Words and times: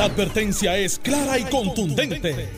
La 0.00 0.06
advertencia 0.06 0.78
es 0.78 0.98
clara 0.98 1.38
y 1.38 1.44
contundente. 1.44 2.48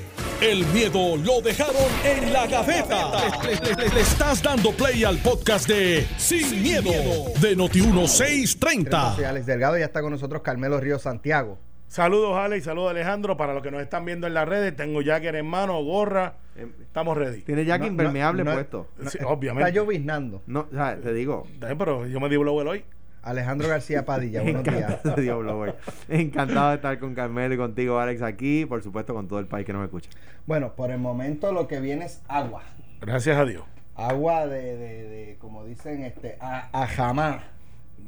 El 0.41 0.65
miedo 0.67 1.17
lo 1.17 1.41
dejaron 1.41 1.75
en 2.05 2.33
la 2.33 2.47
gaveta. 2.47 3.11
Le, 3.43 3.75
le- 3.75 3.89
le 3.93 4.01
estás 4.01 4.41
dando 4.41 4.71
play 4.71 5.03
al 5.03 5.19
podcast 5.19 5.67
de 5.67 6.07
Sin, 6.19 6.63
miedo, 6.63 6.93
de 7.41 7.57
Noti1630. 7.57 9.17
Soy 9.17 9.25
Alex 9.25 9.45
Delgado 9.47 9.77
y 9.77 9.81
ya 9.81 9.87
está 9.87 10.03
con 10.03 10.13
nosotros 10.13 10.41
Carmelo 10.43 10.79
Río 10.79 11.01
Santiago. 11.01 11.59
Saludos 11.89 12.37
Alex, 12.39 12.65
saludos 12.65 12.93
Alejandro. 12.93 13.37
Para 13.37 13.55
los 13.55 13.63
que 13.65 13.73
nos 13.73 13.83
están 13.83 14.05
viendo 14.05 14.29
en 14.29 14.35
las 14.35 14.49
redes, 14.49 14.77
tengo 14.77 15.03
jacket 15.03 15.35
en 15.35 15.47
mano, 15.47 15.83
gorra. 15.83 16.37
Estamos 16.81 17.17
ready. 17.19 17.43
Tiene 17.43 17.65
ya 17.65 17.77
que 17.81 17.87
No, 17.87 17.91
impermeable 17.91 18.45
no, 18.45 18.51
no, 18.53 18.57
puesto. 18.57 18.87
Sí, 19.11 19.19
Está 19.19 19.27
obviamente. 19.27 19.73
lloviznando. 19.73 20.43
No, 20.47 20.69
o 20.71 20.75
sea, 20.75 20.97
te 20.97 21.13
digo. 21.13 21.49
Eh, 21.61 21.75
Pero 21.77 22.07
yo 22.07 22.21
me 22.21 22.29
di 22.29 22.37
hoy. 22.37 22.85
Alejandro 23.23 23.69
García 23.69 24.05
Padilla, 24.05 24.43
buenos 24.43 24.65
días. 24.65 24.81
Encantado, 24.91 25.21
Dios, 25.23 25.39
Blower. 25.41 25.77
Encantado 26.09 26.71
de 26.71 26.75
estar 26.77 26.99
con 26.99 27.15
Carmelo 27.15 27.55
y 27.55 27.57
contigo, 27.57 27.99
Alex, 27.99 28.23
aquí. 28.23 28.67
Por 28.67 28.83
supuesto, 28.83 29.15
con 29.15 29.29
todo 29.29 29.39
el 29.39 29.47
país 29.47 29.65
que 29.67 29.73
nos 29.73 29.85
escucha. 29.85 30.11
Bueno, 30.47 30.73
por 30.75 30.91
el 30.91 30.99
momento 30.99 31.53
lo 31.53 31.69
que 31.69 31.81
viene 31.81 32.05
es 32.07 32.21
agua. 32.29 32.63
Gracias 33.01 33.37
a 33.37 33.45
Dios. 33.45 33.65
Agua 33.95 34.47
de, 34.47 34.77
de, 34.77 35.03
de, 35.09 35.37
como 35.39 35.65
dicen, 35.65 36.03
este, 36.05 36.37
a, 36.41 36.69
a 36.83 36.87
jamás. 36.87 37.43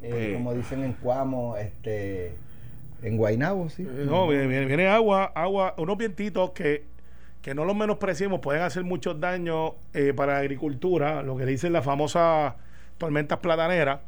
Eh, 0.03 0.31
Eh. 0.31 0.35
Como 0.35 0.53
dicen 0.55 0.83
en 0.83 0.93
Cuamo, 0.95 1.57
este, 1.57 2.35
en 3.03 3.17
Guainabo, 3.17 3.69
sí. 3.71 3.83
Eh, 3.89 4.05
No, 4.07 4.27
viene, 4.29 4.47
viene- 4.49 4.67
viene 4.67 4.89
agua, 4.89 5.31
agua, 5.35 5.75
unos 5.79 5.97
vientitos 5.97 6.51
que, 6.51 6.85
que 7.41 7.55
no 7.55 7.65
los 7.65 7.77
menospreciemos, 7.77 8.41
pueden 8.41 8.63
hacer 8.63 8.83
muchos 8.83 9.21
daños 9.21 9.73
eh, 9.93 10.13
para 10.15 10.35
la 10.35 10.39
agricultura, 10.41 11.23
lo 11.23 11.37
que 11.37 11.47
dicen 11.47 11.73
las 11.73 11.85
famosas 11.85 12.55
tormentas 12.99 13.39
plataneras. 13.39 14.01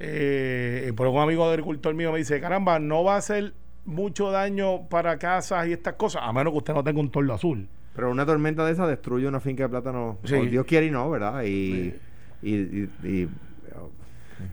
Eh, 0.00 0.92
por 0.96 1.06
un 1.08 1.18
amigo 1.20 1.44
agricultor 1.48 1.94
mío 1.94 2.12
me 2.12 2.18
dice, 2.18 2.40
caramba, 2.40 2.78
no 2.78 3.02
va 3.04 3.14
a 3.14 3.18
hacer 3.18 3.52
mucho 3.84 4.30
daño 4.30 4.88
para 4.88 5.18
casas 5.18 5.66
y 5.66 5.72
estas 5.72 5.94
cosas, 5.94 6.22
a 6.24 6.32
menos 6.32 6.52
que 6.52 6.58
usted 6.58 6.74
no 6.74 6.84
tenga 6.84 7.00
un 7.00 7.10
tordo 7.10 7.32
azul. 7.34 7.68
Pero 7.94 8.10
una 8.10 8.24
tormenta 8.24 8.64
de 8.64 8.72
esa 8.72 8.86
destruye 8.86 9.26
una 9.26 9.40
finca 9.40 9.64
de 9.64 9.68
plátano. 9.70 10.18
Sí. 10.24 10.36
Dios 10.46 10.64
quiere 10.66 10.86
y 10.86 10.90
no, 10.90 11.10
¿verdad? 11.10 11.42
Y. 11.42 11.94
y, 12.42 12.54
y- 12.54 12.90
y- 13.02 13.28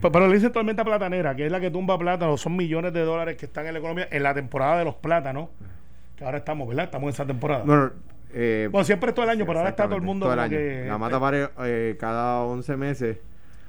Pero, 0.00 0.10
pero 0.10 0.26
le 0.26 0.34
dicen 0.34 0.50
tormenta 0.50 0.84
platanera, 0.84 1.36
que 1.36 1.46
es 1.46 1.52
la 1.52 1.60
que 1.60 1.70
tumba 1.70 1.96
plátanos, 1.96 2.40
son 2.40 2.56
millones 2.56 2.92
de 2.92 3.02
dólares 3.02 3.36
que 3.36 3.46
están 3.46 3.66
en 3.68 3.74
la 3.74 3.78
economía 3.78 4.08
en 4.10 4.22
la 4.24 4.34
temporada 4.34 4.78
de 4.80 4.84
los 4.84 4.96
plátanos, 4.96 5.48
que 6.16 6.24
ahora 6.24 6.38
estamos, 6.38 6.66
¿verdad? 6.66 6.86
Estamos 6.86 7.04
en 7.04 7.10
esa 7.10 7.24
temporada. 7.26 7.62
bueno, 7.64 7.92
eh, 8.34 8.68
bueno, 8.72 8.84
siempre 8.84 9.10
es 9.10 9.14
todo 9.14 9.24
el 9.26 9.30
año, 9.30 9.46
pero 9.46 9.60
ahora 9.60 9.70
está 9.70 9.84
todo 9.84 9.94
el 9.94 10.02
mundo 10.02 10.26
todo 10.26 10.32
el 10.34 10.38
como 10.40 10.44
año. 10.44 10.56
que... 10.58 10.84
La 10.88 10.98
mata 10.98 11.20
pare 11.20 11.48
eh, 11.60 11.96
cada 12.00 12.40
11 12.42 12.76
meses. 12.76 13.18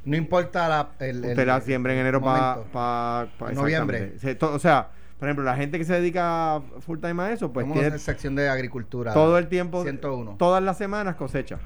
No 0.08 0.16
importa 0.16 0.68
la, 0.70 0.90
el, 1.00 1.24
el- 1.24 1.32
Usted 1.32 1.46
la 1.46 1.60
siembra 1.62 1.94
en 1.94 2.00
enero 2.00 2.22
para. 2.22 2.64
Pa, 2.72 3.28
pa- 3.38 3.52
Noviembre. 3.52 4.14
o 4.42 4.60
sea, 4.60 4.90
por 5.20 5.28
ejemplo, 5.28 5.44
la 5.44 5.56
gente 5.56 5.78
que 5.78 5.84
se 5.84 5.94
dedica 5.94 6.62
full 6.80 7.00
time 7.00 7.22
a 7.24 7.32
eso, 7.34 7.52
pues 7.52 7.72
tiene 7.74 7.98
sección 8.00 8.34
de 8.36 8.48
agricultura. 8.50 9.14
todo 9.14 9.38
el 9.38 9.48
tiempo, 9.48 9.84
101. 9.84 10.36
todas 10.38 10.64
las 10.64 10.78
semanas 10.78 11.16
cosecha. 11.16 11.60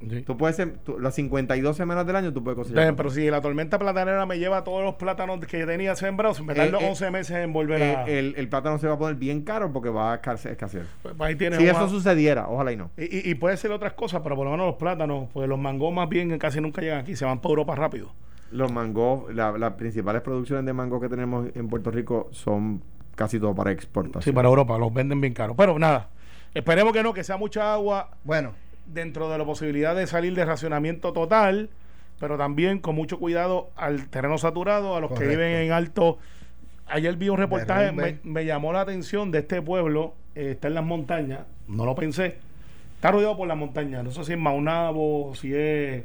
Sí. 0.00 0.22
Tú 0.22 0.36
puedes, 0.36 0.56
tú- 0.84 1.00
las 1.00 1.14
52 1.16 1.76
semanas 1.76 2.06
del 2.06 2.14
año 2.14 2.32
tú 2.32 2.44
puedes 2.44 2.56
cosechar. 2.56 2.78
Entonces, 2.84 2.96
pero 2.96 3.10
si 3.10 3.28
la 3.30 3.40
tormenta 3.40 3.80
platanera 3.80 4.24
me 4.26 4.38
lleva 4.38 4.62
todos 4.62 4.84
los 4.84 4.94
plátanos 4.94 5.40
que 5.44 5.66
tenía 5.66 5.96
sembrados, 5.96 6.40
me 6.40 6.54
tardo 6.54 6.78
Eh, 6.78 6.84
eh, 6.84 6.88
11 6.90 7.10
meses 7.10 7.36
en 7.36 7.52
volver 7.52 7.82
Eh, 7.82 7.96
a... 7.96 8.04
el, 8.04 8.34
el 8.36 8.48
plátano 8.48 8.78
se 8.78 8.86
va 8.86 8.94
a 8.94 8.98
poner 8.98 9.16
bien 9.16 9.42
caro 9.42 9.72
porque 9.72 9.88
va 9.90 10.12
a 10.12 10.22
escase- 10.22 10.50
escasear. 10.52 10.84
pues, 11.02 11.14
ahí 11.18 11.36
Si 11.36 11.66
eso 11.66 11.88
sucediera, 11.88 12.48
ojalá 12.48 12.70
y 12.72 12.76
no. 12.76 12.90
y, 12.96 13.04
y- 13.04 13.30
y 13.30 13.34
puede 13.34 13.56
ser 13.56 13.72
otras 13.72 13.94
cosas, 13.94 14.20
pero 14.22 14.36
por 14.36 14.44
lo 14.44 14.52
menos 14.52 14.66
los 14.66 14.76
plátanos, 14.76 15.28
pues 15.32 15.48
los 15.48 15.58
mangos 15.58 15.92
más 15.92 16.08
bien 16.08 16.38
casi 16.38 16.60
nunca 16.60 16.80
llegan 16.80 17.00
aquí, 17.00 17.16
se 17.16 17.24
van 17.24 17.40
para 17.40 17.50
Europa 17.50 17.74
rápido. 17.74 18.12
Los 18.52 18.70
mangos, 18.72 19.34
la- 19.34 19.58
las 19.58 19.72
principales 19.72 20.22
producciones 20.22 20.64
de 20.64 20.72
mango 20.74 21.00
que 21.00 21.08
tenemos 21.08 21.48
en 21.56 21.68
Puerto 21.68 21.90
Rico 21.90 22.28
son 22.30 22.82
casi 23.16 23.40
todo 23.40 23.52
para 23.52 23.72
exportación. 23.72 24.22
Sí, 24.22 24.30
para 24.30 24.48
Europa, 24.48 24.78
los 24.78 24.94
venden 24.94 25.20
bien 25.20 25.34
caros. 25.34 25.56
Pero 25.58 25.76
nada, 25.76 26.08
esperemos 26.54 26.92
que 26.92 27.02
no, 27.02 27.12
que 27.12 27.24
sea 27.24 27.36
mucha 27.36 27.72
agua 27.74 28.10
Bueno, 28.22 28.52
dentro 28.88 29.30
de 29.30 29.38
la 29.38 29.44
posibilidad 29.44 29.94
de 29.94 30.06
salir 30.06 30.34
de 30.34 30.44
racionamiento 30.44 31.12
total, 31.12 31.70
pero 32.18 32.36
también 32.36 32.80
con 32.80 32.94
mucho 32.94 33.18
cuidado 33.18 33.70
al 33.76 34.08
terreno 34.08 34.38
saturado, 34.38 34.96
a 34.96 35.00
los 35.00 35.12
que 35.12 35.26
viven 35.26 35.52
en 35.52 35.72
alto. 35.72 36.18
Ayer 36.86 37.16
vi 37.16 37.28
un 37.28 37.38
reportaje, 37.38 37.92
me, 37.92 38.18
me 38.24 38.44
llamó 38.44 38.72
la 38.72 38.80
atención 38.80 39.30
de 39.30 39.40
este 39.40 39.62
pueblo, 39.62 40.14
eh, 40.34 40.52
está 40.52 40.68
en 40.68 40.74
las 40.74 40.84
montañas, 40.84 41.40
no 41.68 41.84
lo 41.84 41.94
pensé, 41.94 42.38
está 42.94 43.10
rodeado 43.10 43.36
por 43.36 43.46
las 43.46 43.58
montañas, 43.58 44.02
no 44.02 44.10
sé 44.10 44.24
si 44.24 44.32
es 44.32 44.38
Maunabo, 44.38 45.34
si 45.34 45.54
es... 45.54 46.02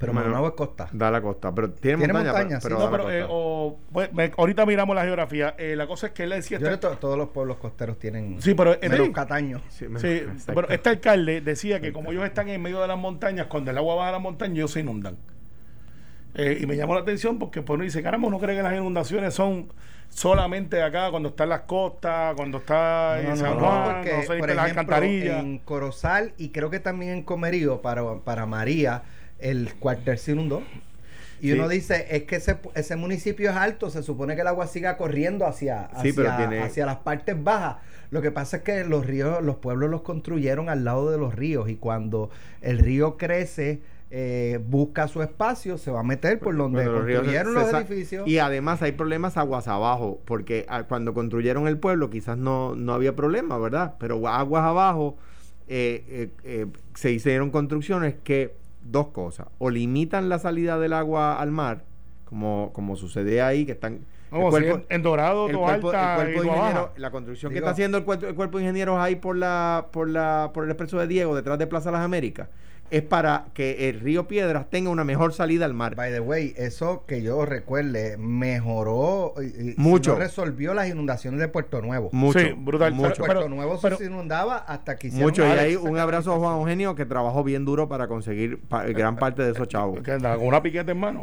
pero 0.00 0.12
Maunabo 0.14 0.48
es 0.48 0.54
costa. 0.54 0.88
Da 0.92 1.10
la 1.10 1.20
costa, 1.20 1.54
pero 1.54 1.70
tiene, 1.70 1.98
Tiene 1.98 2.12
montaña, 2.14 2.32
montaña, 2.32 2.58
pero, 2.62 2.80
sí. 2.80 2.84
No, 2.90 3.10
eh, 3.10 3.26
o- 3.28 3.76
pues, 3.92 4.10
me- 4.14 4.32
ahorita 4.36 4.64
miramos 4.64 4.96
la 4.96 5.04
geografía. 5.04 5.54
Eh, 5.58 5.76
la 5.76 5.86
cosa 5.86 6.06
es 6.08 6.12
que 6.14 6.22
él 6.24 6.30
decía... 6.30 6.58
Yo 6.58 6.78
todos 6.78 7.18
los 7.18 7.28
pueblos 7.28 7.58
costeros 7.58 7.98
tienen 7.98 8.40
sí, 8.40 8.54
pero... 8.54 8.76
menos 8.80 8.98
eh, 9.08 9.12
Cataño. 9.12 9.60
Sí, 9.68 9.86
me- 9.88 10.00
Sí, 10.00 10.08
exacto. 10.08 10.54
pero 10.54 10.68
este 10.70 10.88
alcalde 10.88 11.42
decía 11.42 11.80
que 11.80 11.92
como 11.92 12.10
ellos 12.12 12.24
están 12.24 12.48
en 12.48 12.60
medio 12.62 12.80
de 12.80 12.88
las 12.88 12.98
montañas, 12.98 13.46
cuando 13.46 13.70
el 13.70 13.76
agua 13.78 13.94
baja 13.94 14.08
a 14.08 14.12
la 14.12 14.18
montaña, 14.18 14.54
ellos 14.54 14.72
se 14.72 14.80
inundan. 14.80 15.16
Eh, 16.34 16.58
y 16.62 16.66
me 16.66 16.76
llamó 16.76 16.94
la 16.94 17.00
atención 17.00 17.38
porque 17.38 17.60
pues 17.60 17.74
uno 17.74 17.84
dice, 17.84 18.02
caramba, 18.02 18.28
uno 18.28 18.38
cree 18.38 18.56
que 18.56 18.62
las 18.62 18.72
inundaciones 18.72 19.34
son 19.34 19.72
solamente 20.08 20.82
acá, 20.82 21.10
cuando 21.10 21.28
está 21.30 21.42
en 21.44 21.50
las 21.50 21.60
costas, 21.62 22.34
cuando 22.36 22.58
está 22.58 23.18
en 23.20 23.24
No, 23.24 23.30
no, 23.30 23.36
San 23.36 23.54
no, 23.54 23.60
Juan, 23.60 23.84
porque, 23.94 24.12
no 24.16 24.22
sé, 24.22 24.26
por 24.26 24.36
las 24.38 24.40
ejemplo, 24.48 24.62
alcantarillas. 24.94 25.40
en 25.44 25.58
Corozal 25.58 26.32
y 26.38 26.48
creo 26.50 26.70
que 26.70 26.80
también 26.80 27.12
en 27.12 27.22
Comerío 27.22 27.82
para, 27.82 28.02
para 28.20 28.46
María, 28.46 29.02
el 29.40 29.74
cuartel 29.74 30.18
se 30.18 30.32
inundó. 30.32 30.62
Y 31.40 31.48
Sí. 31.48 31.52
uno 31.52 31.68
dice, 31.68 32.06
es 32.10 32.24
que 32.24 32.36
ese, 32.36 32.58
ese 32.74 32.96
municipio 32.96 33.48
es 33.50 33.56
alto, 33.56 33.88
se 33.88 34.02
supone 34.02 34.34
que 34.34 34.42
el 34.42 34.46
agua 34.46 34.66
siga 34.66 34.96
corriendo 34.98 35.46
hacia, 35.46 35.88
Sí, 36.02 36.10
hacia, 36.10 36.36
tiene- 36.36 36.60
hacia 36.62 36.84
las 36.84 36.96
partes 36.98 37.42
bajas. 37.42 37.76
Lo 38.10 38.20
que 38.20 38.30
pasa 38.30 38.58
es 38.58 38.62
que 38.62 38.84
los 38.84 39.06
ríos, 39.06 39.42
los 39.42 39.56
pueblos 39.56 39.88
los 39.88 40.02
construyeron 40.02 40.68
al 40.68 40.84
lado 40.84 41.10
de 41.10 41.16
los 41.16 41.34
ríos 41.34 41.70
y 41.70 41.76
cuando 41.76 42.28
el 42.60 42.78
río 42.78 43.16
crece, 43.16 43.80
eh, 44.10 44.58
busca 44.66 45.06
su 45.06 45.22
espacio, 45.22 45.78
se 45.78 45.92
va 45.92 46.00
a 46.00 46.02
meter 46.02 46.40
por 46.40 46.56
donde 46.56 46.82
Cuando 46.82 46.92
los 46.98 47.04
ríos 47.04 47.20
construyeron 47.20 47.54
se 47.54 47.72
los 47.72 47.82
edificios. 47.90 48.28
Y 48.28 48.38
además 48.38 48.82
hay 48.82 48.92
problemas 48.92 49.36
aguas 49.36 49.68
abajo, 49.68 50.20
porque 50.24 50.66
ah, 50.68 50.82
cuando 50.82 51.14
construyeron 51.14 51.68
el 51.68 51.78
pueblo 51.78 52.10
quizás 52.10 52.36
no, 52.36 52.74
no 52.74 52.92
había 52.92 53.14
problema, 53.14 53.56
¿verdad? 53.56 53.94
Pero 54.00 54.26
aguas 54.28 54.64
abajo 54.64 55.16
eh, 55.68 56.28
eh, 56.42 56.66
se 56.94 57.12
hicieron 57.12 57.50
construcciones 57.50 58.16
que, 58.24 58.52
dos 58.82 59.08
cosas, 59.08 59.46
o 59.58 59.70
limitan 59.70 60.28
la 60.28 60.38
salida 60.38 60.78
del 60.78 60.92
agua 60.92 61.40
al 61.40 61.50
mar, 61.50 61.84
como, 62.24 62.70
como 62.72 62.96
sucede 62.96 63.42
ahí, 63.42 63.64
que 63.66 63.72
están... 63.72 64.00
El 64.32 64.38
cuerpo- 64.50 64.76
en, 64.88 64.96
en 64.96 65.02
Dorado, 65.02 65.48
el 65.48 65.56
cuerpo, 65.56 65.90
el 65.90 65.96
alta 65.96 66.14
cuerpo 66.14 66.40
de 66.42 66.46
todo 66.46 66.56
ingeniero- 66.56 66.90
la 66.96 67.10
construcción 67.10 67.50
Digo- 67.50 67.54
que 67.54 67.58
está 67.58 67.70
haciendo 67.72 67.98
el 67.98 68.04
cuerpo, 68.04 68.26
el 68.26 68.34
cuerpo 68.36 68.58
de 68.58 68.64
ingenieros 68.64 68.96
ahí 68.98 69.16
por 69.16 69.36
la 69.36 69.86
por 69.90 70.08
la 70.08 70.50
por 70.54 70.62
el 70.64 70.70
expreso 70.70 70.98
de 71.00 71.08
Diego 71.08 71.34
detrás 71.34 71.58
de 71.58 71.66
Plaza 71.66 71.90
Las 71.90 72.02
Américas 72.02 72.48
es 72.90 73.02
para 73.02 73.46
que 73.54 73.88
el 73.88 74.00
río 74.00 74.26
Piedras 74.26 74.68
tenga 74.68 74.90
una 74.90 75.04
mejor 75.04 75.32
salida 75.32 75.64
al 75.64 75.74
mar. 75.74 75.94
By 75.94 76.12
the 76.12 76.20
way, 76.20 76.54
eso 76.56 77.04
que 77.06 77.22
yo 77.22 77.44
recuerde 77.46 78.16
mejoró 78.16 79.34
y- 79.40 79.74
Mucho. 79.76 80.12
no 80.12 80.18
resolvió 80.18 80.74
las 80.74 80.88
inundaciones 80.88 81.40
de 81.40 81.48
Puerto 81.48 81.80
Nuevo. 81.82 82.10
Mucho, 82.12 82.38
Sí, 82.40 82.46
brutal. 82.56 82.92
mucho. 82.92 83.14
Puerto 83.18 83.34
pero- 83.34 83.48
Nuevo 83.48 83.78
pero- 83.80 83.96
se 83.96 84.06
inundaba 84.06 84.56
hasta 84.58 84.96
que 84.96 85.08
hicieron 85.08 85.28
Mucho, 85.30 85.46
y 85.46 85.50
ahí 85.50 85.76
un 85.76 85.98
abrazo 85.98 86.32
a 86.34 86.38
Juan 86.38 86.58
Eugenio 86.58 86.94
que 86.94 87.06
trabajó 87.06 87.44
bien 87.44 87.64
duro 87.64 87.88
para 87.88 88.08
conseguir 88.08 88.58
pa- 88.60 88.84
gran 88.84 89.16
parte 89.16 89.42
de 89.42 89.52
esos 89.52 89.68
chavos. 89.68 90.00
¿Qué 90.02 90.12
anda, 90.12 90.36
con 90.36 90.46
una 90.46 90.62
piqueta 90.62 90.92
en 90.92 90.98
mano. 90.98 91.20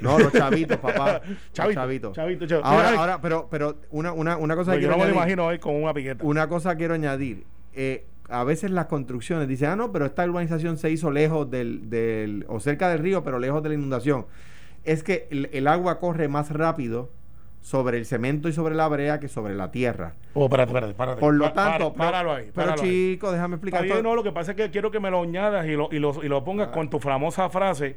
No, 0.00 0.18
los 0.18 0.32
chavitos, 0.32 0.76
papá. 0.78 1.20
Chavito, 1.52 1.80
chavitos. 1.80 2.12
chavito, 2.12 2.46
chavito. 2.46 2.66
Ahora, 2.66 2.88
Mira, 2.90 3.00
ahora, 3.00 3.20
pero, 3.20 3.48
pero 3.50 3.76
una, 3.90 4.12
una, 4.12 4.36
una 4.36 4.56
cosa 4.56 4.72
Pues 4.72 4.82
yo 4.82 4.88
quiero 4.88 4.96
no 4.96 5.04
me 5.04 5.10
lo 5.10 5.16
imagino 5.16 5.46
hoy 5.46 5.58
con 5.58 5.74
una 5.80 5.94
piqueta. 5.94 6.24
Una 6.24 6.48
cosa 6.48 6.74
quiero 6.76 6.94
añadir. 6.94 7.44
Eh, 7.72 8.04
a 8.28 8.44
veces 8.44 8.70
las 8.70 8.86
construcciones 8.86 9.48
dicen, 9.48 9.70
ah, 9.70 9.76
no, 9.76 9.92
pero 9.92 10.06
esta 10.06 10.24
urbanización 10.24 10.76
se 10.78 10.90
hizo 10.90 11.10
lejos 11.10 11.50
del, 11.50 11.88
del, 11.90 12.44
o 12.48 12.60
cerca 12.60 12.88
del 12.88 12.98
río, 13.00 13.22
pero 13.22 13.38
lejos 13.38 13.62
de 13.62 13.68
la 13.70 13.74
inundación. 13.76 14.26
Es 14.84 15.02
que 15.02 15.28
el, 15.30 15.48
el 15.52 15.66
agua 15.68 15.98
corre 16.00 16.28
más 16.28 16.50
rápido 16.50 17.10
sobre 17.60 17.98
el 17.98 18.06
cemento 18.06 18.48
y 18.48 18.52
sobre 18.52 18.74
la 18.76 18.86
brea 18.86 19.18
que 19.18 19.26
sobre 19.28 19.54
la 19.56 19.72
tierra. 19.72 20.14
Oh, 20.34 20.44
espérate, 20.44 20.70
espérate, 20.70 20.90
espérate. 20.92 21.20
Por 21.20 21.34
lo 21.34 21.44
Pa- 21.46 21.54
para- 21.54 21.70
tanto, 21.78 21.94
páralo 21.94 22.32
ahí. 22.32 22.44
pero 22.54 22.68
páralo 22.68 22.82
ahí. 22.82 22.88
chico, 23.12 23.32
déjame 23.32 23.56
explicar. 23.56 23.82
bien, 23.82 24.02
no, 24.02 24.14
lo 24.14 24.22
que 24.22 24.30
pasa 24.32 24.52
es 24.52 24.56
que 24.56 24.70
quiero 24.70 24.90
que 24.92 25.00
me 25.00 25.10
lo 25.10 25.22
añadas 25.22 25.66
y 25.66 25.72
lo, 25.72 25.88
y 25.90 25.98
lo, 25.98 26.22
y 26.22 26.28
lo 26.28 26.44
pongas 26.44 26.68
con 26.68 26.88
tu 26.90 27.00
famosa 27.00 27.48
frase 27.50 27.96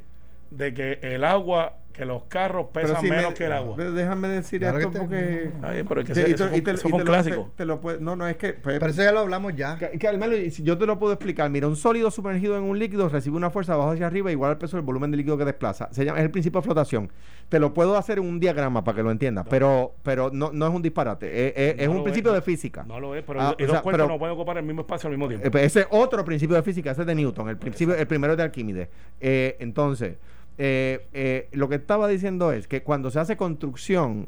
de 0.49 0.73
que 0.73 0.99
el 1.03 1.23
agua, 1.23 1.73
que 1.99 2.05
los 2.05 2.23
carros 2.23 2.67
pesan 2.73 2.99
si 3.01 3.09
me- 3.09 3.17
menos 3.17 3.33
que 3.33 3.45
el 3.45 3.51
agua. 3.51 3.75
déjame 3.77 4.27
decir 4.29 4.59
Claro 4.61 4.77
esto 4.79 4.91
que 4.91 4.97
te- 4.99 5.01
porque... 5.01 5.83
Pero 5.87 6.01
es 6.01 6.07
que 6.07 6.15
Sí, 6.15 6.21
y 6.21 6.23
eso 6.33 6.43
te- 6.45 6.49
fue- 6.49 6.57
y 6.57 6.61
te- 6.61 6.71
eso 6.71 6.87
y 6.87 6.91
fue 6.91 6.99
un 6.99 7.05
te 7.05 7.11
lo- 7.11 7.11
clásico. 7.17 7.43
te- 7.51 7.57
te 7.57 7.65
lo 7.65 7.81
puedo- 7.81 7.99
no, 7.99 8.15
no, 8.15 8.27
es 8.27 8.37
que... 8.37 8.53
pues, 8.53 8.79
Pero 8.79 8.91
eso 8.91 9.03
ya 9.03 9.11
lo 9.11 9.19
hablamos 9.19 9.55
ya. 9.55 9.77
Que- 9.77 9.89
que, 9.91 9.99
Carmelo, 9.99 10.35
si 10.49 10.63
yo 10.63 10.77
te 10.77 10.85
lo 10.85 10.97
puedo 10.97 11.13
explicar. 11.13 11.49
Mira, 11.49 11.67
un 11.67 11.75
sólido 11.75 12.09
sumergido 12.09 12.57
en 12.57 12.63
un 12.63 12.79
líquido 12.79 13.09
recibe 13.09 13.35
una 13.37 13.49
fuerza 13.49 13.73
de 13.73 13.75
abajo 13.77 13.91
hacia 13.91 14.07
arriba 14.07 14.31
igual 14.31 14.51
al 14.51 14.57
peso 14.57 14.77
del 14.77 14.85
volumen 14.85 15.11
del 15.11 15.17
líquido 15.19 15.37
que 15.37 15.45
desplaza. 15.45 15.89
Se 15.91 16.05
llama, 16.05 16.19
es 16.19 16.23
el 16.25 16.31
principio 16.31 16.61
de 16.61 16.65
flotación. 16.65 17.11
Te 17.49 17.59
lo 17.59 17.73
puedo 17.73 17.97
hacer 17.97 18.19
en 18.19 18.25
un 18.25 18.39
diagrama 18.39 18.83
para 18.83 18.95
que 18.95 19.03
lo 19.03 19.11
entiendas, 19.11 19.45
pero 19.49 19.93
pero 20.03 20.29
no, 20.31 20.51
no 20.53 20.67
es 20.67 20.73
un 20.73 20.81
disparate. 20.81 21.47
Es, 21.47 21.53
es- 21.75 21.81
es 21.81 21.87
un 21.87 22.03
principio 22.03 22.31
es, 22.31 22.35
de 22.35 22.41
física. 22.41 22.83
No 22.87 22.99
lo 22.99 23.15
es, 23.15 23.23
pero 23.25 23.41
Ah, 23.41 23.55
y 23.57 23.63
o 23.63 23.65
dos 23.67 23.73
sea, 23.73 23.81
cuerpos 23.81 24.03
pero- 24.03 24.07
no 24.13 24.19
pueden 24.19 24.35
ocupar 24.35 24.57
el 24.57 24.63
mismo 24.63 24.81
espacio 24.81 25.07
al 25.07 25.11
mismo 25.17 25.27
tiempo. 25.27 25.45
Eh, 25.45 25.51
pues 25.51 25.65
ese 25.65 25.81
es 25.81 25.87
otro 25.89 26.23
principio 26.23 26.55
de 26.55 26.63
física, 26.63 26.91
ese 26.91 27.01
es 27.01 27.07
de 27.07 27.15
Newton, 27.15 27.49
el 27.49 27.57
principio, 27.57 27.95
el 27.95 28.07
primero 28.07 28.33
es 28.33 28.37
de 28.37 28.43
Arquímedes. 28.43 28.87
Eh, 29.19 29.57
entonces, 29.59 30.17
eh, 30.61 31.07
eh, 31.13 31.47
lo 31.53 31.69
que 31.69 31.75
estaba 31.75 32.09
diciendo 32.09 32.51
es 32.51 32.67
que 32.67 32.83
cuando 32.83 33.09
se 33.11 33.19
hace 33.19 33.37
construcción, 33.37 34.27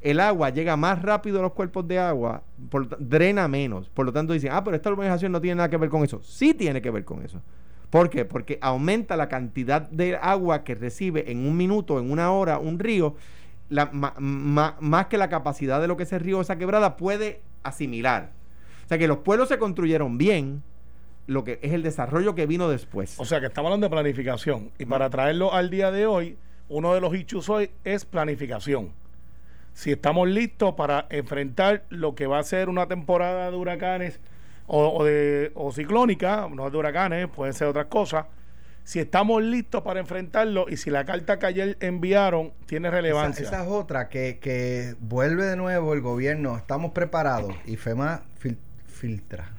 el 0.00 0.20
agua 0.20 0.50
llega 0.50 0.76
más 0.76 1.02
rápido 1.02 1.40
a 1.40 1.42
los 1.42 1.52
cuerpos 1.52 1.86
de 1.88 1.98
agua, 1.98 2.44
drena 3.00 3.48
menos. 3.48 3.88
Por 3.88 4.06
lo 4.06 4.12
tanto 4.12 4.32
dicen, 4.32 4.52
ah, 4.52 4.62
pero 4.62 4.76
esta 4.76 4.90
urbanización 4.90 5.32
no 5.32 5.40
tiene 5.40 5.56
nada 5.56 5.68
que 5.68 5.76
ver 5.76 5.90
con 5.90 6.04
eso. 6.04 6.22
Sí 6.22 6.54
tiene 6.54 6.80
que 6.80 6.92
ver 6.92 7.04
con 7.04 7.24
eso. 7.24 7.42
¿Por 7.90 8.08
qué? 8.08 8.24
Porque 8.24 8.58
aumenta 8.60 9.16
la 9.16 9.28
cantidad 9.28 9.82
de 9.90 10.16
agua 10.16 10.62
que 10.62 10.76
recibe 10.76 11.30
en 11.32 11.44
un 11.44 11.56
minuto, 11.56 11.98
en 11.98 12.12
una 12.12 12.30
hora, 12.30 12.58
un 12.58 12.78
río, 12.78 13.16
más 13.68 15.06
que 15.06 15.18
la 15.18 15.28
capacidad 15.28 15.80
de 15.80 15.88
lo 15.88 15.96
que 15.96 16.04
ese 16.04 16.20
río, 16.20 16.40
esa 16.40 16.56
quebrada, 16.56 16.96
puede 16.96 17.42
asimilar. 17.64 18.30
O 18.84 18.88
sea 18.88 18.96
que 18.96 19.08
los 19.08 19.18
pueblos 19.18 19.48
se 19.48 19.58
construyeron 19.58 20.18
bien, 20.18 20.62
lo 21.26 21.44
que 21.44 21.58
es 21.62 21.72
el 21.72 21.82
desarrollo 21.82 22.34
que 22.34 22.46
vino 22.46 22.68
después. 22.68 23.18
O 23.18 23.24
sea 23.24 23.40
que 23.40 23.46
estamos 23.46 23.68
hablando 23.68 23.86
de 23.86 23.90
planificación. 23.90 24.70
Y 24.78 24.86
para 24.86 25.10
traerlo 25.10 25.52
al 25.52 25.70
día 25.70 25.90
de 25.90 26.06
hoy, 26.06 26.36
uno 26.68 26.94
de 26.94 27.00
los 27.00 27.14
issues 27.14 27.48
hoy 27.48 27.70
es 27.84 28.04
planificación. 28.04 28.90
Si 29.74 29.92
estamos 29.92 30.28
listos 30.28 30.74
para 30.74 31.06
enfrentar 31.10 31.84
lo 31.88 32.14
que 32.14 32.26
va 32.26 32.38
a 32.38 32.42
ser 32.42 32.68
una 32.68 32.86
temporada 32.86 33.50
de 33.50 33.56
huracanes 33.56 34.20
o, 34.66 35.04
de, 35.04 35.52
o 35.54 35.72
ciclónica, 35.72 36.48
no 36.52 36.70
de 36.70 36.76
huracanes, 36.76 37.28
pueden 37.28 37.54
ser 37.54 37.68
otras 37.68 37.86
cosas. 37.86 38.26
Si 38.84 38.98
estamos 38.98 39.42
listos 39.42 39.82
para 39.82 40.00
enfrentarlo 40.00 40.66
y 40.68 40.76
si 40.76 40.90
la 40.90 41.04
carta 41.04 41.38
que 41.38 41.46
ayer 41.46 41.76
enviaron 41.80 42.52
tiene 42.66 42.90
relevancia. 42.90 43.46
Esa, 43.46 43.62
es 43.62 43.68
otra 43.68 44.08
que, 44.08 44.38
que, 44.40 44.96
vuelve 44.98 45.44
de 45.44 45.56
nuevo 45.56 45.94
el 45.94 46.00
gobierno. 46.00 46.56
Estamos 46.56 46.90
preparados 46.92 47.54
y 47.64 47.76
FEMA 47.76 48.22
filtra. 48.86 49.52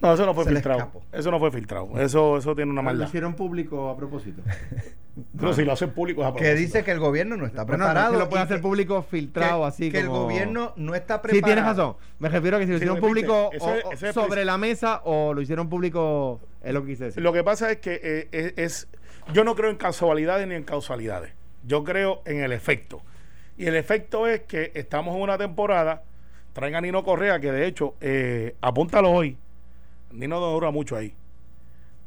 No, 0.00 0.14
eso 0.14 0.24
no 0.24 0.34
fue 0.34 0.46
filtrado. 0.46 0.90
Eso 1.12 1.30
no 1.30 1.38
fue 1.38 1.50
filtrado. 1.50 2.00
Eso, 2.00 2.38
eso 2.38 2.54
tiene 2.54 2.70
una 2.70 2.82
maldad. 2.82 3.02
Lo 3.02 3.08
hicieron 3.08 3.34
público 3.34 3.90
a 3.90 3.96
propósito. 3.96 4.42
Pero 5.38 5.52
si 5.52 5.64
lo 5.64 5.72
hacen 5.72 5.90
público 5.90 6.22
es 6.22 6.28
a 6.28 6.30
propósito. 6.30 6.54
Que 6.54 6.58
dice 6.58 6.84
que 6.84 6.90
el 6.92 6.98
gobierno 6.98 7.36
no 7.36 7.44
está 7.44 7.66
preparado. 7.66 8.18
lo 8.18 8.28
puede 8.28 8.42
hacer 8.42 8.60
público 8.60 9.02
filtrado 9.02 9.66
así 9.66 9.90
que 9.90 10.00
el 10.00 10.08
gobierno 10.08 10.72
no 10.76 10.94
está 10.94 11.20
preparado. 11.20 11.36
Sí, 11.36 11.42
tienes 11.42 11.64
razón. 11.64 11.96
Me 12.18 12.28
refiero 12.28 12.56
a 12.56 12.60
que 12.60 12.66
si 12.66 12.70
lo 12.70 12.76
hicieron 12.76 13.00
público 13.00 13.50
sobre 14.14 14.44
la 14.44 14.56
mesa 14.56 15.02
o 15.04 15.34
lo 15.34 15.40
hicieron 15.42 15.68
público 15.68 16.40
es 16.62 16.72
lo 16.72 16.82
que 16.82 16.92
quise 16.92 17.04
decir. 17.04 17.22
Lo 17.22 17.32
que 17.32 17.44
pasa 17.44 17.70
es 17.70 17.78
que 17.78 18.00
eh, 18.02 18.54
es, 18.56 18.88
yo 19.34 19.44
no 19.44 19.54
creo 19.54 19.70
en 19.70 19.76
casualidades 19.76 20.48
ni 20.48 20.54
en 20.54 20.64
causalidades. 20.64 21.32
Yo 21.64 21.84
creo 21.84 22.22
en 22.24 22.42
el 22.42 22.52
efecto. 22.52 23.02
Y 23.58 23.66
el 23.66 23.76
efecto 23.76 24.26
es 24.26 24.40
que 24.42 24.72
estamos 24.74 25.14
en 25.14 25.20
una 25.20 25.36
temporada. 25.36 26.04
Traen 26.54 26.74
a 26.74 26.80
Nino 26.80 27.04
Correa, 27.04 27.38
que 27.38 27.52
de 27.52 27.66
hecho, 27.66 27.94
eh, 28.00 28.56
apúntalo 28.60 29.10
hoy 29.10 29.36
Nino 30.12 30.40
no 30.40 30.46
dura 30.52 30.70
mucho 30.70 30.96
ahí. 30.96 31.14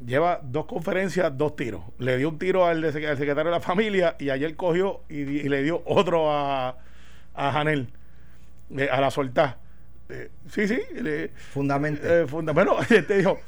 Lleva 0.04 0.40
dos 0.42 0.66
conferencias, 0.66 1.36
dos 1.36 1.56
tiros. 1.56 1.82
Le 1.98 2.18
dio 2.18 2.28
un 2.28 2.38
tiro 2.38 2.66
al, 2.66 2.92
secretario 2.92 3.44
de 3.44 3.50
la 3.50 3.60
familia 3.60 4.16
y 4.18 4.30
ayer 4.30 4.54
cogió 4.56 5.02
y, 5.08 5.24
le 5.24 5.62
dio 5.62 5.82
otro 5.86 6.30
a, 6.30 6.76
a 7.34 7.52
Janel, 7.52 7.88
eh, 8.76 8.88
a 8.90 9.00
la 9.00 9.10
soltá. 9.10 9.58
Eh, 10.08 10.30
sí, 10.48 10.68
sí. 10.68 10.80
Fundamento. 11.52 12.02
Eh, 12.06 12.24
bueno, 12.24 12.76
te 12.88 13.16
dijo, 13.16 13.38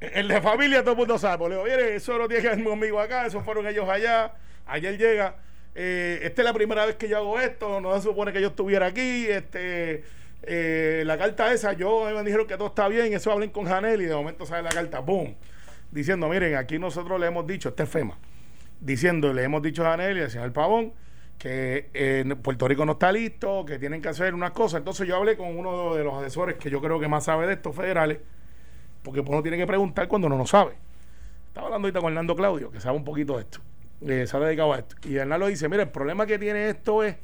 el 0.00 0.28
de 0.28 0.40
familia 0.40 0.80
todo 0.80 0.92
el 0.92 0.98
mundo 0.98 1.18
sabe. 1.18 1.38
Pues 1.38 1.50
le 1.50 1.56
digo, 1.56 1.68
mire, 1.68 1.96
eso 1.96 2.18
no 2.18 2.26
tiene 2.26 2.42
que 2.42 2.48
ver 2.56 2.64
conmigo 2.64 2.98
acá, 2.98 3.26
esos 3.26 3.44
fueron 3.44 3.66
ellos 3.66 3.88
allá. 3.88 4.32
Ayer 4.66 4.98
llega, 4.98 5.36
esta 5.74 6.42
es 6.42 6.44
la 6.44 6.52
primera 6.52 6.86
vez 6.86 6.96
que 6.96 7.08
yo 7.08 7.18
hago 7.18 7.38
esto, 7.38 7.80
no 7.80 7.94
se 7.94 8.02
supone 8.02 8.32
que 8.32 8.40
yo 8.40 8.48
estuviera 8.48 8.86
aquí, 8.86 9.26
este 9.26 10.02
eh, 10.46 11.02
la 11.04 11.18
carta 11.18 11.52
esa, 11.52 11.72
yo 11.72 12.08
me 12.14 12.22
dijeron 12.22 12.46
que 12.46 12.56
todo 12.56 12.68
está 12.68 12.88
bien, 12.88 13.12
eso 13.12 13.32
hablen 13.32 13.50
con 13.50 13.64
Janel 13.64 14.00
y 14.00 14.06
de 14.06 14.14
momento 14.14 14.46
sale 14.46 14.62
la 14.62 14.70
carta, 14.70 15.00
¡boom! 15.00 15.34
Diciendo, 15.90 16.28
miren, 16.28 16.56
aquí 16.56 16.78
nosotros 16.78 17.18
le 17.20 17.26
hemos 17.26 17.46
dicho, 17.46 17.70
este 17.70 17.84
es 17.84 17.88
FEMA, 17.88 18.18
diciendo, 18.80 19.32
le 19.32 19.42
hemos 19.44 19.62
dicho 19.62 19.84
a 19.86 19.90
Janel 19.90 20.18
y 20.18 20.22
al 20.22 20.30
señor 20.30 20.52
Pavón 20.52 20.92
que 21.38 21.90
eh, 21.92 22.24
Puerto 22.42 22.66
Rico 22.66 22.84
no 22.84 22.92
está 22.92 23.12
listo, 23.12 23.64
que 23.64 23.78
tienen 23.78 24.00
que 24.00 24.08
hacer 24.08 24.34
unas 24.34 24.52
cosas. 24.52 24.78
Entonces 24.78 25.06
yo 25.06 25.16
hablé 25.16 25.36
con 25.36 25.56
uno 25.56 25.94
de 25.94 26.02
los 26.02 26.14
asesores 26.14 26.56
que 26.56 26.70
yo 26.70 26.80
creo 26.80 26.98
que 26.98 27.08
más 27.08 27.24
sabe 27.24 27.46
de 27.46 27.54
estos 27.54 27.74
federales, 27.74 28.18
porque 29.02 29.20
uno 29.20 29.42
tiene 29.42 29.56
que 29.58 29.66
preguntar 29.66 30.08
cuando 30.08 30.28
no 30.28 30.46
sabe. 30.46 30.74
Estaba 31.48 31.66
hablando 31.66 31.86
ahorita 31.86 32.00
con 32.00 32.12
Hernando 32.12 32.36
Claudio, 32.36 32.70
que 32.70 32.80
sabe 32.80 32.96
un 32.96 33.04
poquito 33.04 33.36
de 33.36 33.42
esto, 33.42 33.60
eh, 34.06 34.26
se 34.26 34.36
ha 34.36 34.40
dedicado 34.40 34.72
a 34.72 34.78
esto. 34.78 34.96
Y 35.08 35.16
Hernando 35.16 35.46
dice, 35.46 35.68
mire, 35.68 35.84
el 35.84 35.88
problema 35.90 36.26
que 36.26 36.38
tiene 36.38 36.68
esto 36.68 37.02
es 37.02 37.16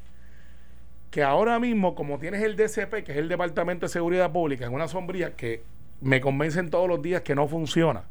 que 1.13 1.23
ahora 1.23 1.61
mismo, 1.61 1.95
como 1.95 2.19
tienes 2.19 2.43
el 2.43 2.57
DCP, 2.57 3.05
que 3.05 3.13
es 3.13 3.19
el 3.19 3.29
Departamento 3.29 3.85
de 3.85 3.91
Seguridad 3.91 4.33
Pública, 4.33 4.65
en 4.65 4.73
una 4.73 4.89
sombría 4.89 5.37
que 5.37 5.63
me 6.01 6.23
convencen 6.23 6.71
todos 6.71 6.89
los 6.89 7.03
días 7.03 7.21
que 7.21 7.35
no 7.35 7.47
funciona, 7.47 8.05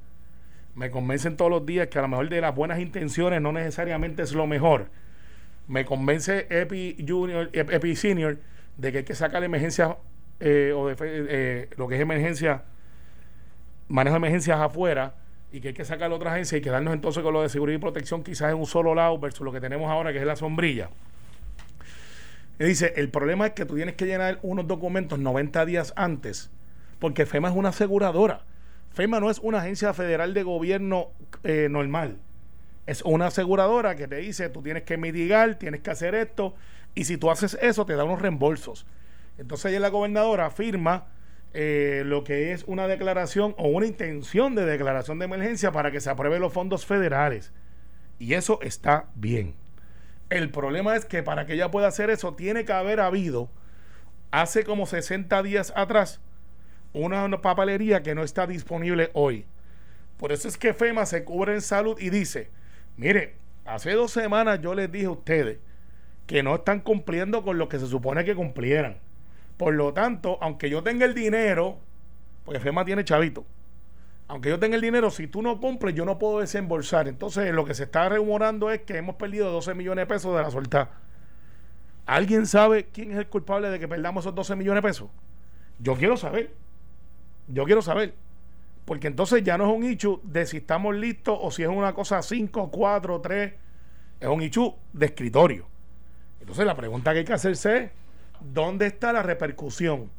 me 0.75 0.91
convencen 0.91 1.35
todos 1.35 1.49
los 1.49 1.65
días 1.65 1.87
que 1.87 1.97
a 1.97 2.03
lo 2.03 2.09
mejor 2.09 2.29
de 2.29 2.39
las 2.39 2.53
buenas 2.53 2.79
intenciones 2.79 3.41
no 3.41 3.51
necesariamente 3.51 4.21
es 4.21 4.33
lo 4.33 4.45
mejor. 4.45 4.89
Me 5.67 5.83
convence 5.83 6.45
Epi 6.51 7.03
Junior, 7.05 7.49
Epi 7.53 7.95
Senior 7.95 8.37
de 8.77 8.91
que 8.91 8.99
hay 8.99 9.03
que 9.03 9.15
sacar 9.15 9.43
emergencias 9.43 9.95
eh, 10.39 10.71
o 10.75 10.91
eh, 10.91 11.69
lo 11.77 11.87
que 11.87 11.95
es 11.95 12.01
emergencia, 12.01 12.65
manejo 13.87 14.13
de 14.13 14.17
emergencias 14.17 14.59
afuera 14.59 15.15
y 15.51 15.59
que 15.59 15.69
hay 15.69 15.73
que 15.73 15.85
sacar 15.85 16.11
otra 16.11 16.33
agencia 16.33 16.55
y 16.55 16.61
quedarnos 16.61 16.93
entonces 16.93 17.23
con 17.23 17.33
lo 17.33 17.41
de 17.41 17.49
seguridad 17.49 17.79
y 17.79 17.81
protección 17.81 18.23
quizás 18.23 18.51
en 18.51 18.59
un 18.59 18.67
solo 18.67 18.93
lado 18.93 19.17
versus 19.17 19.43
lo 19.43 19.51
que 19.51 19.59
tenemos 19.59 19.89
ahora 19.89 20.13
que 20.13 20.19
es 20.19 20.25
la 20.25 20.35
sombrilla 20.35 20.91
dice, 22.65 22.93
el 22.97 23.09
problema 23.09 23.47
es 23.47 23.53
que 23.53 23.65
tú 23.65 23.75
tienes 23.75 23.95
que 23.95 24.05
llenar 24.05 24.39
unos 24.41 24.67
documentos 24.67 25.19
90 25.19 25.65
días 25.65 25.93
antes, 25.95 26.51
porque 26.99 27.25
FEMA 27.25 27.49
es 27.49 27.55
una 27.55 27.69
aseguradora. 27.69 28.45
FEMA 28.91 29.19
no 29.19 29.29
es 29.29 29.39
una 29.39 29.59
agencia 29.59 29.93
federal 29.93 30.33
de 30.33 30.43
gobierno 30.43 31.11
eh, 31.43 31.67
normal. 31.69 32.17
Es 32.85 33.01
una 33.03 33.27
aseguradora 33.27 33.95
que 33.95 34.07
te 34.07 34.17
dice, 34.17 34.49
tú 34.49 34.61
tienes 34.61 34.83
que 34.83 34.97
mitigar, 34.97 35.55
tienes 35.55 35.81
que 35.81 35.91
hacer 35.91 36.13
esto, 36.13 36.55
y 36.93 37.05
si 37.05 37.17
tú 37.17 37.31
haces 37.31 37.57
eso, 37.61 37.85
te 37.85 37.95
da 37.95 38.03
unos 38.03 38.21
reembolsos. 38.21 38.85
Entonces 39.37 39.71
ella 39.71 39.79
la 39.79 39.89
gobernadora 39.89 40.49
firma 40.49 41.07
eh, 41.53 42.03
lo 42.05 42.23
que 42.23 42.53
es 42.53 42.63
una 42.65 42.87
declaración 42.87 43.55
o 43.57 43.67
una 43.67 43.85
intención 43.85 44.55
de 44.55 44.65
declaración 44.65 45.19
de 45.19 45.25
emergencia 45.25 45.71
para 45.71 45.91
que 45.91 45.99
se 45.99 46.09
aprueben 46.09 46.41
los 46.41 46.53
fondos 46.53 46.85
federales. 46.85 47.51
Y 48.19 48.35
eso 48.35 48.59
está 48.61 49.05
bien. 49.15 49.55
El 50.31 50.49
problema 50.49 50.95
es 50.95 51.03
que 51.03 51.23
para 51.23 51.45
que 51.45 51.55
ella 51.55 51.71
pueda 51.71 51.89
hacer 51.89 52.09
eso, 52.09 52.35
tiene 52.35 52.63
que 52.63 52.71
haber 52.71 53.01
habido 53.01 53.49
hace 54.31 54.63
como 54.63 54.85
60 54.85 55.43
días 55.43 55.73
atrás 55.75 56.21
una 56.93 57.41
papelería 57.41 58.01
que 58.01 58.15
no 58.15 58.23
está 58.23 58.47
disponible 58.47 59.11
hoy. 59.13 59.45
Por 60.15 60.31
eso 60.31 60.47
es 60.47 60.57
que 60.57 60.73
FEMA 60.73 61.05
se 61.05 61.25
cubre 61.25 61.53
en 61.53 61.61
salud 61.61 61.99
y 61.99 62.11
dice, 62.11 62.49
mire, 62.95 63.35
hace 63.65 63.91
dos 63.91 64.11
semanas 64.11 64.61
yo 64.61 64.73
les 64.73 64.89
dije 64.89 65.07
a 65.07 65.11
ustedes 65.11 65.57
que 66.27 66.43
no 66.43 66.55
están 66.55 66.79
cumpliendo 66.79 67.43
con 67.43 67.57
lo 67.57 67.67
que 67.67 67.79
se 67.79 67.87
supone 67.87 68.23
que 68.23 68.33
cumplieran. 68.33 68.99
Por 69.57 69.73
lo 69.73 69.91
tanto, 69.91 70.37
aunque 70.39 70.69
yo 70.69 70.81
tenga 70.81 71.03
el 71.03 71.13
dinero, 71.13 71.77
porque 72.45 72.61
FEMA 72.61 72.85
tiene 72.85 73.03
chavito, 73.03 73.45
aunque 74.31 74.47
yo 74.47 74.57
tenga 74.57 74.77
el 74.77 74.81
dinero, 74.81 75.11
si 75.11 75.27
tú 75.27 75.41
no 75.41 75.59
cumples, 75.59 75.93
yo 75.93 76.05
no 76.05 76.17
puedo 76.17 76.39
desembolsar. 76.39 77.09
Entonces, 77.09 77.53
lo 77.53 77.65
que 77.65 77.73
se 77.73 77.83
está 77.83 78.07
rumorando 78.07 78.71
es 78.71 78.79
que 78.79 78.95
hemos 78.95 79.15
perdido 79.17 79.51
12 79.51 79.73
millones 79.73 80.03
de 80.03 80.05
pesos 80.05 80.33
de 80.33 80.41
la 80.41 80.49
suelta. 80.49 80.89
¿Alguien 82.05 82.47
sabe 82.47 82.85
quién 82.93 83.11
es 83.11 83.17
el 83.17 83.27
culpable 83.27 83.69
de 83.69 83.77
que 83.77 83.89
perdamos 83.89 84.23
esos 84.23 84.33
12 84.33 84.55
millones 84.55 84.81
de 84.83 84.87
pesos? 84.87 85.09
Yo 85.79 85.95
quiero 85.95 86.15
saber. 86.15 86.53
Yo 87.49 87.65
quiero 87.65 87.81
saber. 87.81 88.13
Porque 88.85 89.07
entonces 89.07 89.43
ya 89.43 89.57
no 89.57 89.69
es 89.69 89.77
un 89.77 89.83
hecho 89.83 90.21
de 90.23 90.45
si 90.45 90.57
estamos 90.57 90.95
listos 90.95 91.37
o 91.41 91.51
si 91.51 91.63
es 91.63 91.69
una 91.69 91.93
cosa 91.93 92.21
5, 92.21 92.71
4, 92.71 93.19
3. 93.19 93.53
Es 94.21 94.29
un 94.29 94.41
hecho 94.41 94.77
de 94.93 95.07
escritorio. 95.07 95.67
Entonces 96.39 96.65
la 96.65 96.77
pregunta 96.77 97.11
que 97.11 97.19
hay 97.19 97.25
que 97.25 97.33
hacerse 97.33 97.77
es, 97.77 97.91
¿dónde 98.39 98.85
está 98.85 99.11
la 99.11 99.23
repercusión? 99.23 100.09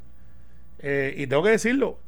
Eh, 0.81 1.14
y 1.16 1.26
tengo 1.26 1.42
que 1.45 1.50
decirlo, 1.52 1.99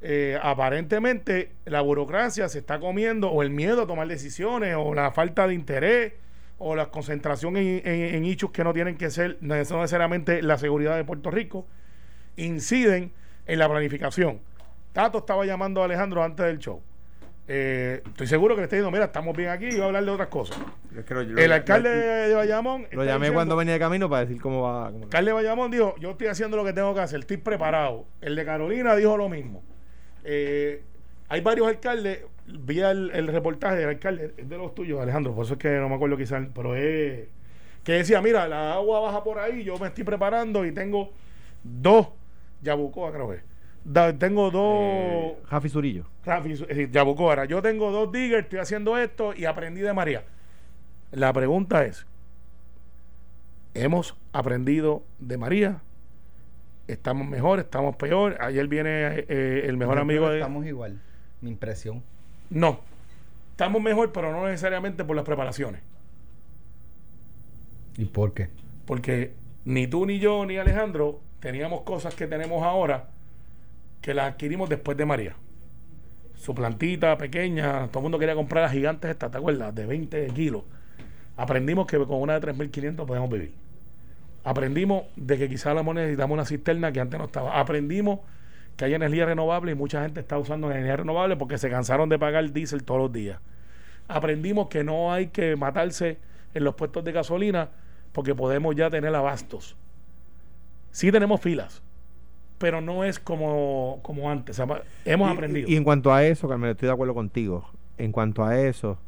eh, 0.00 0.38
aparentemente 0.40 1.52
la 1.64 1.80
burocracia 1.80 2.48
se 2.48 2.60
está 2.60 2.78
comiendo 2.78 3.30
o 3.30 3.42
el 3.42 3.50
miedo 3.50 3.82
a 3.82 3.86
tomar 3.86 4.06
decisiones 4.06 4.76
o 4.78 4.94
la 4.94 5.10
falta 5.10 5.46
de 5.48 5.54
interés 5.54 6.12
o 6.58 6.76
la 6.76 6.86
concentración 6.86 7.56
en, 7.56 7.86
en, 7.86 8.24
hechos 8.24 8.50
que 8.50 8.64
no 8.64 8.72
tienen 8.72 8.96
que 8.96 9.10
ser 9.10 9.38
no 9.40 9.54
necesariamente 9.54 10.42
la 10.42 10.58
seguridad 10.58 10.96
de 10.96 11.04
Puerto 11.04 11.30
Rico 11.30 11.66
inciden 12.36 13.12
en 13.46 13.58
la 13.58 13.68
planificación. 13.68 14.40
Tato 14.92 15.18
estaba 15.18 15.44
llamando 15.44 15.82
a 15.82 15.84
Alejandro 15.84 16.22
antes 16.22 16.46
del 16.46 16.58
show. 16.58 16.80
Eh, 17.50 18.02
estoy 18.04 18.26
seguro 18.26 18.54
que 18.54 18.60
le 18.60 18.64
está 18.64 18.76
diciendo, 18.76 18.90
mira, 18.90 19.06
estamos 19.06 19.34
bien 19.34 19.48
aquí 19.48 19.66
y 19.66 19.72
voy 19.72 19.80
a 19.80 19.84
hablar 19.86 20.04
de 20.04 20.10
otras 20.10 20.28
cosas. 20.28 20.58
el 21.36 21.52
alcalde 21.52 21.88
de 21.88 22.34
Bayamón. 22.34 22.86
Lo 22.92 23.04
llamé 23.04 23.32
cuando 23.32 23.56
venía 23.56 23.74
de 23.74 23.80
camino 23.80 24.08
para 24.10 24.26
decir 24.26 24.40
cómo 24.40 24.62
va. 24.62 24.90
el 24.90 25.04
alcalde 25.04 25.30
de 25.30 25.34
Bayamón 25.34 25.70
dijo: 25.70 25.94
Yo 25.98 26.10
estoy 26.10 26.26
haciendo 26.26 26.56
lo 26.56 26.64
que 26.64 26.74
tengo 26.74 26.94
que 26.94 27.00
hacer, 27.00 27.20
estoy 27.20 27.38
preparado. 27.38 28.04
El 28.20 28.36
de 28.36 28.44
Carolina 28.44 28.94
dijo 28.94 29.16
lo 29.16 29.28
mismo. 29.30 29.62
Eh, 30.30 30.82
hay 31.30 31.40
varios 31.40 31.66
alcaldes, 31.66 32.20
vi 32.46 32.80
el, 32.80 33.28
reportaje 33.28 33.76
del 33.76 33.88
alcalde, 33.88 34.34
es 34.36 34.46
de 34.46 34.58
los 34.58 34.74
tuyos, 34.74 35.00
Alejandro, 35.00 35.34
por 35.34 35.46
eso 35.46 35.54
es 35.54 35.58
que 35.58 35.70
no 35.78 35.88
me 35.88 35.94
acuerdo 35.94 36.18
quizás, 36.18 36.46
pero 36.54 36.74
es 36.74 37.28
que 37.82 37.92
decía, 37.92 38.20
mira, 38.20 38.46
la 38.46 38.74
agua 38.74 39.00
baja 39.00 39.24
por 39.24 39.38
ahí, 39.38 39.64
yo 39.64 39.78
me 39.78 39.86
estoy 39.86 40.04
preparando 40.04 40.66
y 40.66 40.72
tengo 40.72 41.12
dos, 41.64 42.08
Yabucoa 42.60 43.10
creo 43.10 43.30
que 43.30 43.40
tengo 44.18 44.50
dos... 44.50 44.80
Eh, 44.82 45.36
Jafi 45.46 45.68
Zurillo. 45.70 46.04
Jafi, 46.24 46.54
ahora, 46.94 47.46
yo 47.46 47.62
tengo 47.62 47.90
dos 47.90 48.12
diggers, 48.12 48.44
estoy 48.44 48.58
haciendo 48.58 48.98
esto 48.98 49.32
y 49.34 49.46
aprendí 49.46 49.80
de 49.80 49.94
María. 49.94 50.24
La 51.10 51.32
pregunta 51.32 51.86
es, 51.86 52.06
hemos 53.72 54.14
aprendido 54.32 55.02
de 55.20 55.38
María. 55.38 55.80
Estamos 56.88 57.28
mejor, 57.28 57.60
estamos 57.60 57.96
peor. 57.96 58.38
Ayer 58.40 58.66
viene 58.66 58.90
eh, 59.28 59.64
el 59.66 59.76
mejor 59.76 59.96
Yo 59.96 60.00
amigo 60.00 60.30
de... 60.30 60.38
Estamos 60.38 60.64
igual. 60.66 60.98
Mi 61.42 61.50
impresión. 61.50 62.02
No. 62.48 62.80
Estamos 63.50 63.82
mejor, 63.82 64.10
pero 64.10 64.32
no 64.32 64.46
necesariamente 64.46 65.04
por 65.04 65.14
las 65.14 65.24
preparaciones. 65.26 65.82
¿Y 67.98 68.06
por 68.06 68.32
qué? 68.32 68.48
Porque 68.86 69.34
ni 69.66 69.86
tú, 69.86 70.06
ni 70.06 70.18
yo, 70.18 70.46
ni 70.46 70.56
Alejandro 70.56 71.20
teníamos 71.40 71.82
cosas 71.82 72.14
que 72.14 72.26
tenemos 72.26 72.62
ahora 72.62 73.10
que 74.00 74.14
las 74.14 74.32
adquirimos 74.32 74.70
después 74.70 74.96
de 74.96 75.04
María. 75.04 75.36
Su 76.36 76.54
plantita 76.54 77.18
pequeña, 77.18 77.88
todo 77.88 77.98
el 77.98 78.02
mundo 78.04 78.18
quería 78.18 78.34
comprar 78.34 78.62
las 78.62 78.72
gigantes 78.72 79.10
estas, 79.10 79.30
¿te 79.30 79.36
acuerdas? 79.36 79.74
De 79.74 79.84
20 79.84 80.28
kilos. 80.28 80.62
Aprendimos 81.36 81.86
que 81.86 81.98
con 81.98 82.22
una 82.22 82.40
de 82.40 82.52
3.500 82.54 83.04
podemos 83.04 83.28
vivir. 83.28 83.67
Aprendimos 84.44 85.04
de 85.16 85.36
que 85.38 85.48
quizás 85.48 85.74
la 85.74 85.82
moneda 85.82 86.04
necesitamos 86.06 86.34
una 86.34 86.44
cisterna 86.44 86.92
que 86.92 87.00
antes 87.00 87.18
no 87.18 87.26
estaba. 87.26 87.58
Aprendimos 87.60 88.20
que 88.76 88.84
hay 88.84 88.94
energía 88.94 89.26
renovable 89.26 89.72
y 89.72 89.74
mucha 89.74 90.02
gente 90.02 90.20
está 90.20 90.38
usando 90.38 90.70
energía 90.70 90.96
renovable 90.96 91.36
porque 91.36 91.58
se 91.58 91.68
cansaron 91.68 92.08
de 92.08 92.18
pagar 92.18 92.50
diésel 92.52 92.84
todos 92.84 93.00
los 93.00 93.12
días. 93.12 93.40
Aprendimos 94.06 94.68
que 94.68 94.84
no 94.84 95.12
hay 95.12 95.26
que 95.26 95.56
matarse 95.56 96.18
en 96.54 96.64
los 96.64 96.74
puestos 96.76 97.04
de 97.04 97.12
gasolina 97.12 97.68
porque 98.12 98.34
podemos 98.34 98.74
ya 98.74 98.88
tener 98.88 99.14
abastos. 99.14 99.76
Sí 100.90 101.12
tenemos 101.12 101.40
filas, 101.40 101.82
pero 102.58 102.80
no 102.80 103.04
es 103.04 103.18
como, 103.18 103.98
como 104.02 104.30
antes. 104.30 104.58
O 104.58 104.66
sea, 104.66 104.82
hemos 105.04 105.28
Y- 105.28 105.32
aprendido. 105.32 105.68
Y, 105.68 105.76
en 105.76 105.84
cuanto 105.84 106.12
a 106.12 106.24
eso, 106.24 106.48
Carmelo, 106.48 106.70
estoy 106.72 106.86
de 106.86 106.92
acuerdo 106.94 107.14
contigo. 107.14 107.68
En 107.98 108.12
cuanto 108.12 108.44
a 108.44 108.58
eso, 108.58 108.98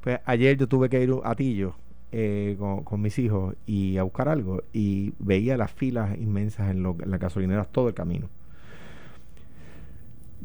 pues 0.00 0.18
ayer 0.24 0.56
yo 0.56 0.66
tuve 0.66 0.88
que 0.88 1.00
ir 1.02 1.12
a 1.22 1.34
Tillo 1.34 1.74
eh, 2.12 2.56
con, 2.58 3.02
mis 3.02 3.18
hijos 3.18 3.54
y 3.66 3.96
a 3.98 4.02
buscar 4.04 4.28
algo 4.28 4.62
y 4.72 5.14
veía 5.18 5.56
las 5.56 5.72
filas 5.72 6.16
inmensas 6.18 6.70
en, 6.70 6.82
lo- 6.82 6.96
en 7.02 7.10
las 7.10 7.20
gasolineras 7.20 7.68
todo 7.72 7.88
el 7.88 7.94
camino. 7.94 8.28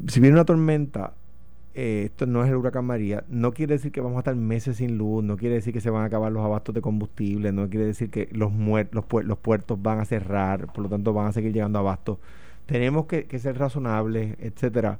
Si 0.06 0.20
viene 0.20 0.34
una 0.36 0.44
tormenta, 0.44 1.14
eh, 1.74 2.04
esto 2.06 2.26
no 2.26 2.42
es 2.44 2.48
el 2.50 2.56
huracán 2.56 2.84
María, 2.84 3.24
no 3.28 3.52
quiere 3.52 3.74
decir 3.74 3.90
que 3.92 4.00
vamos 4.00 4.16
a 4.16 4.20
estar 4.20 4.36
meses 4.36 4.76
sin 4.78 4.96
luz, 4.98 5.24
no 5.24 5.36
quiere 5.36 5.56
decir 5.56 5.72
que 5.72 5.80
se 5.80 5.90
van 5.90 6.02
a 6.02 6.06
acabar 6.06 6.30
los 6.32 6.44
abastos 6.44 6.74
de 6.74 6.80
combustible, 6.80 7.52
no 7.52 7.68
quiere 7.68 7.86
decir 7.86 8.10
que 8.10 8.28
los, 8.32 8.52
muer- 8.52 8.88
los, 8.92 9.04
los 9.24 9.38
puertos 9.38 9.80
van 9.82 9.98
a 10.00 10.04
cerrar, 10.04 10.72
por 10.72 10.84
lo 10.84 10.88
tanto 10.88 11.12
van 11.12 11.26
a 11.28 11.32
seguir 11.32 11.52
llegando 11.52 11.78
abastos. 11.80 12.18
Tenemos 12.66 13.06
que, 13.06 13.24
que 13.26 13.38
ser 13.38 13.58
razonables, 13.58 14.36
etcétera. 14.40 14.98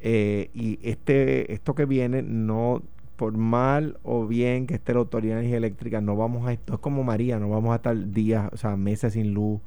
Eh, 0.00 0.50
y 0.54 0.78
este 0.82 1.52
esto 1.52 1.74
que 1.74 1.86
viene, 1.86 2.22
no 2.22 2.82
por 3.16 3.36
mal 3.36 3.96
o 4.02 4.26
bien 4.26 4.66
que 4.66 4.74
esté 4.74 4.92
la 4.92 5.00
Autoridad 5.00 5.34
de 5.34 5.40
Energía 5.40 5.58
Eléctrica, 5.58 6.00
no 6.00 6.16
vamos 6.16 6.48
a, 6.48 6.56
no 6.66 6.74
es 6.74 6.80
como 6.80 7.04
María, 7.04 7.38
no 7.38 7.48
vamos 7.48 7.72
a 7.72 7.76
estar 7.76 7.96
días, 8.10 8.48
o 8.52 8.56
sea, 8.56 8.76
meses 8.76 9.12
sin 9.12 9.32
luz. 9.34 9.60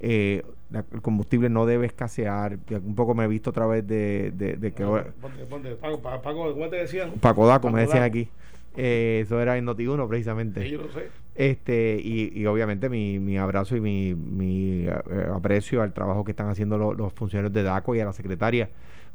Eh, 0.00 0.42
la- 0.70 0.84
el 0.92 1.02
combustible 1.02 1.48
no 1.50 1.66
debe 1.66 1.86
escasear. 1.86 2.58
Un 2.70 2.94
poco 2.94 3.14
me 3.14 3.24
he 3.24 3.28
visto 3.28 3.50
a 3.50 3.52
través 3.52 3.86
de, 3.86 4.32
de, 4.34 4.54
de 4.54 4.72
que 4.72 4.82
Ah, 4.82 5.04
ponte, 5.20 5.44
ponte, 5.44 5.70
Paco, 5.76 6.00
Pa- 6.00 6.22
Paco, 6.22 6.52
¿cómo 6.52 6.68
te 6.68 6.76
decían? 6.76 7.12
Paco 7.20 7.46
Daco, 7.46 7.70
me 7.70 7.80
decían 7.80 8.00
Daco. 8.02 8.10
aquí. 8.12 8.28
Eh, 8.76 9.20
eso 9.24 9.40
era 9.40 9.58
en 9.58 9.66
Noti1 9.66 10.08
precisamente. 10.08 10.62
Sí, 10.62 10.70
yo 10.70 10.82
lo 10.82 10.90
sé. 10.92 11.08
Este, 11.34 12.00
y, 12.02 12.32
y 12.38 12.46
obviamente 12.46 12.88
mi, 12.88 13.18
mi 13.18 13.36
abrazo 13.38 13.76
y 13.76 13.80
mi, 13.80 14.14
mi 14.14 14.86
eh, 14.86 14.92
aprecio 15.34 15.82
al 15.82 15.92
trabajo 15.92 16.24
que 16.24 16.30
están 16.32 16.48
haciendo 16.48 16.78
lo- 16.78 16.94
los 16.94 17.12
funcionarios 17.12 17.52
de 17.52 17.62
DACO 17.62 17.94
y 17.94 18.00
a 18.00 18.04
la 18.04 18.12
secretaria. 18.12 18.68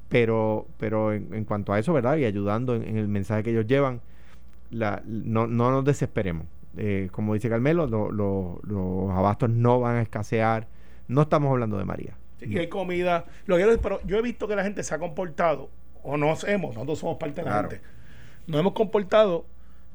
Pero, 0.09 0.67
pero 0.77 1.13
en, 1.13 1.33
en 1.33 1.45
cuanto 1.45 1.73
a 1.73 1.79
eso, 1.79 1.93
¿verdad? 1.93 2.17
Y 2.17 2.25
ayudando 2.25 2.75
en, 2.75 2.83
en 2.87 2.97
el 2.97 3.07
mensaje 3.07 3.43
que 3.43 3.51
ellos 3.51 3.65
llevan, 3.67 4.01
la, 4.69 5.01
no, 5.05 5.47
no 5.47 5.71
nos 5.71 5.83
desesperemos. 5.85 6.45
Eh, 6.77 7.09
como 7.11 7.33
dice 7.33 7.49
Carmelo, 7.49 7.87
lo- 7.87 8.11
lo- 8.11 8.59
los 8.63 9.09
abastos 9.11 9.49
no 9.49 9.79
van 9.79 9.95
a 9.97 10.01
escasear. 10.01 10.67
No 11.07 11.21
estamos 11.23 11.51
hablando 11.51 11.77
de 11.77 11.85
María. 11.85 12.13
Sí, 12.39 12.47
y 12.49 12.57
hay 12.57 12.67
comida. 12.67 13.25
Lo 13.45 13.57
que 13.57 13.63
es- 13.63 13.77
pero 13.79 13.99
yo 14.05 14.17
he 14.17 14.21
visto 14.21 14.47
que 14.47 14.55
la 14.55 14.63
gente 14.63 14.83
se 14.83 14.93
ha 14.93 14.99
comportado, 14.99 15.69
o 16.03 16.17
nos 16.17 16.43
hemos, 16.43 16.73
nosotros 16.75 16.99
somos 16.99 17.17
parte 17.17 17.41
de 17.41 17.45
la 17.45 17.51
Claro. 17.51 17.69
gente, 17.69 17.83
nos 18.47 18.59
hemos 18.59 18.73
comportado 18.73 19.45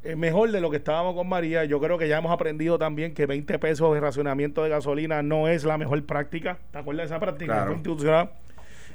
eh, 0.02 0.16
mejor 0.16 0.50
de 0.50 0.62
lo 0.62 0.70
que 0.70 0.78
estábamos 0.78 1.14
con 1.14 1.28
María. 1.28 1.64
Yo 1.66 1.78
creo 1.78 1.98
que 1.98 2.08
ya 2.08 2.16
hemos 2.16 2.32
aprendido 2.32 2.78
también 2.78 3.12
que 3.12 3.26
20 3.26 3.58
pesos 3.58 3.92
de 3.92 4.00
racionamiento 4.00 4.62
de 4.64 4.70
gasolina 4.70 5.22
no 5.22 5.46
es 5.46 5.64
la 5.64 5.76
mejor 5.76 6.02
práctica. 6.06 6.56
¿Te 6.72 6.78
acuerdas 6.78 7.10
de 7.10 7.14
esa 7.14 7.20
práctica? 7.20 7.52
Claro. 7.52 7.72
Institucional. 7.74 8.30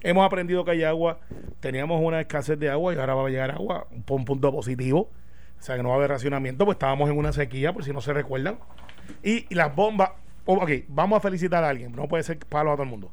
Hemos 0.05 0.23
aprendido 0.23 0.63
que 0.63 0.71
hay 0.71 0.83
agua. 0.83 1.19
Teníamos 1.59 1.99
una 1.99 2.21
escasez 2.21 2.59
de 2.59 2.69
agua 2.69 2.93
y 2.93 2.97
ahora 2.97 3.15
va 3.15 3.25
a 3.25 3.29
llegar 3.29 3.49
agua. 3.49 3.87
Un, 3.89 4.03
un 4.07 4.25
punto 4.25 4.51
positivo. 4.51 5.09
O 5.59 5.61
sea 5.63 5.75
que 5.77 5.81
no 5.81 5.89
va 5.89 5.95
a 5.95 5.97
haber 5.97 6.11
racionamiento, 6.11 6.63
pues 6.63 6.75
estábamos 6.75 7.09
en 7.09 7.17
una 7.17 7.33
sequía, 7.33 7.73
por 7.73 7.83
si 7.83 7.91
no 7.91 8.01
se 8.01 8.13
recuerdan. 8.13 8.59
Y, 9.23 9.51
y 9.51 9.55
las 9.55 9.75
bombas. 9.75 10.11
oh, 10.45 10.57
ok, 10.57 10.69
vamos 10.89 11.17
a 11.17 11.21
felicitar 11.21 11.63
a 11.63 11.69
alguien. 11.69 11.95
No 11.95 12.07
puede 12.07 12.21
ser 12.21 12.37
palo 12.37 12.71
a 12.71 12.75
todo 12.75 12.83
el 12.83 12.89
mundo. 12.89 13.11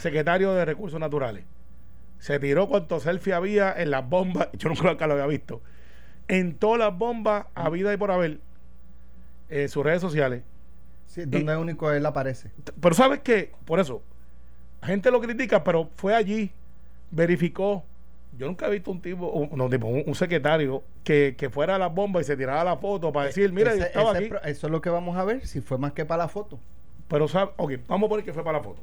Secretario 0.00 0.52
de 0.52 0.64
Recursos 0.64 0.98
Naturales. 0.98 1.44
Se 2.18 2.40
tiró 2.40 2.66
cuanto 2.66 2.98
selfie 2.98 3.32
había 3.32 3.72
en 3.72 3.92
las 3.92 4.08
bombas. 4.08 4.48
Yo 4.58 4.68
nunca 4.68 5.06
lo 5.06 5.12
había 5.12 5.26
visto. 5.26 5.62
En 6.26 6.56
todas 6.56 6.80
las 6.80 6.98
bombas, 6.98 7.46
habida 7.54 7.92
y 7.92 7.96
por 7.96 8.10
haber, 8.10 8.40
en 9.48 9.68
sus 9.68 9.84
redes 9.84 10.00
sociales. 10.00 10.42
Sí, 11.04 11.22
donde 11.24 11.56
único 11.56 11.92
él 11.92 12.04
aparece. 12.04 12.50
Pero 12.80 12.94
¿sabes 12.96 13.20
qué? 13.20 13.52
Por 13.64 13.78
eso, 13.78 14.02
gente 14.82 15.10
lo 15.10 15.20
critica, 15.20 15.62
pero 15.64 15.88
fue 15.96 16.14
allí, 16.14 16.50
verificó. 17.10 17.84
Yo 18.38 18.46
nunca 18.46 18.66
he 18.66 18.70
visto 18.70 18.90
un 18.90 19.00
tipo, 19.00 19.28
un, 19.30 19.56
no, 19.56 19.68
tipo, 19.70 19.86
un, 19.86 20.02
un 20.06 20.14
secretario 20.14 20.82
que, 21.04 21.34
que 21.38 21.48
fuera 21.48 21.76
a 21.76 21.78
las 21.78 21.94
bombas 21.94 22.22
y 22.22 22.24
se 22.26 22.36
tirara 22.36 22.62
la 22.64 22.76
foto 22.76 23.10
para 23.12 23.26
decir, 23.26 23.50
mira, 23.52 23.74
yo 23.74 23.82
estaba 23.84 24.12
ese 24.18 24.26
aquí. 24.26 24.34
eso 24.50 24.66
es 24.66 24.70
lo 24.70 24.80
que 24.82 24.90
vamos 24.90 25.16
a 25.16 25.24
ver, 25.24 25.46
si 25.46 25.60
fue 25.62 25.78
más 25.78 25.92
que 25.92 26.04
para 26.04 26.24
la 26.24 26.28
foto. 26.28 26.58
Pero, 27.08 27.28
¿sabes? 27.28 27.54
Ok, 27.56 27.72
vamos 27.88 28.08
a 28.08 28.10
poner 28.10 28.24
que 28.24 28.32
fue 28.34 28.44
para 28.44 28.58
la 28.58 28.64
foto. 28.64 28.82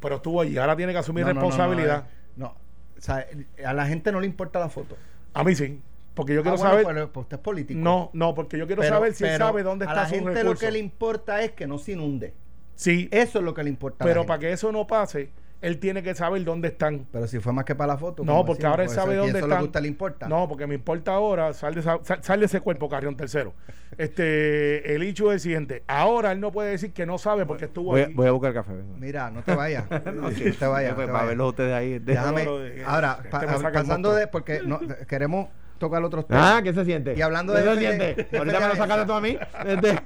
Pero 0.00 0.16
estuvo 0.16 0.40
allí, 0.40 0.56
ahora 0.56 0.76
tiene 0.76 0.92
que 0.92 0.98
asumir 0.98 1.24
No, 1.26 1.34
no, 1.34 1.40
no, 1.40 1.46
responsabilidad. 1.48 2.04
O 2.40 3.02
sea, 3.02 3.26
a 3.64 3.72
la 3.72 3.86
gente 3.86 4.12
no 4.12 4.20
le 4.20 4.26
importa 4.26 4.58
la 4.60 4.68
foto. 4.68 4.96
A 5.34 5.42
mí 5.44 5.54
sí, 5.54 5.80
porque 6.14 6.34
yo 6.34 6.40
Ah, 6.40 6.42
quiero 6.42 6.56
bueno, 6.58 6.70
saber. 6.70 6.86
pero- 6.86 7.12
pues 7.12 7.24
usted 7.24 7.36
es 7.38 7.42
político. 7.42 7.80
no, 7.80 8.10
no, 8.12 8.34
porque 8.34 8.58
yo 8.58 8.66
quiero 8.66 8.82
Pero- 8.82 8.94
saber 8.94 9.14
si 9.14 9.24
él 9.24 9.38
sabe 9.38 9.62
dónde 9.62 9.86
a 9.86 9.88
está 9.88 10.02
la 10.02 10.08
su 10.08 10.14
gente 10.14 10.30
recurso. 10.30 10.52
lo 10.52 10.58
que 10.58 10.70
le 10.70 10.78
importa 10.78 11.42
es 11.42 11.52
que 11.52 11.66
no 11.66 11.78
se 11.78 11.92
inunde. 11.92 12.34
Sí, 12.80 13.08
Eso 13.12 13.38
es 13.40 13.44
lo 13.44 13.52
que 13.54 13.62
le 13.62 13.68
importa. 13.70 14.04
pero 14.04 14.24
para 14.24 14.38
que 14.38 14.52
eso 14.52 14.72
no 14.72 14.86
pase, 14.86 15.30
él 15.60 15.78
tiene 15.78 16.02
que 16.02 16.14
saber 16.14 16.42
dónde 16.44 16.68
están. 16.68 17.06
Pero 17.12 17.26
si 17.26 17.38
fue 17.38 17.52
más 17.52 17.66
que 17.66 17.74
para 17.74 17.92
la 17.92 17.98
foto. 17.98 18.24
No, 18.24 18.44
porque 18.46 18.62
decimos, 18.62 18.70
ahora 18.70 18.82
él 18.84 18.86
pues 18.88 18.94
sabe 18.96 19.12
eso- 19.12 19.12
y 19.12 19.16
dónde 19.26 19.38
eso 19.38 19.46
están. 19.46 19.58
que 19.58 19.62
a 19.62 19.66
usted 19.66 19.80
le 19.82 19.88
importa. 19.88 20.28
No, 20.28 20.48
porque 20.48 20.66
me 20.66 20.74
importa 20.76 21.12
ahora, 21.12 21.52
sal 21.52 21.74
de, 21.74 21.80
esa- 21.80 21.98
sal, 22.02 22.24
sal 22.24 22.40
de 22.40 22.46
ese 22.46 22.60
cuerpo, 22.62 22.88
Carrión 22.88 23.16
tercero. 23.16 23.52
Este, 23.98 24.94
el 24.94 25.02
hecho 25.02 25.30
es 25.30 25.34
el 25.34 25.40
siguiente. 25.40 25.82
Ahora 25.86 26.32
él 26.32 26.40
no 26.40 26.52
puede 26.52 26.70
decir 26.70 26.92
que 26.94 27.04
no 27.04 27.18
sabe 27.18 27.44
porque 27.44 27.66
estuvo 27.66 27.90
Voy, 27.90 28.00
a- 28.00 28.04
allí. 28.06 28.14
voy 28.14 28.28
a 28.28 28.30
buscar 28.30 28.54
café. 28.54 28.72
venga. 28.72 28.96
Mira, 28.98 29.30
no 29.30 29.42
te 29.42 29.54
vayas. 29.54 29.84
No, 29.90 30.12
no 30.12 30.30
te 30.30 30.66
vayas. 30.66 30.90
no 30.92 30.96
pues, 30.96 31.06
te 31.06 31.12
para 31.12 31.26
verlos 31.26 31.48
ustedes 31.50 31.74
ahí. 31.74 31.98
Déjame. 31.98 32.44
No, 32.46 32.58
no, 32.58 32.64
ahora, 32.86 33.18
este 33.18 33.28
pa- 33.28 33.72
pasando 33.72 34.14
de. 34.14 34.26
Porque 34.28 34.62
no, 34.64 34.80
queremos 35.06 35.48
tocar 35.76 36.02
otros 36.02 36.26
temas. 36.26 36.54
Ah, 36.56 36.62
¿qué 36.62 36.72
se 36.72 36.84
siente? 36.86 37.14
Y 37.14 37.20
hablando 37.20 37.52
¿Qué 37.52 37.60
de 37.60 37.74
se 37.74 37.78
siente? 37.80 38.38
Ahorita 38.38 38.60
me 38.60 38.68
lo 38.68 38.76
sacaste 38.76 39.04
tú 39.06 39.12
a 39.12 39.20
mí. 39.20 39.36
Este- 39.66 40.02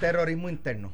terrorismo 0.00 0.48
interno. 0.48 0.92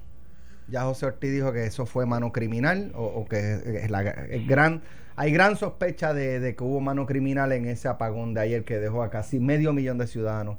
Ya 0.73 0.85
José 0.85 1.05
Ortiz 1.07 1.31
dijo 1.31 1.53
que 1.53 1.65
eso 1.67 1.85
fue 1.87 2.07
mano 2.07 2.33
criminal 2.33 2.93
o, 2.95 3.05
o 3.05 3.27
que 3.29 3.61
es 3.85 3.91
la, 3.91 4.01
es 4.03 4.47
gran, 4.49 4.81
hay 5.17 5.31
gran 5.31 5.57
sospecha 5.57 6.15
de, 6.15 6.41
de 6.41 6.57
que 6.57 6.65
hubo 6.65 6.81
mano 6.81 7.05
criminal 7.07 7.53
en 7.53 7.67
ese 7.67 7.89
apagón 7.89 8.33
de 8.33 8.41
ayer 8.41 8.65
que 8.65 8.79
dejó 8.79 9.03
a 9.03 9.11
casi 9.11 9.39
medio 9.39 9.75
millón 9.75 9.99
de 9.99 10.07
ciudadanos 10.07 10.57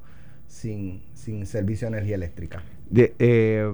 sin, 0.47 1.01
sin 1.15 1.47
servicio 1.47 1.87
de 1.89 1.97
energía 1.97 2.15
eléctrica. 2.15 2.61
De- 2.91 3.15
eh, 3.17 3.73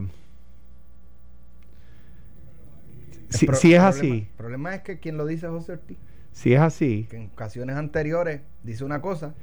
El 3.30 3.36
si, 3.36 3.46
pro- 3.46 3.56
si 3.58 3.74
es 3.74 3.82
problema- 3.82 3.90
así, 3.90 4.08
El 4.12 4.28
problema 4.38 4.76
es 4.76 4.82
que 4.82 5.00
quien 5.00 5.18
lo 5.18 5.26
dice 5.26 5.46
es 5.48 5.52
José 5.52 5.74
Ortiz, 5.74 5.98
si 6.32 6.54
es 6.54 6.62
así, 6.62 7.06
que 7.10 7.18
en 7.18 7.26
ocasiones 7.34 7.76
anteriores 7.76 8.42
dice 8.64 8.86
una 8.86 9.02
cosa 9.02 9.34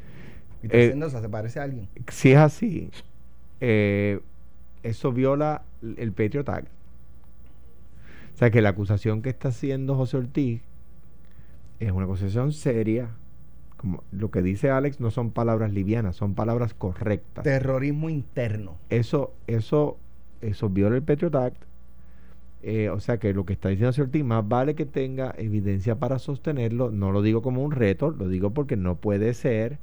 y 0.62 0.66
está 0.66 0.78
Eh, 0.78 0.80
diciendo 0.82 1.06
esa, 1.08 1.20
se 1.20 1.28
parece 1.28 1.60
a 1.60 1.64
alguien. 1.64 1.88
si 2.10 2.32
es 2.32 2.38
así, 2.38 2.90
eh, 3.60 4.20
eso 4.82 5.12
viola 5.12 5.62
el 5.82 6.12
Patriot 6.12 6.48
Act. 6.48 6.68
O 8.36 8.38
sea 8.38 8.50
que 8.50 8.60
la 8.60 8.68
acusación 8.68 9.22
que 9.22 9.30
está 9.30 9.48
haciendo 9.48 9.94
José 9.94 10.18
Ortiz 10.18 10.60
es 11.80 11.90
una 11.90 12.04
acusación 12.04 12.52
seria. 12.52 13.08
Como 13.78 14.04
lo 14.12 14.30
que 14.30 14.42
dice 14.42 14.68
Alex 14.68 15.00
no 15.00 15.10
son 15.10 15.30
palabras 15.30 15.72
livianas, 15.72 16.16
son 16.16 16.34
palabras 16.34 16.74
correctas. 16.74 17.44
Terrorismo 17.44 18.10
interno. 18.10 18.76
eso, 18.90 19.32
eso, 19.46 19.96
eso 20.42 20.68
viola 20.68 20.96
el 20.96 21.02
Patriot 21.02 21.34
Act. 21.34 21.62
Eh, 22.62 22.90
o 22.90 23.00
sea 23.00 23.16
que 23.16 23.32
lo 23.32 23.46
que 23.46 23.54
está 23.54 23.70
diciendo 23.70 23.88
José 23.88 24.02
Ortiz, 24.02 24.22
más 24.22 24.46
vale 24.46 24.74
que 24.74 24.84
tenga 24.84 25.34
evidencia 25.38 25.98
para 25.98 26.18
sostenerlo. 26.18 26.90
No 26.90 27.12
lo 27.12 27.22
digo 27.22 27.40
como 27.40 27.62
un 27.62 27.72
reto, 27.72 28.10
lo 28.10 28.28
digo 28.28 28.50
porque 28.50 28.76
no 28.76 28.96
puede 28.96 29.32
ser 29.32 29.78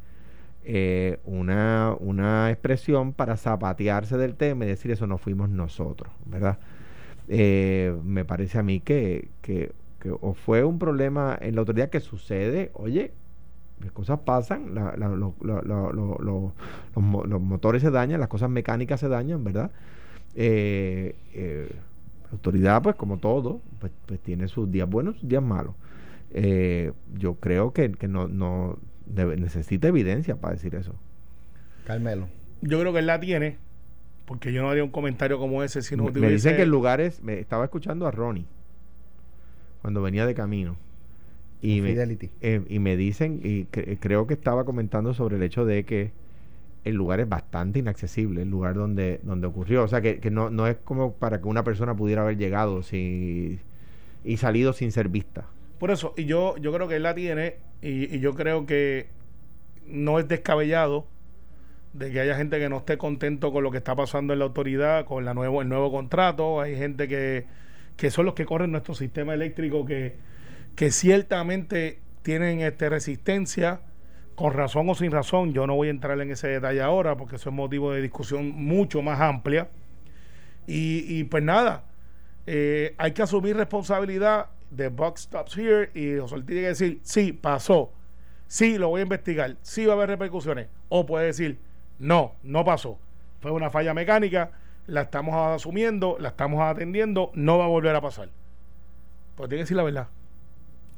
eh, 0.63 1.17
una, 1.25 1.95
una 1.99 2.51
expresión 2.51 3.13
para 3.13 3.35
zapatearse 3.35 4.15
del 4.15 4.35
tema 4.35 4.65
y 4.65 4.67
decir 4.67 4.91
eso 4.91 5.07
no 5.07 5.17
fuimos 5.17 5.49
nosotros, 5.49 6.13
¿verdad? 6.27 6.59
Eh, 7.27 7.95
me 8.03 8.25
parece 8.25 8.59
a 8.59 8.63
mí 8.63 8.79
que, 8.79 9.29
que, 9.41 9.71
que 9.99 10.11
o 10.11 10.33
fue 10.33 10.63
un 10.63 10.79
problema 10.79 11.37
en 11.39 11.55
la 11.55 11.61
autoridad 11.61 11.89
que 11.89 11.99
sucede, 11.99 12.71
oye, 12.73 13.11
las 13.81 13.91
cosas 13.91 14.19
pasan, 14.19 14.75
la- 14.75 14.95
la- 14.97 15.09
lo- 15.09 15.33
lo- 15.41 15.61
lo- 15.61 15.91
lo- 15.93 16.17
lo- 16.19 16.53
los, 16.95 17.03
mo- 17.03 17.23
los 17.25 17.41
motores 17.41 17.81
se 17.81 17.91
dañan, 17.91 18.19
las 18.19 18.29
cosas 18.29 18.49
mecánicas 18.49 18.99
se 18.99 19.07
dañan, 19.09 19.43
¿verdad? 19.43 19.71
Eh, 20.35 21.15
eh, 21.33 21.69
la 22.25 22.31
autoridad, 22.31 22.81
pues 22.81 22.95
como 22.95 23.17
todo, 23.17 23.61
pues, 23.79 23.91
pues 24.05 24.19
tiene 24.19 24.47
sus 24.47 24.71
días 24.71 24.89
buenos, 24.89 25.17
sus 25.19 25.29
días 25.29 25.43
malos. 25.43 25.75
Eh, 26.31 26.91
yo 27.19 27.35
creo 27.35 27.73
que, 27.73 27.91
que 27.91 28.07
no, 28.07 28.27
no 28.27 28.77
debe- 29.05 29.37
necesita 29.37 29.87
evidencia 29.87 30.35
para 30.35 30.55
decir 30.55 30.75
eso. 30.75 30.93
Carmelo. 31.85 32.27
Yo 32.61 32.79
creo 32.79 32.93
que 32.93 32.99
él 32.99 33.07
la 33.07 33.19
tiene, 33.19 33.57
porque 34.25 34.53
yo 34.53 34.61
no 34.61 34.69
haría 34.69 34.83
un 34.83 34.89
comentario 34.91 35.37
como 35.37 35.63
ese 35.63 35.81
si 35.81 35.95
no 35.95 36.03
me, 36.05 36.11
me 36.11 36.29
dicen 36.29 36.55
que 36.55 36.63
el 36.63 36.69
lugar 36.69 37.01
es, 37.01 37.21
me 37.21 37.39
estaba 37.39 37.65
escuchando 37.65 38.07
a 38.07 38.11
Ronnie 38.11 38.45
cuando 39.81 40.01
venía 40.01 40.25
de 40.25 40.33
camino. 40.33 40.77
Y 41.61 41.81
me, 41.81 41.89
Fidelity. 41.89 42.29
eh, 42.41 42.61
y 42.67 42.79
me 42.79 42.97
dicen, 42.97 43.39
y 43.43 43.65
cre- 43.65 43.97
creo 43.99 44.27
que 44.27 44.33
estaba 44.33 44.65
comentando 44.65 45.13
sobre 45.13 45.37
el 45.37 45.43
hecho 45.43 45.65
de 45.65 45.85
que 45.85 46.11
el 46.83 46.95
lugar 46.95 47.21
es 47.21 47.29
bastante 47.29 47.79
inaccesible, 47.79 48.41
el 48.41 48.49
lugar 48.49 48.75
donde, 48.75 49.19
donde 49.23 49.47
ocurrió. 49.47 49.83
O 49.83 49.87
sea, 49.87 50.01
que, 50.01 50.19
que 50.19 50.29
no, 50.29 50.49
no 50.49 50.67
es 50.67 50.77
como 50.83 51.13
para 51.13 51.39
que 51.41 51.47
una 51.47 51.63
persona 51.63 51.95
pudiera 51.95 52.23
haber 52.23 52.37
llegado 52.37 52.83
si, 52.83 53.59
y 54.25 54.37
salido 54.37 54.73
sin 54.73 54.91
ser 54.91 55.07
vista. 55.09 55.45
Por 55.79 55.91
eso, 55.91 56.13
y 56.17 56.25
yo, 56.25 56.55
yo 56.57 56.73
creo 56.73 56.87
que 56.87 56.97
él 56.97 57.03
la 57.03 57.15
tiene, 57.15 57.55
y, 57.81 58.13
y 58.13 58.19
yo 58.19 58.33
creo 58.35 58.65
que 58.65 59.07
no 59.87 60.19
es 60.19 60.27
descabellado 60.27 61.05
de 61.93 62.11
que 62.11 62.19
haya 62.19 62.35
gente 62.35 62.59
que 62.59 62.69
no 62.69 62.77
esté 62.77 62.97
contento 62.97 63.51
con 63.51 63.63
lo 63.63 63.71
que 63.71 63.77
está 63.77 63.95
pasando 63.95 64.33
en 64.33 64.39
la 64.39 64.45
autoridad, 64.45 65.05
con 65.05 65.25
la 65.25 65.33
nuevo, 65.33 65.61
el 65.61 65.69
nuevo 65.69 65.91
contrato. 65.91 66.59
Hay 66.59 66.75
gente 66.75 67.07
que, 67.07 67.45
que 67.95 68.11
son 68.11 68.25
los 68.25 68.33
que 68.33 68.45
corren 68.45 68.71
nuestro 68.71 68.95
sistema 68.95 69.33
eléctrico 69.33 69.85
que, 69.85 70.15
que 70.75 70.91
ciertamente 70.91 71.99
tienen 72.23 72.61
este 72.61 72.89
resistencia, 72.89 73.81
con 74.35 74.53
razón 74.53 74.89
o 74.89 74.95
sin 74.95 75.11
razón. 75.11 75.53
Yo 75.53 75.67
no 75.67 75.75
voy 75.75 75.89
a 75.89 75.91
entrar 75.91 76.19
en 76.19 76.31
ese 76.31 76.47
detalle 76.47 76.81
ahora 76.81 77.15
porque 77.15 77.35
eso 77.35 77.49
es 77.49 77.55
motivo 77.55 77.93
de 77.93 78.01
discusión 78.01 78.49
mucho 78.51 79.01
más 79.01 79.21
amplia. 79.21 79.69
Y, 80.65 81.25
pues 81.25 81.43
nada, 81.43 81.83
eh, 82.47 82.95
hay 82.97 83.11
que 83.11 83.21
asumir 83.21 83.57
responsabilidad 83.57 84.47
de 84.71 84.87
Buck 84.87 85.17
Stops 85.17 85.57
Here 85.57 85.91
y 85.93 86.17
José 86.19 86.41
tiene 86.43 86.61
que 86.61 86.67
decir, 86.67 86.99
sí, 87.03 87.33
pasó, 87.33 87.91
sí, 88.47 88.77
lo 88.77 88.87
voy 88.87 89.01
a 89.01 89.03
investigar, 89.03 89.57
sí 89.61 89.85
va 89.85 89.93
a 89.93 89.95
haber 89.97 90.09
repercusiones. 90.09 90.67
O 90.87 91.05
puede 91.05 91.25
decir, 91.27 91.59
no, 92.03 92.33
no 92.43 92.63
pasó. 92.65 92.99
Fue 93.41 93.51
una 93.51 93.69
falla 93.69 93.93
mecánica, 93.93 94.51
la 94.87 95.01
estamos 95.01 95.33
asumiendo, 95.35 96.17
la 96.19 96.29
estamos 96.29 96.61
atendiendo, 96.61 97.31
no 97.33 97.57
va 97.57 97.65
a 97.65 97.69
volver 97.69 97.95
a 97.95 98.01
pasar. 98.01 98.29
Pues 99.35 99.49
tiene 99.49 99.59
que 99.59 99.63
decir 99.63 99.77
la 99.77 99.83
verdad. 99.83 100.07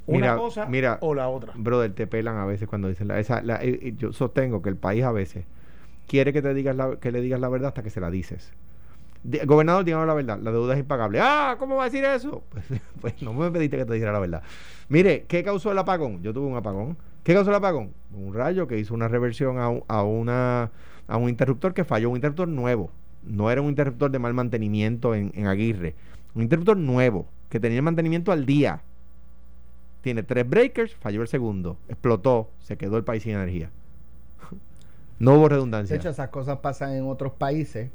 Una 0.08 0.20
Mira, 0.20 0.36
cosa 0.38 0.66
mira, 0.68 0.98
o 1.02 1.16
la 1.16 1.30
otra. 1.30 1.54
Brother, 1.56 1.94
te 1.94 2.06
pelan 2.06 2.38
a 2.38 2.46
veces 2.46 2.68
cuando 2.68 2.88
dicen 2.88 3.08
la, 3.08 3.20
esa, 3.20 3.42
la- 3.42 3.60
eh, 3.64 3.94
yo 3.98 4.14
sostengo 4.14 4.62
que 4.62 4.70
el 4.70 4.76
país 4.78 5.04
a 5.04 5.12
veces 5.12 5.46
quiere 6.08 6.32
que 6.34 6.42
te 6.42 6.54
digas 6.54 6.76
la, 6.76 6.98
que 6.98 7.12
le 7.12 7.22
digas 7.22 7.40
la 7.40 7.50
verdad 7.50 7.70
hasta 7.70 7.82
que 7.82 7.90
se 7.90 8.00
la 8.02 8.12
dices. 8.12 8.52
Di- 9.24 9.40
gobernador, 9.46 9.84
dígame 9.84 10.06
la 10.06 10.14
verdad, 10.14 10.40
la 10.40 10.52
deuda 10.52 10.74
es 10.76 10.80
impagable. 10.80 11.20
Ah, 11.22 11.56
¿cómo 11.58 11.76
va 11.78 11.84
a 11.84 11.86
decir 11.86 12.04
eso? 12.06 12.44
Pues, 12.52 12.66
pues 13.02 13.22
no 13.24 13.34
me 13.34 13.50
pediste 13.50 13.78
que 13.78 13.86
te 13.86 13.94
dijera 13.94 14.12
la 14.12 14.20
verdad. 14.20 14.44
Mire, 14.90 15.26
¿qué 15.28 15.44
causó 15.44 15.72
el 15.72 15.78
apagón? 15.80 16.22
Yo 16.22 16.34
tuve 16.34 16.46
un 16.46 16.56
apagón. 16.58 16.98
¿Qué 17.24 17.34
causó 17.34 17.50
el 17.50 17.56
apagón? 17.56 17.92
Un 18.14 18.36
rayo 18.36 18.68
que 18.68 18.78
hizo 18.78 18.94
una 18.94 19.08
reversión 19.08 19.58
a, 19.58 19.72
a 19.88 20.04
una, 20.04 20.70
a 21.08 21.18
un 21.18 21.30
interruptor 21.30 21.74
que 21.74 21.84
falló, 21.84 22.10
un 22.10 22.16
interruptor 22.18 22.48
nuevo. 22.48 22.92
No 23.24 23.50
era 23.52 23.62
un 23.62 23.70
interruptor 23.70 24.12
de 24.12 24.20
mal 24.20 24.34
mantenimiento 24.34 25.16
en, 25.16 25.32
en 25.36 25.48
Aguirre. 25.48 25.96
Un 26.36 26.44
interruptor 26.44 26.78
nuevo, 26.78 27.28
que 27.50 27.60
tenía 27.60 27.78
el 27.78 27.84
mantenimiento 27.84 28.32
al 28.32 28.46
día. 28.46 28.82
Tiene 30.02 30.22
tres 30.24 30.48
breakers, 30.48 30.94
falló 30.96 31.22
el 31.22 31.28
segundo, 31.28 31.78
explotó, 31.88 32.52
se 32.60 32.78
quedó 32.78 32.98
el 32.98 33.04
país 33.04 33.24
sin 33.24 33.34
energía. 33.34 33.70
No 35.18 35.36
hubo 35.36 35.44
De 35.44 35.56
redundancia. 35.56 35.96
hecho, 35.96 36.10
esas 36.10 36.28
cosas 36.28 36.58
pasan 36.60 36.92
en 36.94 37.08
otros 37.08 37.32
países. 37.34 37.90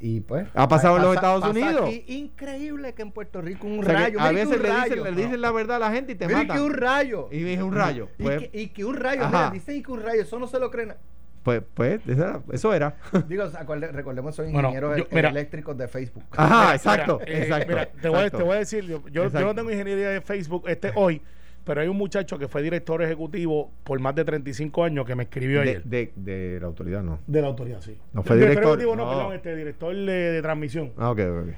Y 0.00 0.20
pues. 0.20 0.48
Ha 0.54 0.66
pasado 0.66 0.96
en 0.96 1.02
los 1.04 1.14
Estados 1.14 1.42
pasa 1.42 1.52
Unidos. 1.52 1.84
aquí. 1.88 2.04
increíble 2.08 2.92
que 2.94 3.02
en 3.02 3.12
Puerto 3.12 3.40
Rico 3.40 3.66
un 3.68 3.78
O 3.80 3.82
sea 3.84 3.94
que 3.94 4.16
rayo. 4.16 4.20
a 4.20 4.32
veces 4.32 4.60
le 4.60 4.68
dicen, 4.74 5.04
le 5.04 5.12
dicen 5.12 5.40
la 5.40 5.52
verdad 5.52 5.76
a 5.76 5.78
la 5.78 5.92
gente 5.92 6.12
y 6.12 6.14
te 6.16 6.26
matan. 6.26 6.56
que 6.56 6.60
un 6.62 6.72
rayo. 6.72 7.28
Y 7.30 7.38
dije 7.42 7.62
un 7.62 7.72
rayo. 7.74 8.08
Y, 8.18 8.24
que, 8.24 8.50
y 8.52 8.66
que 8.68 8.84
un 8.84 8.96
rayo. 8.96 9.26
Mira, 9.26 9.50
dicen 9.50 9.80
que 9.82 9.92
un 9.92 10.02
rayo. 10.02 10.22
Eso 10.22 10.38
no 10.40 10.48
se 10.48 10.58
lo 10.58 10.70
creen. 10.72 10.94
Pues, 11.42 11.62
pues, 11.74 12.00
eso 12.06 12.22
era- 12.22 12.40
eso 12.52 12.74
era. 12.74 12.96
Digo, 13.28 13.44
acuerde- 13.44 13.92
recordemos, 13.92 14.34
son 14.34 14.52
Bueno, 14.52 14.68
ingenieros 14.68 14.96
yo- 14.98 15.04
el- 15.10 15.14
mira. 15.14 15.28
eléctricos 15.30 15.76
de 15.76 15.88
Facebook. 15.88 16.24
Ajá, 16.32 16.60
Mira, 16.62 16.74
exacto, 16.74 17.20
mira, 17.20 17.32
eh, 17.38 17.42
exacto. 17.42 17.66
mira, 17.68 17.86
te, 17.86 18.08
voy, 18.08 18.30
te 18.30 18.42
voy 18.42 18.56
a 18.56 18.58
decir, 18.58 18.84
yo, 18.84 19.02
yo- 19.04 19.08
yo 19.08 19.24
Exacto. 19.24 19.46
no 19.46 19.54
tengo 19.54 19.70
ingeniería 19.70 20.10
de 20.10 20.20
Facebook 20.20 20.64
este 20.68 20.92
hoy, 20.94 21.20
pero 21.64 21.80
hay 21.82 21.88
un 21.88 21.96
muchacho 21.96 22.38
que 22.38 22.48
fue 22.48 22.62
director 22.62 23.02
ejecutivo 23.02 23.70
por 23.84 24.00
más 24.00 24.14
de 24.14 24.24
35 24.24 24.82
años 24.84 25.04
que 25.06 25.14
me 25.14 25.24
escribió 25.24 25.60
de, 25.60 25.68
ayer. 25.70 25.84
de, 25.84 26.12
de 26.16 26.58
la 26.60 26.66
autoridad, 26.66 27.02
no. 27.02 27.18
De 27.26 27.40
la 27.42 27.48
autoridad, 27.48 27.80
sí. 27.80 27.96
No 28.12 28.22
fue 28.22 28.36
Director 28.36 28.62
ejecutivo, 28.64 28.96
no, 28.96 29.04
no. 29.04 29.10
perdón, 29.10 29.32
este 29.34 29.54
director 29.56 29.94
de, 29.94 30.04
de 30.12 30.42
transmisión. 30.42 30.92
Ah, 30.96 31.10
ok, 31.10 31.18
ok. 31.20 31.48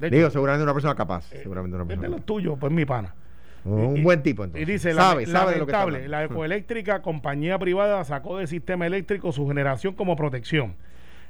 Hecho, 0.00 0.16
Digo, 0.16 0.30
seguramente 0.30 0.64
una 0.64 0.72
persona 0.74 0.94
capaz. 0.94 1.32
eh, 1.32 1.40
seguramente 1.42 1.74
una 1.76 1.84
es 1.84 1.88
de 1.88 1.94
persona 1.96 2.16
los 2.16 2.26
tuyos, 2.26 2.56
pues 2.58 2.72
mi 2.72 2.84
pana. 2.84 3.14
Un 3.64 3.96
y- 3.98 4.02
buen 4.02 4.22
tipo, 4.22 4.44
entonces. 4.44 4.68
Y 4.68 4.72
dice, 4.72 4.92
sabe, 4.92 5.26
la, 5.26 5.32
sabe 5.40 5.58
lo 5.58 5.66
que 5.66 6.08
la 6.08 6.24
ecoeléctrica, 6.24 7.02
compañía 7.02 7.58
privada, 7.58 8.04
sacó 8.04 8.38
del 8.38 8.48
sistema 8.48 8.86
eléctrico 8.86 9.32
su 9.32 9.46
generación 9.46 9.94
como 9.94 10.16
protección. 10.16 10.74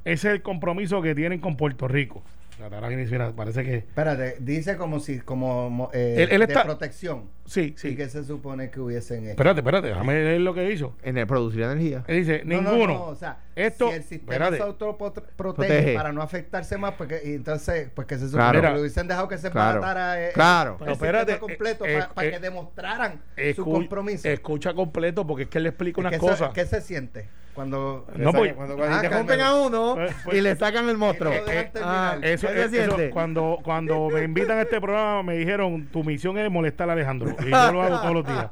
Ese 0.04 0.28
es 0.28 0.34
el 0.34 0.42
compromiso 0.42 1.02
que 1.02 1.14
tienen 1.14 1.40
con 1.40 1.56
Puerto 1.56 1.88
Rico. 1.88 2.22
Dice, 2.70 3.11
mira, 3.12 3.33
parece 3.33 3.64
que... 3.64 3.77
Espérate, 3.79 4.37
dice 4.40 4.77
como 4.77 5.01
si, 5.01 5.18
como 5.20 5.68
mo- 5.70 5.90
eh, 5.92 6.16
Él- 6.18 6.29
él 6.33 6.38
de 6.40 6.44
está- 6.44 6.64
protección. 6.64 7.31
Sí, 7.44 7.75
¿Y 7.77 7.79
sí. 7.79 7.96
que 7.96 8.09
se 8.09 8.22
supone 8.25 8.70
que 8.70 8.79
hubiesen 8.79 9.25
hecho? 9.25 9.31
Espérate, 9.31 9.61
espérate, 9.61 9.88
déjame 9.88 10.14
leer 10.14 10.40
lo 10.42 10.55
que 10.55 10.70
hizo. 10.70 10.94
En 11.03 11.18
el 11.18 11.27
producir 11.27 11.62
energía. 11.62 12.05
Él 12.07 12.18
dice, 12.18 12.42
No, 12.44 12.62
no, 12.62 12.70
ninguno. 12.72 12.94
no, 12.94 13.05
o 13.07 13.14
sea, 13.16 13.38
Esto, 13.57 13.88
si 13.90 13.96
el 13.96 14.03
sistema 14.05 14.33
espérate. 14.35 14.57
se 14.59 14.62
autoprotege 14.62 15.27
Protege. 15.37 15.94
para 15.94 16.12
no 16.12 16.22
afectarse 16.22 16.79
más, 16.79 16.94
porque 16.94 17.20
y 17.25 17.35
entonces, 17.35 17.90
pues 17.94 18.07
que 18.07 18.14
se 18.16 18.29
Claro. 18.29 18.31
supone 18.31 18.53
que 18.53 18.59
Mira. 18.59 18.75
lo 18.75 18.81
hubiesen 18.81 19.09
dejado 19.09 19.27
que 19.29 19.38
se 19.38 19.51
Claro. 19.51 19.81
paratara 19.81 20.29
eh, 20.29 20.31
Claro. 20.33 20.79
el 20.87 20.92
espérate, 20.92 21.38
completo 21.38 21.85
eh, 21.85 21.98
para 22.14 22.29
eh, 22.29 22.31
que 22.31 22.38
demostraran 22.38 23.20
su 23.57 23.64
compromiso. 23.64 24.29
Escucha 24.29 24.72
completo 24.72 25.27
porque 25.27 25.42
es 25.44 25.48
que 25.48 25.59
él 25.59 25.64
le 25.64 25.70
explica 25.70 26.01
unas 26.01 26.12
que 26.12 26.18
cosas. 26.18 26.53
¿Qué 26.53 26.64
se 26.64 26.81
siente 26.81 27.29
cuando 27.54 28.06
No, 28.16 28.32
Le 28.32 28.38
pues- 28.38 28.54
cuando, 28.54 28.76
cuando 28.76 28.96
Ah, 28.96 29.46
a 29.48 29.54
uno 29.66 29.94
Pues- 29.94 30.14
pues- 30.24 30.36
y 30.36 30.40
le 30.40 30.56
sacan 30.56 30.88
el 30.88 30.96
monstruo. 30.96 31.30
Dejan 31.30 31.70
Ah. 31.82 32.16
Eso, 32.22 32.48
¿qué 32.48 32.54
se 32.54 32.64
es- 32.64 32.72
eso, 32.88 32.96
cuando, 33.12 33.58
cuando 33.62 34.08
me 34.10 34.22
invitan 34.24 34.58
a 34.58 34.62
este 34.62 34.80
programa 34.80 35.22
me 35.22 35.36
dijeron 35.36 35.86
tu 35.92 36.02
misión 36.02 36.38
es 36.38 36.50
molestar 36.50 36.88
a 36.88 36.94
Alejandro 36.94 37.30
y 37.40 37.50
yo 37.50 37.72
lo 37.72 37.82
hago 37.82 38.00
todos 38.00 38.14
los 38.14 38.26
días. 38.26 38.46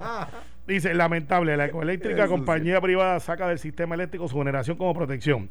Dice, 0.66 0.94
lamentable, 0.94 1.56
la 1.56 1.64
ecoeléctrica 1.66 2.24
sí. 2.24 2.28
compañía 2.30 2.80
privada 2.80 3.18
saca 3.20 3.48
del 3.48 3.58
sistema 3.58 3.94
eléctrico 3.94 4.28
su 4.28 4.38
generación 4.38 4.76
como 4.76 4.94
protección. 4.94 5.50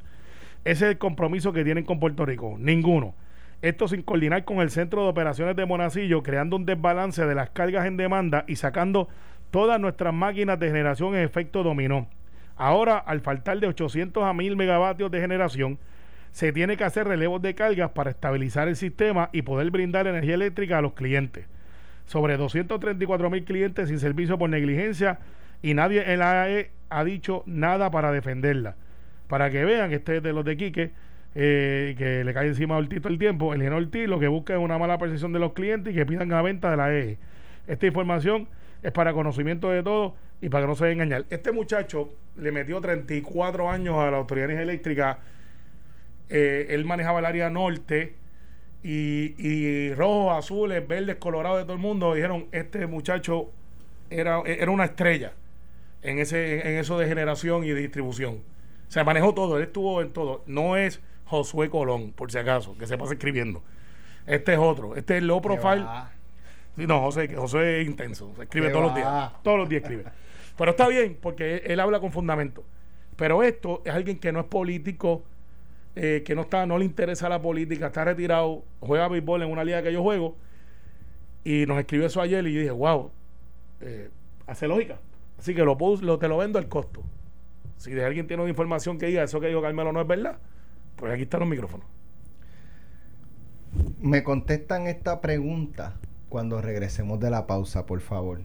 Ese 0.64 0.86
es 0.86 0.92
el 0.92 0.98
compromiso 0.98 1.52
que 1.52 1.64
tienen 1.64 1.84
con 1.84 2.00
Puerto 2.00 2.26
Rico. 2.26 2.56
Ninguno. 2.60 3.16
Esto 3.62 3.88
sin 3.90 4.04
coordinar 4.04 4.46
con 4.46 4.60
el 4.60 4.70
Centro 4.70 5.04
de 5.04 5.10
Operaciones 5.10 5.56
de 5.56 5.66
Monacillo, 5.66 6.24
creando 6.24 6.56
un 6.56 6.66
desbalance 6.66 7.26
de 7.26 7.36
las 7.36 7.50
cargas 7.50 7.86
en 7.86 7.98
demanda 7.98 8.46
y 8.48 8.56
sacando 8.56 9.10
todas 9.52 9.80
nuestras 9.82 10.14
máquinas 10.14 10.58
de 10.60 10.68
generación 10.68 11.16
en 11.16 11.24
efecto 11.24 11.64
dominó. 11.64 12.08
Ahora, 12.60 12.98
al 12.98 13.22
faltar 13.22 13.58
de 13.62 13.68
800 13.68 14.22
a 14.22 14.34
1000 14.34 14.58
megavatios 14.58 15.10
de 15.10 15.22
generación, 15.22 15.80
se 16.34 16.52
tiene 16.52 16.76
que 16.76 16.84
hacer 16.84 17.08
relevos 17.08 17.42
de 17.42 17.56
cargas 17.56 17.92
para 17.92 18.10
estabilizar 18.10 18.68
el 18.68 18.76
sistema 18.76 19.30
y 19.32 19.44
poder 19.44 19.72
brindar 19.72 20.08
energía 20.08 20.36
eléctrica 20.36 20.78
a 20.78 20.82
los 20.82 20.92
clientes. 20.92 21.46
Sobre 22.06 22.36
234 22.36 23.30
mil 23.30 23.46
clientes 23.46 23.88
sin 23.88 23.98
servicio 23.98 24.38
por 24.38 24.50
negligencia 24.50 25.20
y 25.62 25.74
nadie 25.74 26.12
en 26.12 26.20
la 26.20 26.44
AE 26.44 26.72
ha 26.90 27.06
dicho 27.06 27.44
nada 27.46 27.92
para 27.92 28.12
defenderla. 28.12 28.76
Para 29.30 29.50
que 29.52 29.64
vean, 29.64 29.94
este 29.94 30.18
es 30.18 30.24
de 30.24 30.34
los 30.34 30.44
de 30.44 30.58
Quique, 30.58 30.92
eh, 31.36 31.96
que 31.98 32.26
le 32.26 32.34
cae 32.34 32.48
encima 32.48 32.76
a 32.76 32.80
Ortiz 32.80 33.02
todo 33.02 33.14
el 33.14 33.20
tiempo. 33.20 33.54
El 33.54 33.62
ingeniero 33.62 33.78
Ortiz 33.78 34.06
lo 34.10 34.20
que 34.20 34.28
busca 34.28 34.54
es 34.54 34.60
una 34.60 34.78
mala 34.78 34.98
percepción 34.98 35.32
de 35.32 35.40
los 35.40 35.54
clientes 35.54 35.94
y 35.94 35.96
que 35.96 36.06
pidan 36.06 36.28
la 36.28 36.42
venta 36.42 36.70
de 36.70 36.76
la 36.76 36.86
AE. 36.88 37.18
Esta 37.68 37.88
información 37.88 38.50
es 38.84 38.92
para 38.92 39.14
conocimiento 39.14 39.70
de 39.70 39.82
todos 39.82 40.14
y 40.42 40.50
para 40.50 40.64
que 40.64 40.68
no 40.68 40.76
se 40.76 40.86
dejen 40.86 41.02
engañar. 41.02 41.26
Este 41.30 41.52
muchacho 41.52 42.10
le 42.38 42.52
metió 42.52 42.80
34 42.80 43.70
años 43.70 43.96
a 43.96 44.10
la 44.10 44.18
Autoridad 44.18 44.48
de 44.48 44.54
Energía 44.54 44.72
Eléctrica. 44.72 45.20
Eh, 46.30 46.68
él 46.70 46.86
manejaba 46.86 47.20
el 47.20 47.26
área 47.26 47.50
norte 47.50 48.16
y, 48.84 49.36
y 49.38 49.94
rojos, 49.94 50.38
azules, 50.38 50.88
verdes, 50.88 51.18
colorados 51.18 51.60
de 51.60 51.64
todo 51.64 51.74
el 51.74 51.80
mundo 51.80 52.14
dijeron, 52.14 52.48
este 52.52 52.88
muchacho 52.88 53.50
era, 54.10 54.42
era 54.46 54.72
una 54.72 54.86
estrella 54.86 55.34
en, 56.02 56.20
ese, 56.20 56.68
en 56.68 56.78
eso 56.78 56.98
de 56.98 57.08
generación 57.08 57.64
y 57.64 57.70
de 57.70 57.76
distribución. 57.82 58.42
O 58.88 58.92
sea, 58.92 59.04
manejó 59.04 59.34
todo, 59.34 59.58
él 59.58 59.64
estuvo 59.64 60.02
en 60.02 60.12
todo. 60.12 60.44
No 60.48 60.78
es 60.78 61.02
Josué 61.26 61.70
Colón, 61.70 62.12
por 62.14 62.32
si 62.32 62.38
acaso, 62.38 62.78
que 62.78 62.88
se 62.88 62.98
pasa 62.98 63.14
escribiendo. 63.14 63.62
Este 64.26 64.54
es 64.54 64.60
otro, 64.60 64.96
este 64.96 65.18
es 65.18 65.24
low 65.24 65.42
profile. 65.42 65.86
Sí, 66.76 66.88
no, 66.88 67.02
José, 67.02 67.34
José 67.36 67.82
es 67.82 67.88
intenso, 67.88 68.32
se 68.36 68.44
escribe 68.44 68.68
¿Qué 68.68 68.74
todos 68.74 68.86
los 68.86 68.96
días. 68.96 69.32
Todos 69.44 69.58
los 69.58 69.70
días 69.70 69.82
escribe. 69.84 70.06
Pero 70.60 70.72
está 70.72 70.90
bien, 70.90 71.18
porque 71.22 71.64
él, 71.68 71.80
habla 71.80 72.02
con 72.02 72.12
fundamento. 72.12 72.66
Pero 73.16 73.44
esto 73.44 73.82
es 73.86 73.94
alguien 73.94 74.20
que 74.20 74.34
no 74.34 74.42
es 74.42 74.46
político, 74.46 75.24
eh, 75.96 76.22
que 76.26 76.36
no 76.36 76.42
está, 76.42 76.66
no 76.66 76.78
le 76.78 76.84
interesa 76.84 77.30
la 77.30 77.42
política, 77.42 77.88
está 77.88 78.04
retirado, 78.04 78.66
juega 78.82 79.08
béisbol 79.08 79.44
en 79.44 79.52
una 79.52 79.64
liga 79.64 79.82
que 79.82 79.94
yo 79.94 80.04
juego. 80.04 80.36
Y 81.46 81.66
nos 81.66 81.80
escribió 81.80 82.08
eso 82.08 82.20
ayer 82.20 82.46
y 82.46 82.54
yo 82.54 82.60
dije, 82.60 82.72
wow, 82.72 83.10
eh, 83.80 84.10
hace 84.48 84.68
lógica. 84.68 85.00
Así 85.38 85.56
que 85.56 85.64
lo, 85.64 85.78
puedo- 85.78 86.02
lo 86.02 86.20
te 86.20 86.28
lo 86.28 86.38
vendo 86.38 86.60
al 86.60 86.68
costo. 86.68 87.04
Si 87.78 87.92
de 87.92 88.04
alguien 88.04 88.28
tiene 88.28 88.44
una 88.44 88.50
información 88.50 88.98
que 88.98 89.06
diga 89.06 89.24
eso 89.24 89.40
que 89.40 89.48
dijo 89.48 89.62
Carmelo 89.62 89.94
no 89.94 90.02
es 90.02 90.08
verdad, 90.08 90.40
pues 90.98 91.14
aquí 91.14 91.22
están 91.22 91.40
los 91.40 91.48
micrófonos. 91.48 91.88
Me 94.02 94.24
contestan 94.26 94.88
esta 94.88 95.22
pregunta 95.22 95.96
cuando 96.28 96.62
regresemos 96.62 97.18
de 97.22 97.30
la 97.30 97.48
pausa, 97.48 97.86
por 97.86 98.02
favor. 98.02 98.42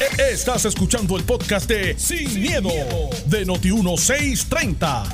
Estás 0.00 0.64
escuchando 0.64 1.16
el 1.16 1.22
podcast 1.22 1.68
de 1.70 1.96
Sin, 1.96 2.40
miedo, 2.40 2.68
de 3.26 3.46
Noti1630. 3.46 5.04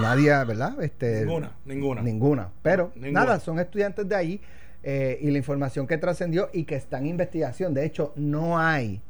Nadie, 0.00 0.30
¿verdad? 0.44 0.82
Este, 0.82 1.20
Ninguna, 1.20 1.52
ninguna. 1.64 2.02
Ninguna. 2.02 2.50
Pero 2.62 2.90
Ninguna. 2.96 3.20
nada, 3.20 3.40
son 3.40 3.60
estudiantes 3.60 4.08
de 4.08 4.16
ahí 4.16 4.40
eh, 4.82 5.18
y 5.20 5.30
la 5.30 5.38
información 5.38 5.86
que 5.86 5.98
trascendió 5.98 6.50
y 6.52 6.64
que 6.64 6.74
está 6.74 6.98
en 6.98 7.06
investigación. 7.06 7.74
De 7.74 7.84
hecho, 7.84 8.12
no 8.16 8.58
hay 8.58 9.00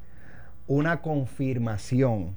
una 0.67 1.01
confirmación 1.01 2.35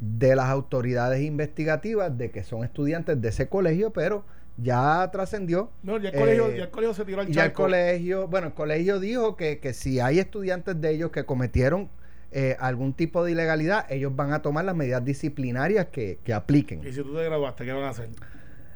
de 0.00 0.34
las 0.34 0.46
autoridades 0.46 1.22
investigativas 1.22 2.18
de 2.18 2.32
que 2.32 2.42
son 2.42 2.64
estudiantes 2.64 3.20
de 3.20 3.28
ese 3.28 3.48
colegio, 3.48 3.92
pero 3.92 4.24
ya 4.56 5.08
trascendió. 5.12 5.70
No, 5.82 5.98
ya 5.98 6.10
el, 6.10 6.18
colegio, 6.18 6.46
Eh, 6.48 6.56
ya 6.58 6.64
el 6.64 6.70
colegio 6.70 6.94
se 6.94 7.04
tiró 7.04 7.20
al 7.20 7.28
ya 7.28 7.44
el 7.46 7.52
colegio, 7.52 8.28
bueno, 8.28 8.48
el 8.48 8.54
colegio 8.54 9.00
dijo 9.00 9.36
que, 9.36 9.58
que 9.58 9.72
si 9.74 10.00
hay 10.00 10.18
estudiantes 10.18 10.80
de 10.80 10.90
ellos 10.90 11.10
que 11.10 11.24
cometieron 11.24 11.88
eh, 12.32 12.56
algún 12.58 12.92
tipo 12.92 13.24
de 13.24 13.32
ilegalidad, 13.32 13.90
ellos 13.90 14.14
van 14.14 14.32
a 14.32 14.42
tomar 14.42 14.64
las 14.64 14.74
medidas 14.74 15.04
disciplinarias 15.04 15.86
que, 15.86 16.18
que 16.24 16.32
apliquen. 16.34 16.80
Y 16.86 16.92
si 16.92 17.02
tú 17.02 17.14
te 17.14 17.24
graduaste, 17.24 17.64
¿qué 17.64 17.72
van 17.72 17.84
a 17.84 17.90
hacer? 17.90 18.08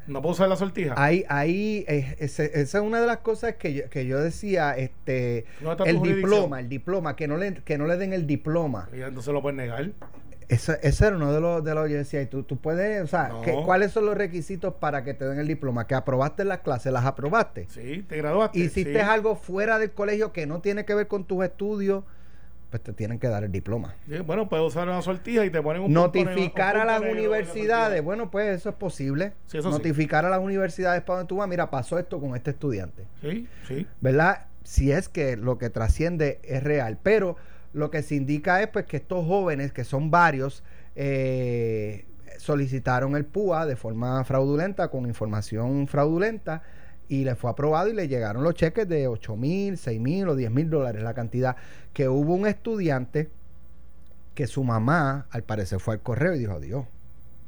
¿No 0.06 0.22
puedo 0.22 0.32
usar 0.32 0.48
la 0.48 0.56
sortija? 0.56 0.94
Ahí, 0.96 1.24
ahí, 1.28 1.84
eh, 1.86 2.16
ese- 2.18 2.50
esa 2.60 2.78
es 2.78 2.84
una 2.84 3.00
de 3.00 3.06
las 3.06 3.18
cosas 3.18 3.54
que 3.56 3.74
yo, 3.74 3.90
que 3.90 4.06
yo 4.06 4.18
decía, 4.20 4.76
este, 4.76 5.44
¿Dónde 5.60 5.72
está 5.72 5.84
tu 5.84 5.90
el 5.90 6.02
diploma, 6.16 6.58
el 6.60 6.68
diploma, 6.68 7.16
que 7.16 7.28
no 7.28 7.36
le, 7.36 7.54
que 7.54 7.78
no 7.78 7.86
le 7.86 7.96
den 7.96 8.12
el 8.12 8.26
diploma. 8.26 8.88
Y 8.96 9.02
entonces 9.02 9.32
lo 9.32 9.40
pueden 9.42 9.56
negar. 9.58 9.90
Ese, 10.50 10.78
ese 10.82 11.06
era 11.06 11.16
uno 11.16 11.32
de 11.32 11.40
los, 11.40 11.62
de 11.64 11.74
los, 11.74 11.88
yo 11.88 11.96
decía, 11.96 12.20
y 12.22 12.26
tú, 12.26 12.42
tú 12.42 12.56
puedes, 12.56 13.02
o 13.02 13.06
sea, 13.06 13.28
No. 13.28 13.42
que- 13.42 13.54
¿cuáles 13.64 13.92
son 13.92 14.04
los 14.06 14.16
requisitos 14.16 14.74
para 14.74 15.04
que 15.04 15.14
te 15.14 15.24
den 15.24 15.38
el 15.38 15.46
diploma? 15.46 15.86
Que 15.86 15.94
aprobaste 15.94 16.44
las 16.44 16.58
clases, 16.58 16.92
las 16.92 17.04
aprobaste. 17.04 17.66
Sí, 17.70 18.04
te 18.08 18.16
graduaste. 18.16 18.58
Hiciste 18.58 18.94
sí. 18.94 18.98
algo 18.98 19.36
fuera 19.36 19.78
del 19.78 19.92
colegio 19.92 20.32
que 20.32 20.46
no 20.46 20.60
tiene 20.60 20.84
que 20.84 20.94
ver 20.94 21.06
con 21.06 21.24
tus 21.24 21.44
estudios, 21.44 22.02
pues 22.68 22.82
te 22.82 22.92
tienen 22.92 23.18
que 23.20 23.28
dar 23.28 23.44
el 23.44 23.52
diploma. 23.52 23.94
Sí, 24.08 24.18
bueno, 24.18 24.48
puedes 24.48 24.66
usar 24.66 24.88
una 24.88 25.02
sortija 25.02 25.44
y 25.44 25.50
te 25.50 25.62
ponen 25.62 25.82
un 25.82 25.86
punto 25.94 26.00
Notificar 26.18 26.74
un 26.76 26.82
a 26.82 26.84
las 26.84 27.00
universidades, 27.00 28.02
bueno, 28.02 28.30
pues 28.30 28.56
eso 28.58 28.70
es 28.70 28.74
posible. 28.74 29.32
Sí, 29.46 29.58
eso. 29.58 29.70
Notificar 29.70 30.24
a 30.24 30.30
las 30.30 30.40
universidades 30.40 31.02
para 31.02 31.18
donde 31.18 31.28
tú 31.28 31.36
vas, 31.36 31.48
mira, 31.48 31.70
pasó 31.70 31.98
esto 31.98 32.20
con 32.20 32.34
este 32.36 32.50
estudiante. 32.50 33.04
Sí, 33.22 33.46
sí. 33.68 33.86
¿verdad? 34.00 34.46
Si 34.64 34.92
es 34.92 35.08
que 35.08 35.36
lo 35.36 35.58
que 35.58 35.70
trasciende 35.70 36.40
es 36.44 36.62
real. 36.62 36.98
Pero 37.02 37.36
lo 37.72 37.90
que 37.90 38.02
se 38.02 38.14
indica 38.16 38.62
es 38.62 38.68
pues 38.68 38.86
que 38.86 38.98
estos 38.98 39.26
jóvenes, 39.26 39.72
que 39.72 39.84
son 39.84 40.10
varios, 40.10 40.62
eh, 40.96 42.06
solicitaron 42.38 43.16
el 43.16 43.24
PUA 43.24 43.66
de 43.66 43.76
forma 43.76 44.24
fraudulenta, 44.24 44.88
con 44.88 45.06
información 45.06 45.86
fraudulenta, 45.86 46.62
y 47.08 47.24
le 47.24 47.34
fue 47.34 47.50
aprobado 47.50 47.88
y 47.88 47.92
le 47.92 48.08
llegaron 48.08 48.44
los 48.44 48.54
cheques 48.54 48.88
de 48.88 49.08
8 49.08 49.36
mil, 49.36 49.76
6 49.76 50.00
mil 50.00 50.28
o 50.28 50.36
10 50.36 50.50
mil 50.50 50.70
dólares, 50.70 51.02
la 51.02 51.14
cantidad 51.14 51.56
que 51.92 52.08
hubo 52.08 52.34
un 52.34 52.46
estudiante 52.46 53.30
que 54.34 54.46
su 54.46 54.62
mamá, 54.62 55.26
al 55.30 55.42
parecer, 55.42 55.80
fue 55.80 55.94
al 55.94 56.00
correo 56.00 56.34
y 56.34 56.38
dijo, 56.38 56.60
Dios, 56.60 56.86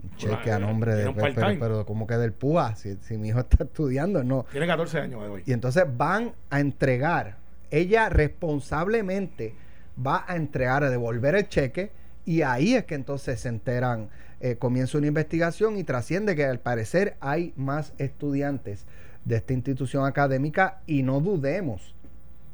un 0.03 0.17
cheque 0.17 0.51
a 0.51 0.57
eh, 0.57 0.61
nombre 0.61 0.95
de... 0.97 1.13
Pero, 1.13 1.35
pero, 1.35 1.61
pero 1.61 1.87
¿cómo 1.87 2.09
que 2.09 2.17
del 2.17 2.33
PUA? 2.33 2.75
Si, 2.75 2.97
si 2.97 3.17
mi 3.17 3.29
hijo 3.29 3.41
está 3.41 3.65
estudiando, 3.65 4.25
no. 4.25 4.47
Tiene 4.51 4.67
14 4.67 4.99
años 4.99 5.23
hoy. 5.23 5.43
Y 5.47 5.53
entonces 5.53 5.85
van 5.97 6.33
a 6.51 6.59
entregar, 6.59 7.37
ella 7.71 8.09
responsablemente 8.09 9.55
va 9.99 10.25
a 10.27 10.37
entregar, 10.37 10.85
a 10.85 10.91
devolver 10.91 11.35
el 11.35 11.49
cheque 11.49 11.91
y 12.25 12.43
ahí 12.43 12.75
es 12.75 12.85
que 12.85 12.95
entonces 12.95 13.41
se 13.41 13.49
enteran, 13.49 14.09
eh, 14.41 14.57
comienza 14.57 14.99
una 14.99 15.07
investigación 15.09 15.77
y 15.77 15.85
trasciende 15.85 16.35
que 16.37 16.45
al 16.45 16.59
parecer 16.61 17.17
hay 17.21 17.53
más 17.57 17.93
estudiantes 17.99 18.87
de 19.25 19.37
esta 19.37 19.53
institución 19.53 20.05
académica 20.07 20.81
y 20.87 21.03
no 21.03 21.21
dudemos 21.21 21.95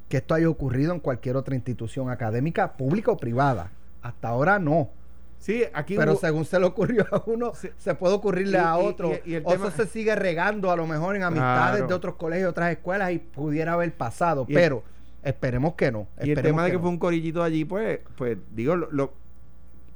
que 0.09 0.19
esto 0.19 0.35
haya 0.35 0.49
ocurrido 0.49 0.93
en 0.95 1.01
cualquier 1.01 1.37
otra 1.37 1.55
institución 1.55 2.11
académica, 2.11 2.73
pública 2.77 3.11
o 3.13 3.17
privada. 3.19 3.71
Hasta 4.03 4.29
ahora 4.29 4.59
no. 4.59 4.89
Sí, 5.39 5.65
aquí 5.73 5.97
Pero 5.97 6.13
hubo- 6.13 6.21
según 6.21 6.45
se 6.47 6.59
le 6.59 6.67
ocurrió 6.67 7.07
a 7.13 7.23
uno, 7.27 7.53
Sí. 7.55 7.69
se 7.77 7.95
puede 7.95 8.15
ocurrirle 8.15 8.59
Y- 8.59 8.61
a 8.61 8.77
otro. 8.77 9.13
y- 9.25 9.33
y 9.33 9.35
el 9.37 9.43
o 9.47 9.51
tema- 9.53 9.69
eso 9.69 9.77
se 9.77 9.87
sigue 9.87 10.15
regando 10.17 10.71
a 10.71 10.77
lo 10.77 10.87
mejor 10.87 11.15
en 11.15 11.23
amistades 11.23 11.73
Claro. 11.77 11.87
de 11.89 11.95
otros 11.95 12.15
colegios, 12.17 12.51
otras 12.51 12.71
escuelas 12.73 13.13
y 13.13 13.19
pudiera 13.19 13.75
haber 13.75 13.93
pasado. 13.95 14.47
El- 14.49 14.55
pero 14.55 14.83
esperemos 15.23 15.75
que 15.75 15.91
no. 15.93 16.07
Y 16.23 16.31
el 16.31 16.37
tema 16.43 16.65
de 16.65 16.71
que 16.71 16.79
fue 16.79 16.89
un 16.91 16.99
corillito 16.99 17.43
allí, 17.43 17.65
pues, 17.65 18.01
pues 18.17 18.39
digo, 18.55 18.77
lo, 18.77 18.91
lo, 18.91 19.13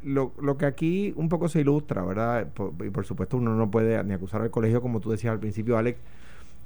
lo- 0.02 0.32
lo 0.40 0.56
que 0.58 0.66
aquí 0.66 1.12
un 1.16 1.28
poco 1.28 1.48
se 1.48 1.60
ilustra, 1.60 2.02
¿verdad? 2.04 2.46
Por- 2.54 2.72
y 2.84 2.90
por 2.90 3.04
supuesto 3.04 3.36
uno 3.36 3.54
no 3.54 3.70
puede 3.70 4.02
ni 4.04 4.12
acusar 4.14 4.42
al 4.42 4.50
colegio, 4.50 4.80
como 4.82 5.00
tú 5.00 5.10
decías 5.10 5.32
al 5.32 5.38
principio, 5.40 5.78
Alex. 5.78 5.98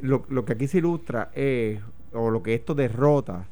Lo, 0.00 0.24
lo 0.28 0.44
que 0.44 0.52
aquí 0.54 0.66
se 0.68 0.78
ilustra 0.78 1.30
es, 1.34 1.80
o 2.12 2.30
lo 2.30 2.42
que 2.42 2.54
esto 2.54 2.74
derrota, 2.74 3.46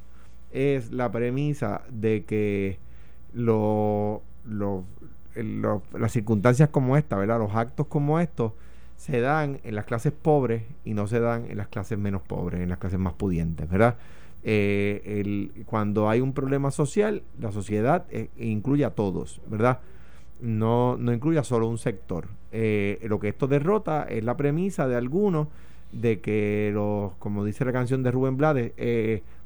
es 0.53 0.93
la 0.93 1.11
premisa 1.11 1.83
de 1.91 2.25
que 2.25 2.79
lo, 3.35 4.23
lo- 4.47 4.85
el- 5.35 5.61
lo- 5.63 5.83
las 5.99 6.13
circunstancias 6.13 6.69
como 6.69 6.97
esta, 6.97 7.17
¿verdad? 7.17 7.39
Los 7.39 7.55
actos 7.55 7.87
como 7.87 8.21
estos 8.21 8.53
se 8.97 9.21
dan 9.21 9.59
en 9.65 9.75
las 9.75 9.85
clases 9.87 10.13
pobres 10.13 10.63
y 10.85 10.95
no 10.95 11.07
se 11.09 11.19
dan 11.21 11.47
en 11.51 11.57
las 11.59 11.69
clases 11.69 11.99
menos 11.99 12.23
pobres, 12.23 12.61
en 12.61 12.69
las 12.69 12.79
clases 12.79 12.99
más 12.99 13.13
pudientes, 13.15 13.69
¿verdad? 13.69 13.97
Eh, 14.47 15.21
el- 15.21 15.65
cuando 15.65 16.09
hay 16.11 16.21
un 16.21 16.33
problema 16.35 16.71
social, 16.71 17.23
la 17.41 17.51
sociedad 17.51 18.05
eh, 18.11 18.29
incluye 18.39 18.85
a 18.85 18.91
todos, 18.91 19.41
¿verdad? 19.49 19.81
No, 20.41 20.97
no 20.99 21.13
incluye 21.13 21.39
a 21.39 21.45
solo 21.45 21.67
un 21.69 21.79
sector. 21.79 22.27
Eh, 22.53 23.01
lo 23.09 23.19
que 23.19 23.29
esto 23.29 23.47
derrota 23.47 24.05
es 24.05 24.23
la 24.23 24.37
premisa 24.37 24.87
de 24.87 24.97
algunos 24.97 25.49
de 25.93 26.21
que 26.21 26.71
los, 26.75 27.13
como 27.19 27.45
dice 27.45 27.65
la 27.65 27.73
canción 27.73 28.03
de 28.03 28.11
Rubén 28.11 28.37
Blades, 28.37 28.73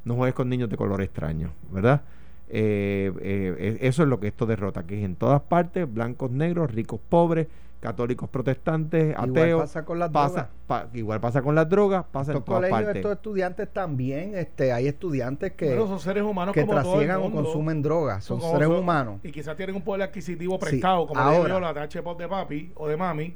no 0.04 0.14
juegues 0.16 0.34
con 0.34 0.48
niños 0.48 0.68
de 0.70 0.76
color 0.76 1.00
extraño, 1.02 1.50
¿verdad? 1.70 2.02
Eh, 2.48 3.78
eso 3.82 4.02
es 4.02 4.08
lo 4.08 4.18
que 4.18 4.28
esto 4.28 4.46
derrota, 4.46 4.84
que 4.84 4.98
es 4.98 5.04
en 5.04 5.14
todas 5.16 5.42
partes, 5.42 5.92
blancos, 5.92 6.30
negros, 6.30 6.72
ricos, 6.72 6.98
pobres, 7.08 7.46
católicos, 7.80 8.28
protestantes, 8.28 9.10
Igual 9.12 9.30
ateos. 9.30 9.60
pasa 9.62 9.84
con 9.84 9.98
las 9.98 10.10
pasa, 10.10 10.34
drogas. 10.34 10.50
pa- 10.66 10.88
igual 10.94 11.20
pasa 11.20 11.42
con 11.42 11.54
las 11.54 11.68
drogas, 11.68 12.04
pasa 12.10 12.32
en 12.32 12.38
Estos 12.38 12.44
todas 12.46 12.60
colegios, 12.60 12.82
partes. 12.84 12.96
estos 12.96 13.12
estudiantes 13.12 13.72
también, 13.72 14.34
este, 14.36 14.72
hay 14.72 14.88
estudiantes 14.88 15.52
que, 15.52 15.66
Bueno, 15.68 15.86
son 15.86 16.00
seres 16.00 16.24
humanos 16.24 16.54
que 16.54 16.62
como 16.62 16.72
todo 16.72 16.80
el 16.80 17.06
trasiegan 17.06 17.22
o 17.22 17.30
consumen 17.30 17.80
drogas, 17.82 18.24
son 18.24 18.40
seres 18.40 18.66
son- 18.68 18.76
humanos. 18.78 19.20
Y 19.22 19.30
quizás 19.30 19.56
tienen 19.56 19.76
un 19.76 19.82
poder 19.82 20.02
adquisitivo 20.02 20.54
Sí, 20.54 20.70
prestado, 20.70 21.06
como 21.06 21.20
ahora. 21.20 21.48
yo, 21.48 21.60
la 21.60 22.02
Pop 22.02 22.18
de 22.18 22.28
papi 22.28 22.72
o 22.74 22.88
de 22.88 22.96
mami, 22.96 23.34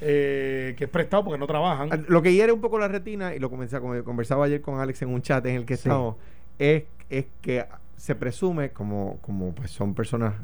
eh, 0.00 0.74
que 0.76 0.84
es 0.84 0.90
prestado 0.90 1.24
porque 1.24 1.38
no 1.38 1.46
trabajan. 1.46 1.88
Ah, 1.92 1.98
Lo 2.08 2.22
que 2.22 2.32
hiere 2.32 2.50
un 2.52 2.60
poco 2.60 2.78
la 2.78 2.88
retina, 2.88 3.34
y 3.34 3.38
lo 3.38 3.50
comencé, 3.50 3.78
como 3.80 4.02
conversaba 4.04 4.46
ayer 4.46 4.60
con 4.60 4.80
Alex 4.80 5.02
en 5.02 5.10
un 5.10 5.22
chat 5.22 5.44
en 5.46 5.56
el 5.56 5.64
que 5.64 5.76
Sí. 5.76 5.88
estamos, 5.88 6.16
es, 6.58 6.84
es 7.10 7.26
que 7.40 7.66
se 7.96 8.14
presume, 8.14 8.70
como, 8.70 9.18
como 9.20 9.54
pues 9.54 9.70
son 9.70 9.94
personas, 9.94 10.34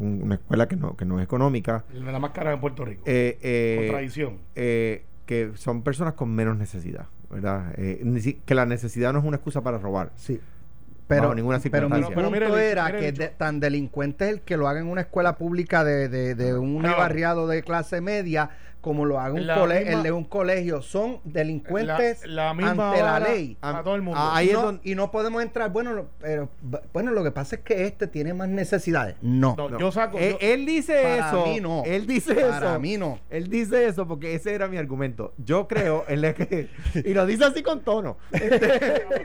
un- 0.00 0.20
una 0.22 0.34
escuela 0.36 0.66
que 0.68 0.76
no, 0.76 0.96
que 0.96 1.04
no 1.04 1.18
es 1.20 1.24
económica, 1.24 1.84
La 1.94 2.18
más 2.18 2.30
cara 2.32 2.52
en 2.52 2.60
Puerto 2.60 2.84
Rico. 2.84 3.02
eh, 3.06 3.38
eh, 3.42 3.76
con 3.80 3.88
tradición. 3.96 4.38
eh, 4.54 5.04
que 5.26 5.52
son 5.54 5.82
personas 5.82 6.14
con 6.14 6.28
menos 6.34 6.56
necesidad, 6.56 7.06
¿verdad? 7.30 7.72
Eh, 7.76 8.00
ni 8.02 8.20
si- 8.20 8.34
que 8.44 8.54
la 8.54 8.66
necesidad 8.66 9.12
no 9.12 9.20
es 9.20 9.24
una 9.24 9.36
excusa 9.36 9.60
para 9.62 9.78
robar. 9.78 10.10
Sí. 10.16 10.40
Pero, 11.06 11.22
Bajo 11.22 11.34
ninguna 11.34 11.58
pero 11.58 11.88
mi 11.88 11.96
circunstancia. 11.96 12.14
Pero 12.14 12.28
punto 12.28 12.30
mira 12.32 12.46
el- 12.64 12.70
era 12.72 12.92
que 13.00 13.12
de- 13.12 13.28
tan 13.28 13.58
delincuente 13.58 14.26
es 14.26 14.30
el 14.34 14.40
que 14.42 14.56
lo 14.56 14.68
haga 14.68 14.78
en 14.80 14.86
una 14.86 15.00
escuela 15.00 15.36
pública 15.36 15.82
de, 15.82 16.08
de, 16.08 16.34
de 16.36 16.56
un 16.56 16.84
Ahí 16.86 16.92
va. 16.92 16.98
barriado 16.98 17.48
de 17.48 17.62
clase 17.64 18.00
media 18.00 18.50
como 18.80 19.04
lo 19.04 19.20
haga 19.20 19.34
un 19.34 19.46
La 19.46 19.54
cole- 19.56 19.80
misma- 19.80 19.92
el 19.92 20.02
de 20.02 20.12
un 20.12 20.24
colegio. 20.24 20.82
Son 20.82 21.20
delincuentes 21.24 22.26
La- 22.26 22.46
la 22.46 22.54
misma 22.54 22.90
ante 22.90 23.02
la 23.02 23.20
ley. 23.20 23.56
a 23.60 23.82
todo 23.82 23.94
el 23.94 24.02
mundo. 24.02 24.20
Ahí 24.20 24.46
y, 24.46 24.50
es 24.50 24.54
no, 24.54 24.62
donde- 24.62 24.80
y 24.90 24.94
no 24.94 25.10
podemos 25.10 25.42
entrar, 25.42 25.70
bueno, 25.70 25.92
lo- 25.92 26.08
pero 26.20 26.48
bueno, 26.92 27.10
lo 27.12 27.22
que 27.24 27.30
pasa 27.30 27.56
es 27.56 27.62
que 27.62 27.84
este 27.86 28.06
tiene 28.06 28.32
más 28.34 28.48
necesidades. 28.48 29.16
No, 29.22 29.54
No, 29.56 29.68
No. 29.68 29.78
yo 29.78 29.92
saco. 29.92 30.18
él, 30.18 30.32
yo- 30.32 30.38
él 30.40 30.66
dice 30.66 30.94
Para 31.02 31.28
eso. 31.28 31.46
mí 31.46 31.60
no. 31.60 31.82
Él 31.84 32.06
dice 32.06 32.34
para 32.34 32.58
eso. 32.72 32.80
mí 32.80 32.96
no. 32.96 33.18
Él 33.30 33.48
dice 33.50 33.86
eso 33.86 34.06
porque 34.08 34.34
ese 34.34 34.54
era 34.54 34.68
mi 34.68 34.76
argumento. 34.76 35.34
Yo 35.38 35.68
creo 35.68 36.04
en 36.08 36.22
la 36.22 36.34
que. 36.34 36.68
Y 37.04 37.14
lo 37.14 37.26
dice 37.26 37.44
así 37.44 37.62
con 37.62 37.80
tono. 37.80 38.16
tú 38.32 38.38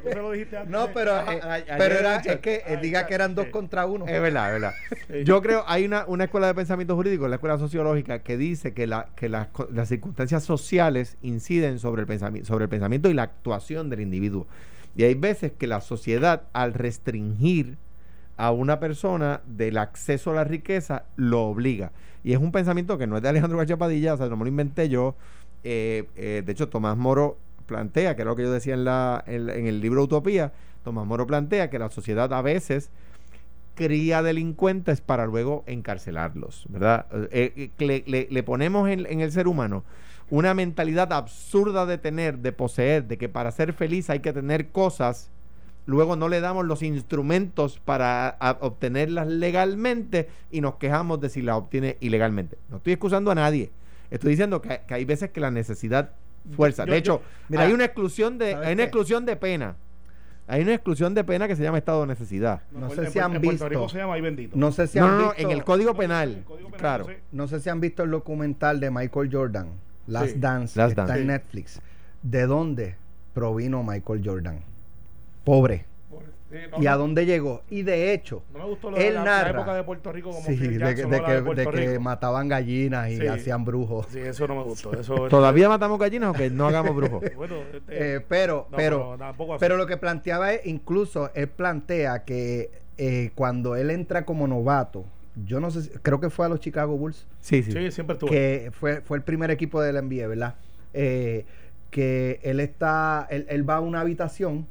se 0.09 0.15
lo 0.15 0.31
dijiste 0.31 0.57
antes. 0.57 0.71
No, 0.71 0.87
pero, 0.93 1.11
eh, 1.17 1.39
ah, 1.43 1.57
ah, 1.69 1.75
pero 1.77 1.95
era, 1.99 2.15
es 2.17 2.37
que 2.39 2.63
eh, 2.65 2.77
diga 2.81 3.05
que 3.07 3.13
eran 3.13 3.35
dos 3.35 3.47
contra 3.47 3.85
uno. 3.85 4.05
Es 4.07 4.21
verdad, 4.21 4.47
es 4.55 4.61
verdad. 4.61 5.23
Yo 5.25 5.41
creo, 5.41 5.63
hay 5.67 5.85
una, 5.85 6.05
una 6.07 6.25
escuela 6.25 6.47
de 6.47 6.53
pensamiento 6.55 6.95
jurídico, 6.95 7.27
la 7.27 7.35
escuela 7.35 7.57
sociológica, 7.57 8.19
que 8.19 8.37
dice 8.37 8.73
que, 8.73 8.87
la, 8.87 9.07
que 9.15 9.29
las, 9.71 9.89
circunstancias 9.89 10.43
sociales 10.43 11.17
inciden 11.21 11.79
sobre 11.79 12.01
el, 12.01 12.07
pensamiento, 12.07 12.47
sobre 12.47 12.65
el 12.65 12.69
pensamiento 12.69 13.09
y 13.09 13.13
la 13.13 13.23
actuación 13.23 13.89
del 13.89 14.01
individuo. 14.01 14.47
Y 14.95 15.03
hay 15.03 15.13
veces 15.15 15.51
que 15.51 15.67
la 15.67 15.81
sociedad, 15.81 16.43
al 16.53 16.73
restringir 16.73 17.77
a 18.37 18.51
una 18.51 18.79
persona 18.79 19.41
del 19.45 19.77
acceso 19.77 20.31
a 20.31 20.35
la 20.35 20.43
riqueza, 20.43 21.05
lo 21.15 21.43
obliga. 21.43 21.91
Y 22.23 22.33
es 22.33 22.39
un 22.39 22.51
pensamiento 22.51 22.97
que 22.97 23.07
no 23.07 23.17
es 23.17 23.23
de 23.23 23.29
Alejandro 23.29 23.57
García 23.57 23.77
Padilla, 23.77 24.13
o 24.13 24.17
sea, 24.17 24.27
no 24.27 24.37
me 24.37 24.43
lo 24.45 24.49
inventé 24.49 24.89
yo. 24.89 25.15
Eh, 25.63 26.05
eh, 26.15 26.43
de 26.45 26.51
hecho, 26.51 26.69
Tomás 26.69 26.97
Moro 26.97 27.37
plantea, 27.65 28.15
que 28.15 28.21
era 28.21 28.31
lo 28.31 28.35
que 28.35 28.43
yo 28.43 28.51
decía 28.51 28.73
en, 28.73 28.85
la- 28.85 29.23
en 29.27 29.67
el 29.67 29.81
libro 29.81 30.03
Utopía, 30.03 30.53
Tomás 30.83 31.05
Moro 31.05 31.25
plantea 31.27 31.69
que 31.69 31.79
la 31.79 31.89
sociedad 31.89 32.31
a 32.33 32.41
veces 32.41 32.89
cría 33.75 34.23
delincuentes 34.23 35.01
para 35.01 35.25
luego 35.25 35.63
encarcelarlos, 35.67 36.65
¿verdad? 36.69 37.05
Eh, 37.31 37.53
eh, 37.55 37.69
le, 37.85 38.03
le- 38.07 38.27
le 38.29 38.43
ponemos 38.43 38.89
en, 38.89 39.05
en 39.05 39.21
el 39.21 39.31
ser 39.31 39.47
humano 39.47 39.83
una 40.29 40.53
mentalidad 40.55 41.13
absurda 41.13 41.85
de 41.85 41.97
tener, 41.99 42.39
de 42.39 42.51
poseer, 42.51 43.05
de 43.05 43.17
que 43.17 43.29
para 43.29 43.51
ser 43.51 43.73
feliz 43.73 44.09
hay 44.09 44.21
que 44.21 44.33
tener 44.33 44.69
cosas, 44.69 45.29
luego 45.85 46.15
no 46.15 46.29
le 46.29 46.41
damos 46.41 46.65
los 46.65 46.81
instrumentos 46.81 47.79
para 47.85 48.37
obtenerlas 48.61 49.27
legalmente 49.27 50.27
y 50.51 50.61
nos 50.61 50.75
quejamos 50.75 51.21
de 51.21 51.29
si 51.29 51.41
las 51.43 51.57
obtiene 51.57 51.97
ilegalmente. 51.99 52.57
No 52.71 52.77
estoy 52.77 52.93
excusando 52.93 53.29
a 53.29 53.35
nadie. 53.35 53.69
Estoy 54.09 54.31
diciendo 54.31 54.61
que, 54.61 54.81
que 54.87 54.93
hay 54.95 55.05
veces 55.05 55.29
que 55.29 55.39
la 55.39 55.51
necesidad 55.51 56.11
fuerza. 56.55 56.85
Yo- 56.85 56.91
de 56.93 56.97
hecho, 56.97 57.19
yo- 57.19 57.25
Mira, 57.49 57.63
hay 57.63 57.73
una 57.73 57.85
exclusión 57.85 58.37
de 58.39 58.51
¿sabes 58.53 58.67
hay 58.67 58.73
una 58.73 58.83
exclusión 58.83 59.25
de 59.25 59.35
pena. 59.35 59.75
Hay 60.47 60.61
una 60.61 60.73
exclusión 60.75 61.13
de 61.15 61.23
pena 61.23 61.47
que 61.47 61.55
se 61.55 61.63
llama 61.63 61.79
estado 61.79 62.01
de 62.01 62.07
necesidad. 62.07 62.61
No 62.71 62.89
sé 62.91 63.09
si 63.09 63.17
han 63.19 63.41
visto. 63.41 63.89
se 63.89 63.97
llama 63.97 64.13
ahí 64.13 64.21
bendito. 64.21 64.55
No 64.55 64.71
sé 64.71 64.85
si 64.87 64.99
No, 64.99 65.05
han 65.05 65.11
no, 65.11 65.17
no, 65.21 65.27
visto, 65.29 65.41
en 65.43 65.51
el 65.51 65.63
Código 65.63 65.91
No, 65.93 65.97
Penal. 65.97 66.29
el 66.35 66.43
Código 66.43 66.67
Penal, 66.69 66.79
claro. 66.79 67.03
no 67.05 67.09
sé. 67.11 67.19
no 67.31 67.47
sé 67.47 67.59
si 67.61 67.69
han 67.69 67.79
visto 67.79 68.03
el 68.03 68.11
documental 68.11 68.79
de 68.79 68.91
Michael 68.91 69.29
Jordan, 69.31 69.69
Last 70.07 70.33
Sí. 70.33 70.39
Dance, 70.39 70.77
Last 70.79 70.89
que 70.95 71.01
está 71.01 71.05
Dance. 71.07 71.21
en. 71.21 71.27
Netflix. 71.27 71.81
¿De 72.21 72.45
dónde 72.45 72.95
provino 73.33 73.83
Michael 73.83 74.21
Jordan? 74.23 74.59
Pobre. 75.43 75.85
No, 76.77 76.83
¿Y 76.83 76.87
a 76.87 76.95
dónde 76.95 77.25
llegó? 77.25 77.61
Y 77.69 77.83
de 77.83 78.13
hecho, 78.13 78.43
no 78.53 78.59
me 78.59 78.65
gustó 78.65 78.91
lo 78.91 78.97
él 78.97 79.03
de 79.03 79.11
la, 79.13 79.19
la 79.23 79.25
narra. 79.25 79.49
época 79.59 79.75
de 79.75 79.83
Puerto 79.83 80.11
Rico 80.11 80.29
como 80.31 80.41
sí, 80.41 80.55
de, 80.55 80.67
que- 80.69 80.77
de 80.77 80.95
que, 80.95 81.05
de 81.05 81.35
de 81.35 81.41
Puerto 81.43 81.71
que 81.71 81.87
Rico. 81.89 82.01
mataban 82.01 82.47
gallinas 82.47 83.09
y 83.11 83.17
Sí. 83.17 83.27
hacían 83.27 83.63
brujos. 83.65 84.07
Sí, 84.11 84.19
eso 84.19 84.47
no 84.47 84.55
me 84.55 84.63
gustó. 84.63 84.93
Eso, 84.99 85.15
¿Todavía 85.29 85.69
matamos 85.69 85.99
gallinas 85.99 86.29
o 86.31 86.33
que 86.33 86.49
no 86.49 86.67
hagamos 86.67 86.95
brujos? 86.95 87.23
Bueno, 87.35 87.55
este, 87.73 88.15
Eh, 88.15 88.19
pero, 88.27 88.67
no, 88.71 88.77
pero, 88.77 89.17
pero 89.59 89.77
lo 89.77 89.87
que 89.87 89.97
planteaba 89.97 90.53
es, 90.53 90.65
incluso 90.65 91.31
él 91.33 91.47
plantea 91.47 92.23
que 92.23 92.69
eh, 92.97 93.31
cuando 93.35 93.75
él 93.75 93.89
entra 93.89 94.25
como 94.25 94.47
novato, 94.47 95.05
yo 95.45 95.59
no 95.59 95.69
sé, 95.71 95.81
si- 95.83 95.89
creo 96.01 96.19
que 96.21 96.29
fue 96.29 96.45
a 96.45 96.49
los 96.49 96.59
Chicago 96.61 96.97
Bulls, 96.97 97.25
Sí, 97.41 97.61
sí. 97.61 97.71
Sí, 97.71 97.91
siempre 97.91 98.13
estuvo. 98.13 98.29
que 98.29 98.71
fue, 98.73 99.01
fue 99.01 99.17
el 99.17 99.23
primer 99.23 99.51
equipo 99.51 99.81
de 99.81 99.91
la 99.93 99.99
NBA, 100.01 100.27
¿verdad? 100.27 100.55
Eh, 100.93 101.45
que 101.91 102.39
él 102.43 102.59
está, 102.59 103.27
él, 103.29 103.45
él 103.49 103.69
va 103.69 103.75
a 103.75 103.79
una 103.79 104.01
habitación 104.01 104.65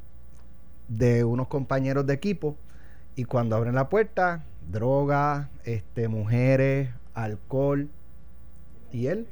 de 0.89 1.25
unos 1.25 1.49
compañeros 1.49 2.07
de 2.07 2.15
equipo 2.15 2.57
y 3.17 3.25
cuando 3.25 3.57
abren 3.57 3.75
la 3.75 3.89
puerta, 3.89 4.45
droga, 4.71 5.49
este, 5.65 6.09
mujeres, 6.09 6.91
alcohol 7.15 7.89
y 8.93 9.07
él, 9.07 9.27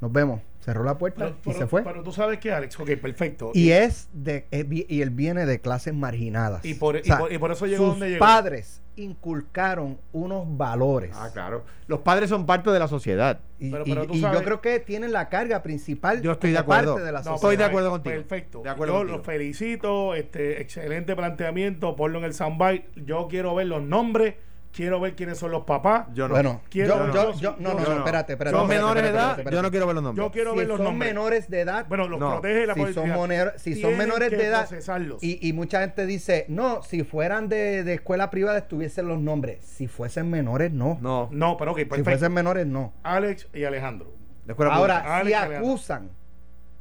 nos 0.00 0.12
vemos, 0.12 0.40
cerró 0.64 0.84
la 0.84 0.98
puerta 0.98 1.24
Pero, 1.24 1.30
y 1.30 1.38
pero- 1.44 1.58
se 1.58 1.66
fue. 1.66 1.82
pero 1.82 2.02
tú 2.02 2.12
sabes 2.12 2.38
que, 2.38 2.52
Alex, 2.52 2.78
ok, 2.78 2.90
perfecto. 3.00 3.50
Y 3.54 3.70
es 3.70 4.08
de 4.12 4.46
es 4.50 4.68
vi- 4.68 4.86
y 4.88 5.02
él 5.02 5.10
viene 5.10 5.46
de 5.46 5.60
clases 5.60 5.94
marginadas. 5.94 6.64
Y 6.64 6.74
por- 6.74 6.96
y 6.96 7.10
por- 7.10 7.32
y 7.32 7.38
por 7.38 7.52
eso 7.52 7.66
llegó 7.66 7.84
sus 7.84 7.92
donde 7.94 8.10
llegó. 8.10 8.20
padres 8.20 8.81
inculcaron 8.96 9.98
unos 10.12 10.44
valores. 10.56 11.10
Ah, 11.14 11.30
claro. 11.32 11.64
Los 11.86 12.00
padres 12.00 12.28
son 12.30 12.46
parte 12.46 12.70
de 12.70 12.78
la 12.78 12.88
sociedad. 12.88 13.40
Y, 13.58 13.70
Pero- 13.70 13.84
y- 13.86 13.90
pero 13.90 14.06
tú 14.06 14.14
y 14.14 14.20
sabes- 14.20 14.38
yo 14.40 14.44
creo 14.44 14.60
que 14.60 14.80
tienen 14.80 15.12
la 15.12 15.28
carga 15.28 15.62
principal. 15.62 16.20
Yo 16.22 16.32
estoy 16.32 16.50
de 16.52 16.58
acuerdo. 16.58 16.94
parte 16.94 17.06
de 17.06 17.12
la 17.12 17.18
No, 17.20 17.24
sociedad. 17.24 17.36
Estoy 17.52 17.56
de 17.56 17.64
acuerdo 17.64 17.90
contigo. 17.90 18.16
Perfecto. 18.16 18.62
De 18.62 18.68
acuerdo 18.70 18.94
yo 18.94 18.98
contigo. 19.00 19.16
los 19.18 19.26
felicito. 19.26 20.14
Este, 20.14 20.60
excelente 20.60 21.14
planteamiento. 21.16 21.96
Ponlo 21.96 22.18
en 22.18 22.24
el 22.24 22.34
soundbite. 22.34 22.88
Yo 22.96 23.28
quiero 23.28 23.54
ver 23.54 23.66
los 23.66 23.82
nombres. 23.82 24.34
Quiero 24.72 24.98
ver 25.00 25.14
quiénes 25.14 25.36
son 25.36 25.50
los 25.50 25.64
papás. 25.64 26.06
Yo 26.14 26.28
no. 26.28 26.34
Bueno, 26.34 26.62
Quiero- 26.70 27.12
yo, 27.12 27.32
yo- 27.32 27.38
yo, 27.38 27.56
no, 27.58 27.74
no, 27.74 27.80
no. 27.80 27.88
no, 27.90 27.96
espérate, 27.98 28.32
espérate. 28.32 28.56
Son 28.56 28.66
menores 28.66 29.02
de 29.02 29.08
edad, 29.10 29.30
espérate, 29.32 29.54
yo 29.56 29.62
no 29.62 29.70
quiero 29.70 29.86
ver 29.86 29.94
los 29.96 30.02
nombres. 30.04 30.24
Yo 30.26 30.32
quiero 30.32 30.52
si 30.52 30.58
ver 30.58 30.66
los 30.68 30.76
son 30.78 30.84
nombres. 30.86 31.10
menores 31.10 31.50
de 31.50 31.60
edad, 31.60 31.86
Bueno, 31.88 32.08
los 32.08 32.18
No. 32.18 32.30
protege 32.40 32.66
la 32.66 32.72
si 32.74 32.80
son, 32.80 32.92
policía. 32.94 33.14
moner- 33.16 33.52
si 33.58 33.74
son 33.80 33.98
menores 33.98 34.30
de 34.30 34.46
edad, 34.46 34.68
y, 35.20 35.46
y 35.46 35.52
mucha 35.52 35.80
gente 35.82 36.06
dice, 36.06 36.46
no, 36.48 36.82
si 36.82 37.04
fueran 37.04 37.48
de, 37.50 37.84
de 37.84 37.94
escuela 37.94 38.30
privada 38.30 38.58
estuviesen 38.58 39.08
los 39.08 39.18
nombres. 39.20 39.62
Si 39.64 39.88
fuesen 39.88 40.30
menores, 40.30 40.72
no. 40.72 40.96
No. 41.02 41.28
No, 41.30 41.56
pero 41.58 41.72
ok, 41.72 41.78
si 41.78 41.84
perfecto. 41.84 42.10
fuesen 42.10 42.32
menores, 42.32 42.66
no. 42.66 42.94
Alex 43.02 43.48
y 43.52 43.64
Alejandro. 43.64 44.10
De 44.46 44.52
escuela 44.54 44.74
Ahora, 44.74 45.02
si 45.02 45.06
Alex 45.08 45.36
Alejandro. 45.36 45.58
acusan, 45.58 46.10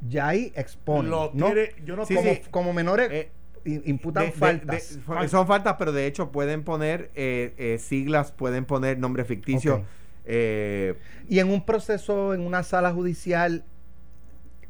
ya 0.07 0.29
ahí 0.29 0.53
exponen. 0.55 1.11
Los 1.11 1.33
¿no? 1.35 1.47
tiene- 1.47 1.71
yo 1.83 1.95
no 1.97 2.05
Sí, 2.05 2.15
como, 2.15 2.29
sí. 2.31 2.41
como 2.49 2.73
menores 2.73 3.09
Eh, 3.11 3.31
imputan 3.65 4.25
De- 4.25 4.31
faltas. 4.31 4.99
de- 5.21 5.27
son 5.27 5.47
faltas, 5.47 5.75
pero 5.77 5.91
de 5.91 6.05
hecho 6.07 6.31
pueden 6.31 6.63
poner 6.63 7.11
eh, 7.15 7.53
eh, 7.57 7.77
siglas, 7.79 8.31
pueden 8.31 8.65
poner 8.65 8.97
nombres 8.99 9.27
ficticios. 9.27 9.81
Eh, 10.25 10.95
y 11.27 11.39
en 11.39 11.49
un 11.49 11.65
proceso, 11.65 12.33
en 12.33 12.41
una 12.41 12.63
sala 12.63 12.91
judicial, 12.93 13.63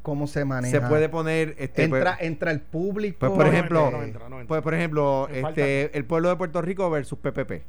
¿cómo 0.02 0.26
se 0.26 0.44
maneja? 0.44 0.80
se 0.80 0.86
puede 0.88 1.08
poner. 1.08 1.54
Este, 1.58 1.84
entra, 1.84 2.16
pues, 2.16 2.26
entra 2.26 2.50
el 2.50 2.60
público. 2.60 3.18
pues, 3.20 3.32
por 3.32 3.46
ejemplo, 3.46 3.84
entra, 3.84 3.98
no 3.98 4.04
entra, 4.04 4.28
no 4.28 4.36
entra. 4.40 4.48
pues, 4.48 4.62
por 4.62 4.74
ejemplo, 4.74 5.28
falta- 5.30 5.48
este, 5.50 5.96
el 5.96 6.04
pueblo 6.04 6.28
de 6.30 6.36
Puerto 6.36 6.62
Rico 6.62 6.88
versus 6.90 7.18
PPP, 7.18 7.62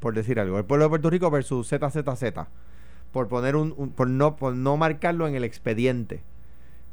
por 0.00 0.14
decir 0.14 0.38
algo. 0.40 0.58
El 0.58 0.64
pueblo 0.64 0.84
de 0.84 0.88
Puerto 0.90 1.10
Rico 1.10 1.30
versus 1.30 1.68
ZZZ, 1.68 2.46
por 3.12 3.28
poner 3.28 3.56
un, 3.56 3.72
un- 3.76 3.90
por 3.90 4.08
no, 4.08 4.36
por 4.36 4.54
no 4.54 4.76
marcarlo 4.76 5.26
en 5.28 5.34
el 5.36 5.44
expediente. 5.44 6.20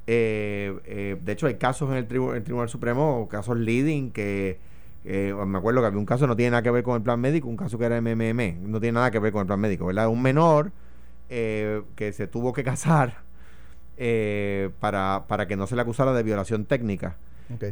Eh, 0.07 0.77
eh, 0.85 1.17
de 1.21 1.31
hecho, 1.31 1.47
hay 1.47 1.55
casos 1.55 1.89
en 1.91 1.97
el, 1.97 2.07
tribu- 2.07 2.35
el 2.35 2.43
Tribunal 2.43 2.69
Supremo, 2.69 3.27
casos 3.29 3.57
leading, 3.57 4.11
que 4.11 4.59
eh, 5.05 5.33
me 5.45 5.57
acuerdo 5.57 5.81
que 5.81 5.87
había 5.87 5.99
un 5.99 6.05
caso 6.05 6.27
no 6.27 6.35
tiene 6.35 6.51
nada 6.51 6.63
que 6.63 6.71
ver 6.71 6.83
con 6.83 6.95
el 6.95 7.01
plan 7.01 7.19
médico, 7.19 7.47
un 7.47 7.57
caso 7.57 7.77
que 7.77 7.85
era 7.85 7.97
MMM, 7.97 8.57
no 8.63 8.79
tiene 8.79 8.93
nada 8.95 9.11
que 9.11 9.19
ver 9.19 9.31
con 9.31 9.41
el 9.41 9.47
plan 9.47 9.59
médico, 9.59 9.85
¿verdad? 9.87 10.09
Un 10.09 10.21
menor 10.21 10.71
eh, 11.29 11.83
que 11.95 12.13
se 12.13 12.27
tuvo 12.27 12.53
que 12.53 12.63
casar 12.65 13.23
eh, 13.97 14.69
para, 14.79 15.25
para 15.27 15.47
que 15.47 15.55
no 15.57 15.67
se 15.67 15.75
le 15.75 15.81
acusara 15.81 16.13
de 16.13 16.23
violación 16.23 16.65
técnica. 16.65 17.17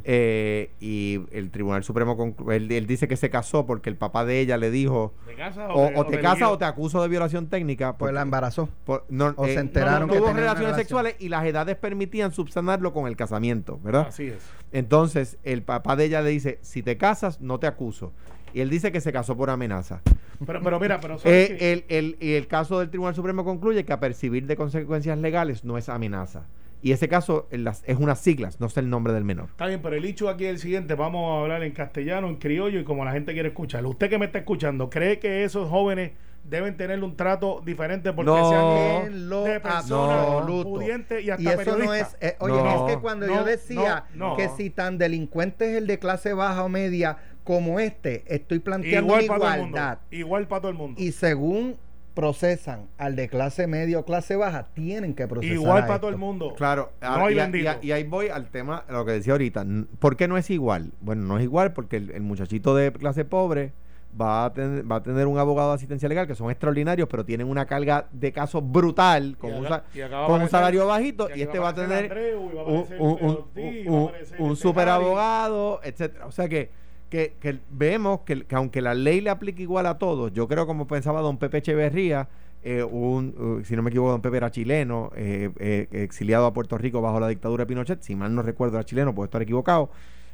Eh, 0.04 0.72
y 0.80 1.22
el 1.32 1.50
Tribunal 1.52 1.84
Supremo, 1.84 2.36
él, 2.52 2.72
él 2.72 2.88
dice 2.88 3.08
que 3.08 3.16
se 3.18 3.30
casó 3.30 3.66
porque 3.66 3.90
el 3.90 3.96
papá 3.96 4.26
de 4.26 4.40
ella 4.40 4.58
le 4.58 4.70
dijo, 4.72 5.14
¿Te 5.26 5.36
casas 5.36 5.70
o, 5.74 5.92
o 5.96 6.06
te 6.06 6.20
casas 6.20 6.50
o 6.50 6.58
te 6.58 6.66
acuso 6.66 7.02
de 7.02 7.08
violación 7.08 7.48
técnica. 7.48 7.98
Pues 7.98 8.14
la 8.14 8.22
embarazó. 8.22 8.70
por- 8.86 9.06
no, 9.10 9.34
o 9.38 9.46
se 9.46 9.54
eh, 9.56 9.60
enteraron 9.60 10.08
no, 10.08 10.14
que 10.14 10.20
tuvo 10.20 10.34
relaciones 10.34 10.76
sexuales 10.76 11.16
y 11.20 11.30
las 11.30 11.46
edades 11.46 11.76
permitían 11.78 12.32
subsanarlo 12.32 12.94
con 12.94 13.08
el 13.08 13.16
casamiento, 13.16 13.80
¿verdad? 13.84 14.08
Así 14.10 14.28
es. 14.28 14.44
Entonces, 14.72 15.38
el 15.44 15.64
papá 15.64 15.96
de 15.96 16.06
ella 16.06 16.22
le 16.22 16.30
dice, 16.30 16.60
si 16.62 16.84
te 16.84 16.98
casas, 16.98 17.42
no 17.42 17.60
te 17.60 17.68
acuso. 17.68 18.12
Y 18.54 18.60
él 18.62 18.70
dice 18.70 18.92
que 18.92 19.00
se 19.00 19.14
casó 19.14 19.38
por 19.38 19.50
amenaza. 19.50 20.02
Pero, 20.46 20.62
pero 20.62 20.80
mira, 20.80 21.00
pero 21.00 21.18
¿sabes 21.18 21.52
Eh, 21.52 21.72
el, 21.72 21.86
el- 21.88 22.18
y 22.20 22.34
el 22.34 22.48
caso 22.48 22.80
del 22.80 22.90
Tribunal 22.90 23.16
Supremo 23.16 23.46
concluye 23.46 23.86
que 23.86 23.94
a 23.94 24.00
percibir 24.00 24.46
de 24.48 24.56
consecuencias 24.58 25.18
legales 25.18 25.64
no 25.64 25.78
es 25.78 25.88
amenaza. 25.88 26.44
Y 26.84 26.92
ese 26.94 27.08
caso 27.08 27.48
las- 27.52 27.84
es 27.86 27.98
unas 27.98 28.20
siglas, 28.20 28.60
no 28.60 28.68
es 28.68 28.76
el 28.78 28.90
nombre 28.90 29.14
del 29.14 29.24
menor. 29.24 29.50
Está 29.52 29.68
bien, 29.68 29.82
pero 29.84 29.96
el 29.96 30.04
hecho 30.06 30.30
aquí 30.30 30.46
es 30.46 30.52
el 30.52 30.58
siguiente. 30.60 30.96
Vamos 30.96 31.32
a 31.38 31.42
hablar 31.44 31.64
en 31.64 31.72
castellano, 31.74 32.28
en 32.28 32.38
criollo 32.38 32.80
y 32.80 32.84
como 32.84 33.06
la 33.06 33.12
gente 33.12 33.34
quiere 33.34 33.50
escucharlo. 33.50 33.90
Usted 33.90 34.10
que 34.10 34.18
me 34.18 34.26
está 34.26 34.40
escuchando, 34.40 34.90
¿cree 34.90 35.20
que 35.20 35.44
esos 35.44 35.70
jóvenes 35.70 36.12
deben 36.44 36.76
tener 36.76 37.04
un 37.04 37.16
trato 37.16 37.62
diferente 37.64 38.12
porque 38.14 38.32
No. 38.32 38.50
sean 38.50 39.14
de 39.44 39.60
personas 39.60 40.44
pudientes 40.64 41.24
y 41.24 41.30
hasta 41.30 41.44
Y 41.44 41.48
eso 41.48 41.78
no 41.78 41.94
es. 41.94 42.18
eh, 42.20 42.36
oye, 42.40 42.54
No. 42.56 42.88
es 42.88 42.96
que 42.96 43.00
cuando 43.02 43.28
No, 43.28 43.36
yo 43.36 43.44
decía 43.44 44.06
no, 44.16 44.30
no. 44.30 44.38
que 44.38 44.50
si 44.50 44.72
tan 44.72 44.98
delincuente 44.98 45.70
es 45.72 45.78
el 45.78 45.86
de 45.88 46.00
clase 46.00 46.34
baja 46.34 46.64
o 46.64 46.70
media 46.70 47.18
como 47.44 47.80
este, 47.80 48.24
estoy 48.28 48.60
planteando 48.60 49.14
Igual 49.20 49.24
una 49.24 49.28
para 49.28 49.40
todo 49.40 49.54
el 49.54 49.62
mundo. 49.62 49.78
igualdad. 49.78 50.00
Igual 50.12 50.48
para 50.48 50.62
todo 50.62 50.72
el 50.72 50.78
mundo. 50.78 51.02
Y 51.02 51.12
según 51.12 51.76
procesan 52.14 52.88
al 52.98 53.16
de 53.16 53.28
clase 53.30 53.68
media 53.68 54.00
o 54.00 54.06
clase 54.06 54.36
baja, 54.36 54.68
tienen 54.74 55.14
que 55.14 55.28
procesar. 55.28 55.56
Igual 55.56 55.88
para 55.88 56.00
todo 56.00 56.10
el 56.12 56.18
mundo. 56.18 56.54
Claro, 56.56 56.92
No 57.02 57.26
hay 57.26 57.36
y, 57.36 57.66
a- 57.68 57.80
ahí 57.96 58.04
voy 58.04 58.28
al 58.28 58.48
tema, 58.50 58.84
a 58.88 58.92
lo 58.92 59.06
que 59.06 59.14
decía 59.14 59.34
ahorita. 59.34 59.66
¿Por 60.00 60.16
qué 60.18 60.28
no 60.28 60.38
es 60.38 60.50
igual? 60.50 60.92
Bueno, 61.02 61.24
no 61.24 61.38
es 61.38 61.44
igual 61.44 61.74
porque 61.74 61.98
el, 61.98 62.12
el 62.12 62.22
muchachito 62.22 62.76
de 62.76 62.92
clase 62.92 63.26
pobre 63.26 63.74
va 64.20 64.44
a, 64.44 64.54
tener, 64.54 64.92
va 64.92 64.98
a 64.98 65.04
tener 65.04 65.26
un 65.26 65.40
abogado 65.40 65.70
de 65.70 65.76
asistencia 65.76 66.10
legal 66.10 66.28
que 66.28 66.36
son 66.36 66.52
extraordinarios, 66.52 67.08
pero 67.10 67.24
tienen 67.24 67.48
una 67.48 67.66
carga 67.66 68.08
de 68.12 68.34
casos 68.34 68.62
brutal, 68.70 69.38
con, 69.38 69.54
un, 69.54 69.66
acá- 69.66 69.84
a 70.22 70.28
con 70.28 70.42
un 70.42 70.50
salario 70.50 70.86
bajito, 70.86 71.30
y 71.34 71.42
este 71.42 71.60
va 71.60 71.70
a 71.70 71.74
tener 71.74 72.04
Andreu, 72.12 72.52
y 72.52 72.56
va 72.56 72.62
a 72.62 72.66
un, 72.66 72.86
un, 73.00 73.46
un- 73.56 73.94
un 73.96 74.12
este 74.20 74.56
super 74.58 74.90
abogado, 74.90 75.80
etcétera. 75.84 76.26
O 76.26 76.32
sea 76.34 76.50
que, 76.50 76.70
que, 77.12 77.36
que 77.40 77.60
vemos 77.70 78.22
que, 78.22 78.46
que 78.46 78.56
aunque 78.56 78.82
la 78.82 78.96
ley 78.96 79.22
le 79.22 79.30
aplica 79.30 79.62
igual 79.62 79.86
a 79.86 80.00
todos, 80.00 80.32
yo 80.34 80.48
creo 80.48 80.66
como 80.66 80.88
pensaba 80.88 81.22
don 81.22 81.38
Pepe 81.38 81.58
Echeverría, 81.60 82.28
eh, 82.64 82.84
un, 82.84 83.60
uh, 83.62 83.66
si 83.66 83.76
no 83.76 83.84
me 83.84 83.90
equivoco, 83.90 84.12
don 84.12 84.22
Pepe 84.22 84.38
era 84.38 84.50
chileno, 84.50 85.12
eh, 85.16 85.52
eh, 85.60 85.88
exiliado 85.92 86.46
a 86.46 86.54
Puerto 86.54 86.78
Rico 86.78 87.02
bajo 87.02 87.20
la 87.20 87.28
dictadura 87.28 87.64
de 87.64 87.68
Pinochet, 87.68 88.02
si 88.02 88.16
mal 88.16 88.34
no 88.34 88.42
recuerdo 88.42 88.78
era 88.78 88.86
chileno, 88.86 89.14
puedo 89.14 89.26
estar 89.26 89.42
equivocado, 89.42 89.90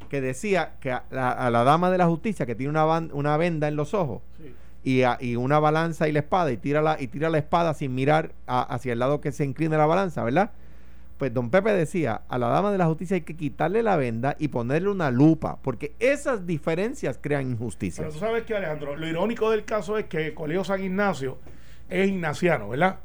que 0.08 0.20
decía 0.20 0.74
que 0.80 0.92
a 0.92 1.04
la, 1.10 1.32
a 1.32 1.50
la 1.50 1.64
dama 1.64 1.90
de 1.90 1.98
la 1.98 2.06
justicia 2.06 2.46
que 2.46 2.54
tiene 2.54 2.70
una, 2.70 2.86
una 3.12 3.36
venda 3.36 3.66
en 3.68 3.76
los 3.76 3.92
ojos 3.92 4.22
Sí. 4.38 4.54
y, 4.84 5.02
a- 5.02 5.18
y 5.20 5.34
una 5.36 5.58
balanza 5.58 6.06
y 6.08 6.12
la 6.12 6.20
espada 6.20 6.52
y 6.52 6.56
tira 6.58 6.80
la, 6.80 6.96
y 7.00 7.08
tira 7.08 7.28
la 7.28 7.38
espada 7.38 7.74
sin 7.74 7.94
mirar 7.94 8.30
a- 8.46 8.62
hacia 8.62 8.92
el 8.92 9.00
lado 9.00 9.20
que 9.20 9.32
se 9.32 9.44
incline 9.44 9.76
la 9.76 9.86
balanza, 9.86 10.22
¿verdad? 10.22 10.52
Pues 11.18 11.34
don 11.34 11.50
Pepe 11.50 11.72
decía, 11.72 12.22
a 12.28 12.38
la 12.38 12.48
dama 12.48 12.70
de 12.70 12.78
la 12.78 12.86
justicia 12.86 13.16
hay 13.16 13.22
que 13.22 13.36
quitarle 13.36 13.82
la 13.82 13.96
venda 13.96 14.36
y 14.38 14.48
ponerle 14.48 14.88
una 14.88 15.10
lupa, 15.10 15.58
porque 15.62 15.94
esas 15.98 16.46
diferencias 16.46 17.18
crean 17.20 17.42
Pero 17.42 17.52
injusticias. 17.52 18.12
tú 18.12 18.20
sabes 18.20 18.44
que, 18.44 18.54
Alejandro, 18.54 18.96
lo 18.96 19.06
irónico 19.06 19.50
del 19.50 19.64
caso 19.64 19.98
es 19.98 20.06
que 20.06 20.28
el 20.28 20.34
Colegio 20.34 20.62
San 20.62 20.82
Ignacio 20.82 21.38
es 21.88 22.08
ignaciano, 22.08 22.68
¿verdad? 22.68 23.00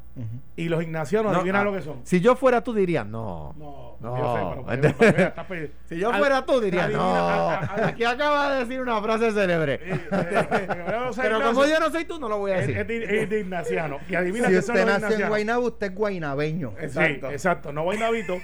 Y 0.56 0.68
los 0.68 0.80
ignacianos, 0.82 1.32
No, 1.32 1.38
adivina 1.38 1.60
ah, 1.62 1.64
lo 1.64 1.72
que 1.72 1.82
son. 1.82 2.00
Si 2.04 2.20
yo 2.20 2.36
fuera 2.36 2.62
tú 2.62 2.72
dirías, 2.72 3.04
no. 3.04 3.52
No, 3.58 3.96
No. 4.00 4.16
yo 4.16 4.34
sé, 4.36 4.40
pero- 4.40 4.64
pero- 4.66 4.94
pero- 4.98 5.12
pero- 5.12 5.28
está 5.28 5.46
pe- 5.46 5.72
Si 5.88 5.98
yo 5.98 6.12
fuera 6.12 6.44
tú 6.46 6.60
dirías, 6.60 6.88
no. 6.92 7.48
Aquí 7.50 8.04
acaba 8.04 8.52
de 8.54 8.60
decir 8.60 8.80
una 8.80 9.02
frase 9.02 9.32
célebre. 9.32 9.74
Eh, 9.74 9.80
eh, 9.82 10.48
eh, 10.52 11.10
Pero 11.16 11.42
como 11.42 11.66
yo 11.66 11.80
no 11.80 11.90
soy 11.90 12.04
tú, 12.04 12.20
no 12.20 12.28
lo 12.28 12.38
voy 12.38 12.52
a 12.52 12.56
decir. 12.58 12.78
es 12.78 12.86
de, 12.86 13.22
es 13.22 13.28
de 13.30 13.40
ignaciano. 13.40 13.98
Y 14.08 14.14
adivina 14.14 14.46
Si 14.48 14.52
son 14.62 14.76
usted 14.76 15.00
los 15.00 15.20
en. 15.20 15.28
Guaynabo, 15.28 15.66
usted 15.66 15.86
es 15.88 15.94
guaynabeño. 15.96 16.74
Exacto. 16.78 17.30
exacto. 17.30 17.72
No 17.72 17.82
guaynabito. 17.82 18.36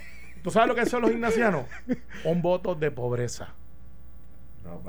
¿Tú 0.42 0.50
sabes 0.50 0.68
lo 0.68 0.74
que 0.74 0.86
son 0.86 1.02
los 1.02 1.12
ignacianos? 1.12 1.66
Un 2.24 2.42
voto 2.42 2.74
de 2.74 2.90
pobreza. 2.90 3.54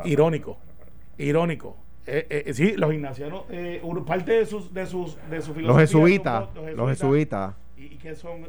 Irónico. 0.06 0.58
Irónico. 1.17 1.78
Eh, 2.08 2.44
eh, 2.48 2.54
sí, 2.54 2.74
los 2.78 2.94
ignacianos, 2.94 3.44
eh, 3.50 3.82
parte 4.06 4.32
de 4.34 4.46
sus, 4.46 4.74
de 4.74 4.86
sus, 4.86 5.18
de 5.30 5.42
su 5.42 5.54
filosofía. 5.54 5.68
Los 5.68 5.78
jesuitas, 5.78 6.46
los 6.76 6.90
jesuitas, 6.90 7.54
¿Y, 7.78 7.84
y 7.86 7.98
qué 7.98 8.16
son? 8.16 8.48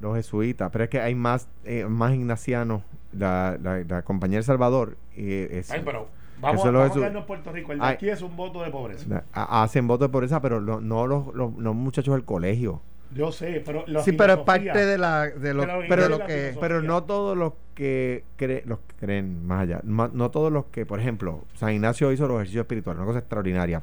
los 0.00 0.16
jesuitas, 0.16 0.70
pero 0.72 0.84
es 0.84 0.90
que 0.90 1.00
hay 1.00 1.14
más, 1.14 1.48
eh, 1.64 1.84
más 1.86 2.12
ignacianos. 2.14 2.82
La, 3.12 3.56
la, 3.62 3.82
la 3.88 4.02
compañía 4.02 4.38
El 4.38 4.44
Salvador 4.44 4.96
eh, 5.16 5.48
es- 5.52 5.70
Ay, 5.70 5.80
pero 5.84 6.08
vamos, 6.40 6.60
Eso 6.60 6.72
vamos 6.72 6.90
a 6.90 6.94
quedarnos 6.94 7.20
en 7.22 7.26
Puerto 7.26 7.52
Rico. 7.52 7.72
El 7.72 7.78
de 7.78 7.84
Ay. 7.86 7.94
aquí 7.94 8.08
es 8.10 8.20
un 8.20 8.36
voto 8.36 8.62
de 8.62 8.70
pobreza. 8.70 9.24
ha- 9.32 9.62
hacen 9.62 9.86
voto 9.88 10.04
de 10.04 10.10
pobreza, 10.10 10.42
pero 10.42 10.60
lo- 10.60 10.80
no 10.80 11.06
los, 11.06 11.34
los, 11.34 11.54
los 11.56 11.74
muchachos 11.74 12.14
del 12.14 12.24
colegio. 12.24 12.82
Yo 13.14 13.32
sé, 13.32 13.62
pero 13.64 13.84
la 13.86 14.02
Sí, 14.02 14.12
pero 14.12 14.34
es 14.34 14.38
parte 14.40 14.84
de, 14.84 14.98
la, 14.98 15.28
de 15.30 15.54
lo, 15.54 15.62
Pero- 15.88 16.02
de 16.02 16.08
lo 16.10 16.18
la 16.18 16.26
que... 16.26 16.32
filosofía. 16.34 16.60
Pero 16.60 16.82
no 16.82 17.04
todos 17.04 17.36
los 17.38 17.54
que 17.78 18.24
creen, 18.36 18.62
los 18.66 18.80
que 18.80 18.94
creen 18.98 19.46
más 19.46 19.62
allá, 19.62 19.80
no 19.84 20.30
todos 20.32 20.52
los 20.52 20.66
que, 20.66 20.84
por 20.84 20.98
ejemplo, 20.98 21.44
San 21.54 21.72
Ignacio 21.72 22.10
hizo 22.10 22.26
los 22.26 22.36
ejercicios 22.38 22.62
espirituales, 22.64 22.98
una 22.98 23.06
cosa 23.06 23.20
extraordinaria, 23.20 23.80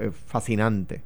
eh, 0.00 0.10
fascinante. 0.10 1.02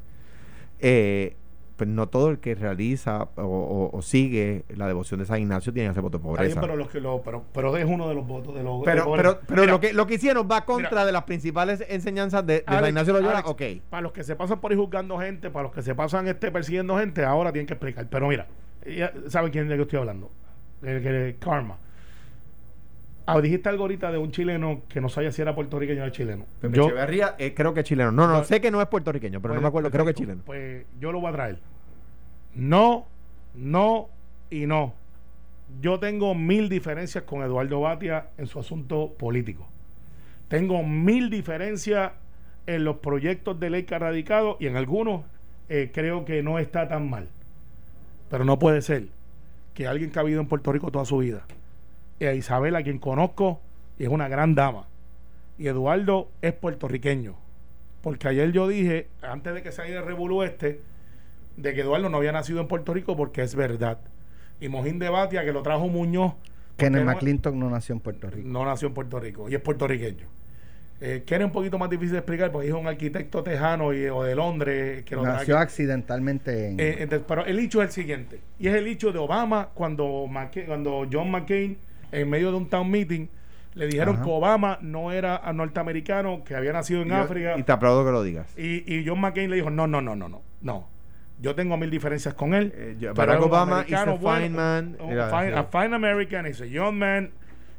Eh, 0.80 1.36
pues 1.76 1.90
no 1.90 2.08
todo 2.08 2.30
el 2.30 2.38
que 2.38 2.54
realiza 2.54 3.28
o, 3.36 3.42
o- 3.42 3.90
o 3.94 4.00
sigue 4.00 4.64
la 4.74 4.86
devoción 4.86 5.20
de 5.20 5.26
San 5.26 5.40
Ignacio 5.42 5.74
tiene 5.74 5.90
hacer 5.90 6.00
voto 6.02 6.16
de 6.16 6.22
bien, 6.22 6.34
pobreza. 6.34 6.60
pero, 6.62 6.74
los 6.74 6.88
que 6.88 7.00
lo, 7.00 7.20
pero, 7.22 7.44
pero 7.52 7.76
es 7.76 7.84
uno 7.84 8.08
de 8.08 8.14
los 8.14 8.26
votos 8.26 8.54
de 8.54 8.62
los 8.62 8.80
de 8.80 8.84
Pero, 8.86 9.04
pobreza. 9.04 9.22
pero, 9.34 9.40
pero 9.46 9.60
Mira, 9.60 9.72
lo 9.74 9.80
que 9.80 9.92
lo 9.92 10.06
que 10.06 10.14
hicieron 10.14 10.48
va 10.50 10.64
contra 10.64 10.88
mira. 10.90 11.04
de 11.04 11.12
las 11.12 11.24
principales 11.24 11.84
enseñanzas 11.86 12.46
de, 12.46 12.60
de 12.60 12.64
San 12.66 12.86
Ignacio 12.88 13.12
Loyola. 13.12 13.32
Alex, 13.40 13.48
Ok. 13.50 13.62
Para 13.90 14.00
los 14.00 14.12
que 14.12 14.24
se 14.24 14.34
pasan 14.36 14.58
por 14.58 14.70
ahí 14.72 14.78
juzgando 14.78 15.18
gente, 15.18 15.50
para 15.50 15.64
los 15.64 15.72
que 15.72 15.82
se 15.82 15.94
pasan 15.94 16.26
este 16.28 16.50
persiguiendo 16.50 16.96
gente, 16.98 17.22
ahora 17.26 17.52
tienen 17.52 17.66
que 17.66 17.74
explicar. 17.74 18.06
Pero 18.08 18.28
mira, 18.28 18.46
ya 18.86 19.12
saben 19.28 19.52
quién 19.52 19.64
es 19.64 19.70
de 19.70 19.76
que 19.76 19.82
estoy 19.82 19.98
hablando. 19.98 20.30
El 20.82 21.02
que 21.02 21.36
Karma. 21.38 21.76
Ah, 23.26 23.40
dijiste 23.40 23.68
algo 23.68 23.82
ahorita 23.82 24.12
de 24.12 24.18
un 24.18 24.30
chileno 24.30 24.82
que 24.88 25.00
no 25.00 25.08
sabía 25.08 25.32
si 25.32 25.42
era 25.42 25.52
puertorriqueño 25.54 26.04
o 26.04 26.08
chileno. 26.10 26.46
Pepe 26.60 26.78
Echeverría, 26.78 27.34
eh, 27.38 27.54
creo 27.54 27.74
que 27.74 27.80
es 27.80 27.86
chileno. 27.86 28.12
No, 28.12 28.28
no, 28.28 28.44
sé 28.44 28.60
que 28.60 28.70
no 28.70 28.80
es 28.80 28.86
puertorriqueño, 28.86 29.42
pero 29.42 29.54
no 29.54 29.58
Pues, 29.58 29.62
me 29.62 29.68
acuerdo, 29.68 29.90
creo 29.90 30.04
que 30.04 30.12
es 30.12 30.16
chileno. 30.16 30.42
Pues 30.46 30.86
yo 31.00 31.10
lo 31.10 31.20
voy 31.20 31.30
a 31.30 31.32
traer. 31.32 31.58
No, 32.54 33.06
no 33.54 34.08
y 34.48 34.66
no. 34.66 34.94
Yo 35.80 35.98
tengo 35.98 36.36
mil 36.36 36.68
diferencias 36.68 37.24
con 37.24 37.42
Eduardo 37.42 37.80
Batia 37.80 38.28
en 38.38 38.46
su 38.46 38.60
asunto 38.60 39.14
político. 39.18 39.66
Tengo 40.48 40.84
mil 40.84 41.28
diferencias 41.28 42.12
en 42.66 42.84
los 42.84 42.98
proyectos 42.98 43.58
de 43.58 43.70
ley 43.70 43.82
que 43.82 43.94
ha 43.96 43.98
radicado 43.98 44.56
y 44.60 44.66
en 44.66 44.76
algunos 44.76 45.22
eh, 45.68 45.90
creo 45.92 46.24
que 46.24 46.42
no 46.44 46.60
está 46.60 46.86
tan 46.86 47.10
mal. 47.10 47.28
Pero 48.30 48.44
no 48.44 48.58
puede 48.58 48.82
ser 48.82 49.08
que 49.74 49.86
alguien 49.86 50.10
que 50.10 50.18
ha 50.18 50.22
vivido 50.22 50.40
en 50.40 50.48
Puerto 50.48 50.72
Rico 50.72 50.90
toda 50.90 51.04
su 51.04 51.18
vida, 51.18 51.44
a 52.24 52.32
Isabel, 52.32 52.74
a 52.76 52.82
quien 52.82 52.98
conozco, 52.98 53.60
y 53.98 54.04
es 54.04 54.08
una 54.08 54.28
gran 54.28 54.54
dama, 54.54 54.86
y 55.58 55.66
Eduardo 55.68 56.30
es 56.42 56.52
puertorriqueño. 56.54 57.34
Porque 58.02 58.28
ayer 58.28 58.52
yo 58.52 58.68
dije, 58.68 59.08
antes 59.22 59.52
de 59.52 59.62
que 59.62 59.72
saliera 59.72 60.00
el 60.00 60.06
revolú 60.06 60.42
este, 60.42 60.80
de 61.56 61.74
que 61.74 61.80
Eduardo 61.80 62.08
no 62.08 62.18
había 62.18 62.32
nacido 62.32 62.60
en 62.60 62.68
Puerto 62.68 62.94
Rico 62.94 63.16
porque 63.16 63.42
es 63.42 63.54
verdad. 63.54 63.98
Y 64.60 64.68
Mojín 64.68 64.98
de 64.98 65.08
Batia, 65.08 65.44
que 65.44 65.52
lo 65.52 65.62
trajo 65.62 65.88
Muñoz, 65.88 66.34
Kenneth 66.76 67.04
no- 67.04 67.10
McClintock 67.12 67.54
no 67.54 67.68
nació 67.68 67.94
en 67.94 68.00
Puerto 68.00 68.30
Rico. 68.30 68.48
no 68.48 68.64
nació 68.64 68.88
en 68.88 68.94
Puerto 68.94 69.18
Rico 69.18 69.48
y 69.48 69.54
es 69.54 69.60
puertorriqueño. 69.60 70.26
Eh, 71.00 71.24
que 71.26 71.34
era 71.34 71.44
un 71.44 71.52
poquito 71.52 71.78
más 71.78 71.90
difícil 71.90 72.12
de 72.12 72.18
explicar 72.18 72.50
porque 72.52 72.68
es 72.68 72.74
un 72.74 72.86
arquitecto 72.86 73.42
tejano 73.42 73.92
y, 73.92 74.06
o 74.06 74.22
de 74.22 74.34
Londres 74.34 75.04
que 75.04 75.14
lo 75.14 75.24
Nació 75.24 75.58
accidentalmente 75.58 76.68
en... 76.68 76.80
Eh, 76.80 76.96
entonces, 77.00 77.26
pero 77.28 77.44
el 77.44 77.58
hecho 77.58 77.82
es 77.82 77.88
el 77.88 77.92
siguiente 77.92 78.40
y 78.58 78.68
es 78.68 78.74
el 78.74 78.86
hecho 78.86 79.12
de 79.12 79.18
Obama 79.18 79.68
cuando, 79.74 80.26
McCain- 80.26 80.64
cuando 80.66 81.06
John 81.12 81.30
McCain 81.30 81.76
en 82.12 82.30
medio 82.30 82.50
de 82.50 82.56
un 82.58 82.68
town 82.68 82.90
meeting 82.90 83.26
le 83.74 83.86
dijeron 83.86 84.14
Ajá. 84.16 84.24
que 84.24 84.30
Obama 84.30 84.78
no 84.80 85.12
era 85.12 85.40
norteamericano 85.52 86.42
que 86.44 86.54
había 86.56 86.72
nacido 86.72 87.02
en 87.02 87.08
Yo- 87.08 87.16
África 87.16 87.54
Y 87.58 87.62
te 87.62 87.72
aplaudo 87.72 88.04
que 88.04 88.10
lo 88.10 88.22
digas. 88.22 88.46
y, 88.56 88.90
y 88.92 89.06
John 89.06 89.20
McCain 89.20 89.50
le 89.50 89.56
dijo 89.56 89.70
no 89.70 89.86
no 89.86 90.00
no 90.00 90.16
no 90.16 90.28
no 90.28 90.42
no 90.62 90.88
yo 91.38 91.54
tengo 91.54 91.76
mil 91.76 91.90
diferencias 91.90 92.32
con 92.34 92.54
él 92.54 92.72
Eh, 92.74 92.96
yo- 92.98 93.12
Barack 93.12 93.36
es 93.38 93.42
un 93.44 93.48
Obama 93.50 93.80
a 93.80 93.84
fine 93.84 94.48
man. 94.50 94.96
un 95.00 95.10
Era- 95.12 95.30
fine- 95.30 95.52
sí. 95.52 95.58
a 95.58 95.64
fine 95.64 95.94
American 95.94 96.46
is 96.46 96.60
a 96.62 96.66
young 96.66 96.94
man 96.94 97.30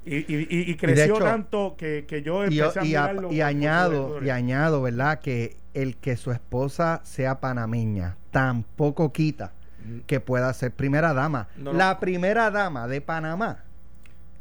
y, 0.10 0.76
creció 0.76 1.16
hecho, 1.16 1.24
tanto 1.24 1.76
que, 1.78 2.06
que 2.08 2.22
yo 2.22 2.44
empecé 2.46 2.80
a 2.80 2.86
y 2.86 2.96
a- 2.96 3.04
admirarlo 3.06 3.34
y 3.34 3.42
añado, 3.42 4.24
y 4.24 4.30
añado, 4.30 4.82
¿verdad? 4.82 5.20
Que 5.20 5.58
el 5.74 5.98
que 5.98 6.16
su 6.16 6.32
esposa 6.32 7.02
sea 7.04 7.42
panameña 7.42 8.16
tampoco 8.32 9.12
quita 9.12 9.52
que 10.06 10.20
pueda 10.22 10.54
ser 10.54 10.72
primera 10.72 11.14
dama. 11.14 11.48
No, 11.58 11.74
no. 11.74 11.78
La 11.78 12.00
primera 12.00 12.52
dama 12.52 12.88
de 12.88 13.02
Panamá 13.02 13.64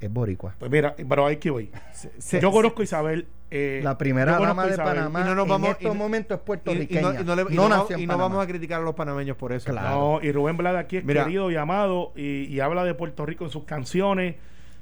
es 0.00 0.12
boricua. 0.12 0.54
Pues 0.58 0.70
mira, 0.70 0.94
pero 1.08 1.26
hay 1.26 1.36
que 1.38 1.50
voy. 1.50 1.70
Se- 2.18 2.40
yo 2.40 2.50
conozco 2.50 2.82
a 2.82 2.84
Isabel. 2.84 3.26
eh, 3.50 3.80
La 3.84 3.96
primera 3.96 4.38
dama 4.38 4.66
de 4.66 4.72
Isabel. 4.72 4.94
Panamá 4.96 5.20
y 5.20 5.24
no 5.24 5.34
nos 5.36 5.44
en 5.44 5.48
vamos- 5.50 5.68
estos 5.70 5.82
y 5.84 5.86
no- 5.88 5.94
momentos 5.94 6.34
es 6.36 6.40
y- 6.40 6.42
y 6.42 6.46
puertorriqueña. 6.46 7.00
no, 7.00 7.20
y 7.20 7.24
no 7.24 7.36
le- 7.36 7.42
y 7.42 7.54
no 7.54 7.62
no 7.62 7.68
nació 7.68 7.96
vamos- 8.18 8.36
en 8.38 8.42
a 8.42 8.46
criticar 8.46 8.80
a 8.80 8.84
los 8.84 8.94
panameños 8.94 9.36
por 9.36 9.52
eso. 9.52 9.70
Claro. 9.70 9.90
No, 10.18 10.20
y 10.22 10.32
Rubén 10.32 10.56
Blada 10.56 10.80
aquí 10.80 10.96
es 10.98 11.04
Mira. 11.04 11.24
querido 11.24 11.50
y 11.50 11.56
amado 11.56 12.12
y, 12.16 12.44
y 12.44 12.60
habla 12.60 12.84
de 12.84 12.94
Puerto 12.94 13.24
Rico 13.24 13.44
en 13.44 13.50
sus 13.50 13.64
canciones. 13.64 14.34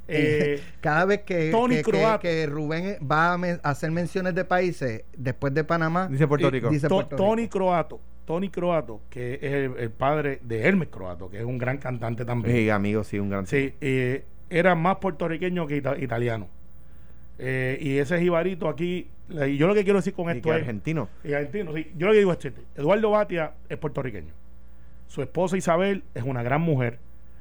Eh, 0.08 0.60
Cada 0.80 1.04
vez 1.04 1.22
que, 1.22 1.50
Tony 1.50 1.76
que- 1.82 2.18
que- 2.20 2.46
Rubén 2.46 2.96
va 3.10 3.32
a 3.34 3.38
men- 3.38 3.60
hacer 3.62 3.90
menciones 3.90 4.34
de 4.34 4.44
países 4.44 5.04
después 5.16 5.52
de 5.54 5.64
Panamá, 5.64 6.08
Dice 6.08 6.26
Puerto 6.26 6.48
y 6.48 6.50
Rico. 6.50 6.68
dice 6.70 6.88
To- 6.88 6.94
Puerto 6.96 7.16
Tony 7.16 7.42
Rico. 7.42 7.58
Croato, 7.58 8.00
Tony 8.26 8.48
Croato, 8.50 9.00
que 9.10 9.34
es 9.34 9.42
el, 9.52 9.72
el 9.78 9.90
padre 9.90 10.40
de 10.42 10.62
Hermes 10.66 10.88
Croato, 10.88 11.28
que 11.30 11.38
es 11.38 11.44
un 11.44 11.58
gran 11.58 11.76
cantante 11.78 12.24
también. 12.24 12.54
Sí, 12.56 12.70
amigo, 12.70 13.04
sí, 13.04 13.18
un 13.18 13.28
gran. 13.30 13.46
Sí, 13.46 13.74
eh, 13.80 14.24
era 14.58 14.74
más 14.74 14.96
puertorriqueño 14.96 15.66
que 15.66 15.76
ita- 15.76 15.98
italiano. 15.98 16.48
Eh, 17.38 17.78
y 17.80 17.98
ese 17.98 18.20
jibarito 18.20 18.68
aquí, 18.68 19.08
y 19.28 19.56
yo 19.56 19.66
lo 19.66 19.74
que 19.74 19.82
quiero 19.84 19.98
decir 19.98 20.14
con 20.14 20.28
Y 20.28 20.36
esto 20.36 20.50
que 20.50 20.54
es. 20.56 20.60
argentino. 20.62 21.08
Y 21.24 21.32
argentino, 21.32 21.72
sí. 21.74 21.90
Yo 21.96 22.06
lo 22.06 22.12
que 22.12 22.18
digo 22.18 22.32
es 22.32 22.44
este: 22.44 22.62
Eduardo 22.76 23.10
Batia 23.10 23.52
es 23.68 23.76
puertorriqueño. 23.78 24.32
Su 25.08 25.22
esposa 25.22 25.56
Isabel 25.56 26.04
es 26.14 26.22
una 26.22 26.42
gran 26.42 26.60
mujer. 26.60 26.98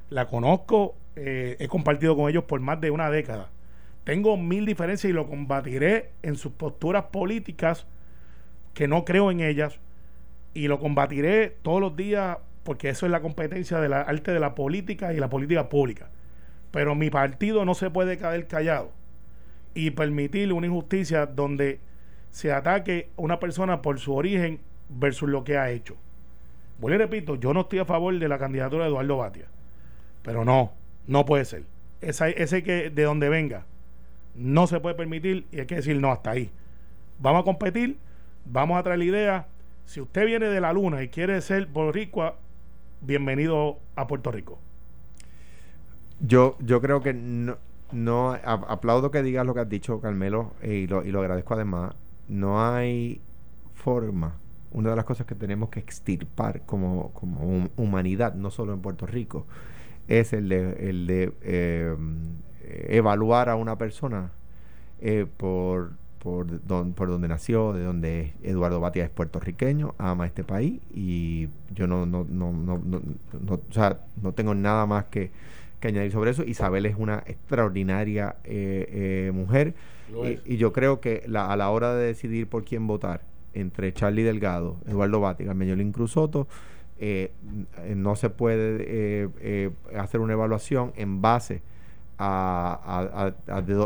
La 0.10 0.28
conozco, 0.28 0.96
eh, 1.16 1.56
he 1.60 1.68
compartido 1.68 2.16
con 2.16 2.30
ellos 2.30 2.44
por 2.46 2.60
más 2.60 2.82
de 2.82 2.90
una 2.92 3.10
década. 3.10 3.50
Tengo 4.04 4.36
mil 4.36 4.66
diferencias 4.66 5.10
y 5.10 5.14
lo 5.14 5.28
combatiré 5.28 6.10
en 6.24 6.36
sus 6.36 6.52
posturas 6.52 7.04
políticas, 7.06 7.86
que 8.74 8.88
no 8.88 9.06
creo 9.06 9.32
en 9.32 9.40
ellas, 9.40 9.80
y 10.54 10.68
lo 10.68 10.80
combatiré 10.80 11.56
todos 11.62 11.80
los 11.80 11.96
días 11.96 12.38
porque 12.64 12.90
eso 12.90 13.06
es 13.06 13.12
la 13.12 13.22
competencia 13.22 13.80
de 13.80 13.90
la 13.90 14.02
arte 14.02 14.32
de 14.32 14.40
la 14.40 14.56
política 14.56 15.14
y 15.14 15.18
la 15.20 15.30
política 15.30 15.70
pública. 15.70 16.10
Pero 16.74 16.96
mi 16.96 17.12
partido 17.12 17.66
no 17.66 17.76
se 17.76 17.92
puede 17.92 18.18
caer 18.18 18.48
callado 18.48 18.90
y 19.76 19.92
permitir 19.92 20.52
una 20.54 20.66
injusticia 20.66 21.28
donde 21.28 21.80
se 22.32 22.52
ataque 22.52 23.12
a 23.16 23.22
una 23.22 23.40
persona 23.40 23.84
por 23.84 24.00
su 24.00 24.16
origen 24.16 24.60
versus 24.90 25.30
lo 25.30 25.44
que 25.44 25.56
ha 25.56 25.70
hecho. 25.70 25.96
Vuelvo 26.80 26.96
y 26.96 26.98
repito, 26.98 27.36
yo 27.36 27.54
no 27.54 27.62
estoy 27.62 27.78
a 27.78 27.86
favor 27.86 28.18
de 28.18 28.28
la 28.28 28.40
candidatura 28.40 28.86
de 28.86 28.90
Eduardo 28.90 29.18
Batia, 29.18 29.46
pero 30.24 30.46
no, 30.46 30.72
no 31.06 31.26
puede 31.26 31.46
ser. 31.46 31.64
Esa, 32.02 32.28
ese 32.30 32.64
que 32.64 32.90
de 32.90 33.04
donde 33.04 33.30
venga 33.30 33.68
no 34.34 34.66
se 34.66 34.80
puede 34.80 34.96
permitir 34.96 35.46
y 35.52 35.60
hay 35.60 35.68
que 35.68 35.76
decir 35.76 36.00
no 36.00 36.12
hasta 36.12 36.32
ahí. 36.32 36.50
Vamos 37.20 37.42
a 37.42 37.46
competir, 37.46 38.00
vamos 38.46 38.80
a 38.80 38.84
traer 38.84 38.98
la 38.98 39.06
idea. 39.06 39.48
Si 39.86 40.02
usted 40.02 40.26
viene 40.26 40.48
de 40.48 40.60
la 40.60 40.74
luna 40.74 41.04
y 41.04 41.10
quiere 41.10 41.40
ser 41.42 41.68
boricua, 41.68 42.36
bienvenido 43.02 43.78
a 43.96 44.08
Puerto 44.08 44.32
Rico. 44.32 44.58
Yo, 46.26 46.56
yo 46.60 46.82
creo 46.82 47.02
que 47.02 47.14
no, 47.14 47.58
no 47.92 48.32
a- 48.32 48.38
aplaudo 48.70 49.12
que 49.12 49.22
digas 49.24 49.46
lo 49.46 49.54
que 49.54 49.60
has 49.62 49.70
dicho, 49.70 50.00
Carmelo, 50.00 50.54
eh, 50.62 50.76
y, 50.76 50.88
lo, 50.88 51.04
y 51.04 51.12
lo 51.12 51.20
agradezco 51.22 51.54
además. 51.54 51.96
No 52.30 52.66
hay 52.66 53.22
forma. 53.76 54.36
Una 54.72 54.92
de 54.92 54.96
las 54.96 55.06
cosas 55.06 55.28
que 55.28 55.36
tenemos 55.36 55.70
que 55.70 55.80
extirpar 55.80 56.62
como, 56.66 57.12
como 57.14 57.42
hum- 57.42 57.70
humanidad, 57.78 58.34
no 58.36 58.52
solo 58.52 58.74
en 58.74 58.80
Puerto 58.82 59.06
Rico, 59.06 59.46
es 60.08 60.34
el 60.34 60.50
de, 60.50 60.90
el 60.90 61.08
de 61.08 61.34
eh, 61.44 61.96
evaluar 62.90 63.50
a 63.50 63.56
una 63.56 63.78
persona 63.78 64.32
eh, 65.02 65.26
por, 65.38 65.92
por, 66.20 66.66
don- 66.68 66.94
por 66.94 67.10
donde 67.10 67.28
nació, 67.28 67.74
de 67.74 67.84
donde 67.84 68.22
es. 68.22 68.32
Eduardo 68.44 68.80
Batia 68.80 69.04
es 69.04 69.10
puertorriqueño, 69.10 69.96
ama 69.98 70.26
este 70.26 70.44
país 70.44 70.82
y 70.94 71.50
yo 71.74 71.88
no, 71.88 72.06
no, 72.06 72.26
no, 72.30 72.52
no, 72.52 72.78
no, 72.80 73.02
no- 73.42 73.54
o 73.56 73.74
sea, 73.74 74.00
no 74.22 74.32
tengo 74.34 74.56
nada 74.56 74.86
más 74.86 75.06
que, 75.06 75.32
que 75.84 75.90
añadir 75.90 76.12
sobre 76.12 76.32
eso. 76.32 76.44
Isabel 76.44 76.86
es 76.88 76.96
una 76.98 77.24
extraordinaria 77.28 78.36
eh, 78.44 79.28
eh, 79.28 79.32
mujer 79.34 79.74
y, 80.46 80.54
y 80.54 80.58
yo 80.58 80.74
creo 80.74 81.00
que 81.00 81.24
la- 81.28 81.52
a 81.52 81.56
la 81.58 81.70
hora 81.70 81.94
de 81.96 82.06
decidir 82.08 82.48
por 82.48 82.64
quién 82.66 82.88
votar 82.88 83.22
entre 83.54 83.94
Charlie 83.94 84.24
Delgado, 84.24 84.78
Eduardo 84.88 85.20
Batia 85.20 85.44
y 85.44 85.48
Carmelín 85.48 85.92
Cruz 85.92 86.12
Soto, 86.14 86.48
eh, 87.00 87.32
no 87.96 88.16
se 88.16 88.30
puede 88.30 88.78
eh, 88.80 89.30
eh, 89.42 89.70
hacer 89.98 90.22
una 90.22 90.34
evaluación 90.34 90.92
en 90.96 91.22
base 91.22 91.62
a, 92.18 93.34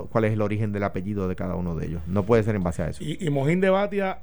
cuál 0.10 0.26
es 0.26 0.34
el 0.34 0.41
origen 0.41 0.72
del 0.72 0.84
apellido 0.84 1.28
de 1.28 1.36
cada 1.36 1.56
uno 1.56 1.76
de 1.76 1.88
ellos. 1.88 2.02
No 2.08 2.24
puede 2.24 2.43
ser 2.43 2.56
en 2.56 2.64
base 2.64 2.84
a 2.84 2.89
eso. 2.89 3.04
Y, 3.04 3.18
y 3.26 3.30
Mojín 3.30 3.62
de 3.62 3.70
Batia 3.70 4.20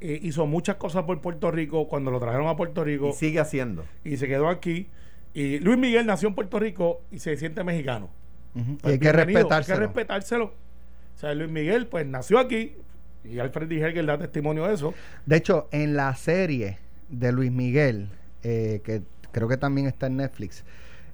hizo 0.00 0.46
muchas 0.46 0.76
cosas 0.76 1.04
por 1.04 1.20
Puerto 1.20 1.50
Rico 1.50 1.86
cuando 1.88 2.10
lo 2.10 2.18
trajeron 2.18 2.48
a 2.48 2.56
Puerto 2.56 2.82
Rico. 2.84 3.10
Y 3.10 3.12
sigue 3.12 3.38
haciendo. 3.40 3.84
Y 4.04 4.16
se 4.16 4.26
quedó 4.26 4.48
aquí. 4.48 4.88
Y 5.34 5.58
Luis 5.60 5.78
Miguel 5.78 6.06
nació 6.06 6.28
en 6.28 6.34
Puerto 6.34 6.58
Rico 6.58 7.02
y 7.10 7.18
se 7.18 7.36
siente 7.36 7.64
mexicano. 7.64 8.10
y 8.54 8.88
hay 8.88 8.98
que 8.98 9.12
respetárselo. 9.12 9.74
Hay 9.74 9.80
que 9.80 9.86
respetárselo. 9.86 10.44
O 10.44 11.18
sea, 11.18 11.34
Luis 11.34 11.50
Miguel, 11.50 11.86
pues 11.86 12.06
nació 12.06 12.38
aquí. 12.38 12.76
Y 13.24 13.38
Alfred 13.38 13.68
Dijerger 13.68 14.04
da 14.04 14.18
testimonio 14.18 14.66
de 14.66 14.74
eso. 14.74 14.94
De 15.26 15.36
hecho, 15.36 15.68
en 15.70 15.94
la 15.94 16.14
serie 16.16 16.78
de 17.08 17.30
Luis 17.32 17.52
Miguel, 17.52 18.08
eh, 18.42 18.80
que 18.84 19.02
creo 19.30 19.48
que 19.48 19.56
también 19.56 19.86
está 19.86 20.06
en 20.06 20.16
Netflix, 20.16 20.64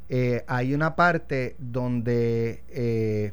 eh, 0.08 0.44
hay 0.46 0.72
una 0.72 0.96
parte 0.96 1.54
donde 1.58 2.62
eh, 2.70 3.32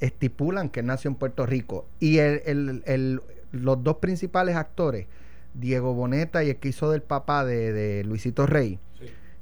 estipulan 0.00 0.68
que 0.68 0.82
nació 0.82 1.08
en 1.08 1.14
Puerto 1.14 1.46
Rico 1.46 1.86
y 2.00 2.18
el, 2.18 3.22
los 3.50 3.82
dos 3.82 3.96
principales 3.96 4.56
actores, 4.56 5.06
Diego 5.54 5.94
Boneta 5.94 6.44
y 6.44 6.50
el 6.50 6.56
que 6.56 6.68
hizo 6.68 6.90
del 6.90 7.02
papá 7.02 7.44
de, 7.44 8.04
Luisito 8.04 8.46
Rey, 8.46 8.78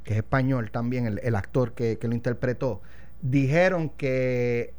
que 0.05 0.15
es 0.15 0.19
español 0.19 0.71
también, 0.71 1.19
el, 1.23 1.35
actor 1.35 1.73
que, 1.73 1.99
lo 2.03 2.15
interpretó, 2.15 2.83
dijeron 3.23 3.91
que 3.91 4.75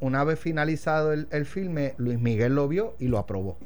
una 0.00 0.24
vez 0.24 0.38
finalizado 0.38 1.12
el, 1.12 1.28
el 1.30 1.46
filme, 1.46 1.94
Luis 1.98 2.18
Miguel 2.18 2.54
lo 2.54 2.68
vio 2.68 2.94
y 2.98 3.08
lo 3.08 3.18
aprobó 3.18 3.58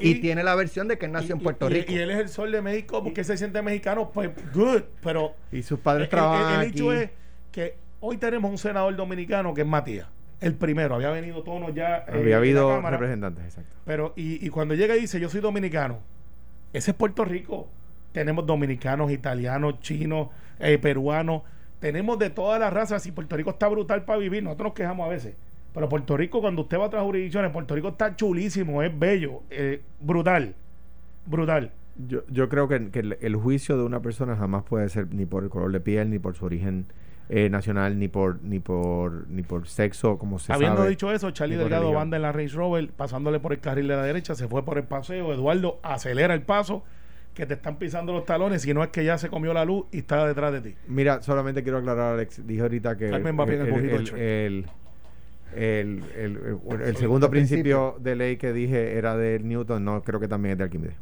y, 0.00 0.14
tiene 0.20 0.44
la 0.44 0.54
versión 0.54 0.88
de 0.88 0.98
que 0.98 1.08
nació 1.08 1.34
en 1.34 1.40
Puerto 1.40 1.68
Rico. 1.68 1.90
Y, 1.90 1.96
él 1.96 2.10
es 2.10 2.18
el 2.18 2.28
sol 2.28 2.52
de 2.52 2.62
México 2.62 3.02
porque 3.02 3.24
se 3.24 3.36
siente 3.36 3.60
mexicano, 3.62 4.10
pues 4.12 4.30
good, 4.54 4.82
pero... 5.02 5.34
Y 5.50 5.62
sus 5.62 5.80
padres 5.80 6.08
trabajan 6.08 6.62
El, 6.62 6.68
hecho 6.68 6.92
es 6.92 7.10
que 7.50 7.76
hoy 8.00 8.18
tenemos 8.18 8.50
un 8.50 8.58
senador 8.58 8.94
dominicano 8.94 9.52
que 9.52 9.62
es 9.62 9.66
Matías. 9.66 10.08
El 10.40 10.54
primero, 10.54 10.96
había 10.96 11.10
venido 11.10 11.42
Tono 11.42 11.70
ya. 11.70 11.98
Eh, 12.08 12.14
había 12.14 12.36
habido 12.36 12.80
representantes, 12.80 13.44
exacto. 13.44 13.76
Pero, 13.84 14.12
y, 14.16 14.48
cuando 14.48 14.74
llega 14.74 14.96
y 14.96 15.00
dice, 15.00 15.20
yo 15.20 15.28
soy 15.28 15.40
dominicano, 15.40 16.00
ese 16.72 16.92
es 16.92 16.96
Puerto 16.96 17.24
Rico. 17.24 17.68
Tenemos 18.12 18.46
dominicanos, 18.46 19.10
italianos, 19.10 19.80
chinos, 19.80 20.28
eh, 20.60 20.78
peruanos. 20.78 21.42
Tenemos 21.80 22.18
de 22.18 22.30
todas 22.30 22.60
las 22.60 22.72
razas. 22.72 23.06
Y 23.06 23.12
Puerto 23.12 23.36
Rico 23.36 23.50
está 23.50 23.68
brutal 23.68 24.04
para 24.04 24.18
vivir. 24.18 24.42
Nosotros 24.42 24.68
nos 24.68 24.74
quejamos 24.74 25.06
a 25.06 25.10
veces. 25.10 25.34
Pero 25.74 25.88
Puerto 25.88 26.16
Rico, 26.16 26.40
cuando 26.40 26.62
usted 26.62 26.78
va 26.78 26.84
a 26.84 26.86
otras 26.86 27.02
jurisdicciones, 27.02 27.50
Puerto 27.50 27.74
Rico 27.74 27.88
está 27.88 28.14
chulísimo, 28.14 28.82
es 28.82 28.96
bello, 28.96 29.42
eh, 29.50 29.80
brutal, 30.00 30.54
brutal. 31.26 31.72
Yo, 32.08 32.22
yo 32.28 32.48
creo 32.48 32.68
que, 32.68 32.76
el, 33.20 33.36
juicio 33.36 33.76
de 33.76 33.84
una 33.84 34.00
persona 34.00 34.36
jamás 34.36 34.64
puede 34.64 34.88
ser 34.88 35.12
ni 35.14 35.26
por 35.26 35.44
el 35.44 35.50
color 35.50 35.72
de 35.72 35.80
piel, 35.80 36.10
ni 36.10 36.18
por 36.18 36.34
su 36.34 36.44
origen 36.44 36.86
eh, 37.28 37.48
nacional, 37.48 37.98
ni 37.98 38.08
por 38.08 38.42
ni 38.42 38.58
por 38.60 39.28
ni 39.28 39.42
por 39.42 39.66
sexo, 39.66 40.18
como 40.18 40.38
se 40.38 40.52
Habiendo 40.52 40.84
dicho 40.84 41.10
eso, 41.12 41.30
Charlie 41.30 41.56
Delgado 41.56 41.92
banda 41.92 42.16
en 42.16 42.22
la 42.22 42.32
Range 42.32 42.54
Rover, 42.54 42.90
pasándole 42.90 43.40
por 43.40 43.52
el 43.52 43.60
carril 43.60 43.88
de 43.88 43.96
la 43.96 44.02
derecha, 44.02 44.34
se 44.34 44.48
fue 44.48 44.64
por 44.64 44.76
el 44.76 44.84
paseo. 44.84 45.32
Eduardo 45.32 45.78
acelera 45.82 46.34
el 46.34 46.42
paso 46.42 46.82
que 47.34 47.46
te 47.46 47.54
están 47.54 47.76
pisando 47.76 48.12
los 48.12 48.26
talones, 48.26 48.66
y 48.66 48.74
no 48.74 48.82
es 48.82 48.90
que 48.90 49.04
ya 49.04 49.16
se 49.18 49.28
comió 49.28 49.54
la 49.54 49.64
luz 49.64 49.86
y 49.90 49.98
está 49.98 50.26
detrás 50.26 50.52
de 50.52 50.60
ti. 50.60 50.74
Mira, 50.86 51.22
solamente 51.22 51.62
quiero 51.62 51.78
aclarar, 51.78 52.14
Alex, 52.14 52.46
dije 52.46 52.60
ahorita 52.60 52.96
que 52.96 53.08
el, 53.08 54.66
el, 55.54 56.02
el, 56.14 56.96
segundo 56.96 57.30
principio 57.30 57.96
de 58.00 58.16
ley 58.16 58.36
que 58.36 58.52
dije 58.52 58.96
era 58.96 59.16
de 59.16 59.38
Newton, 59.38 59.84
no, 59.84 60.02
creo 60.02 60.20
que 60.20 60.28
también 60.28 60.52
es 60.52 60.58
de 60.58 60.64
Arquímedes. 60.64 60.96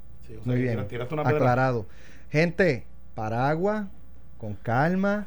Muy 0.44 0.62
bien, 0.62 0.78
aclarado. 0.78 1.86
Gente, 2.30 2.84
paraguas, 3.14 3.88
con 4.38 4.54
calma, 4.54 5.26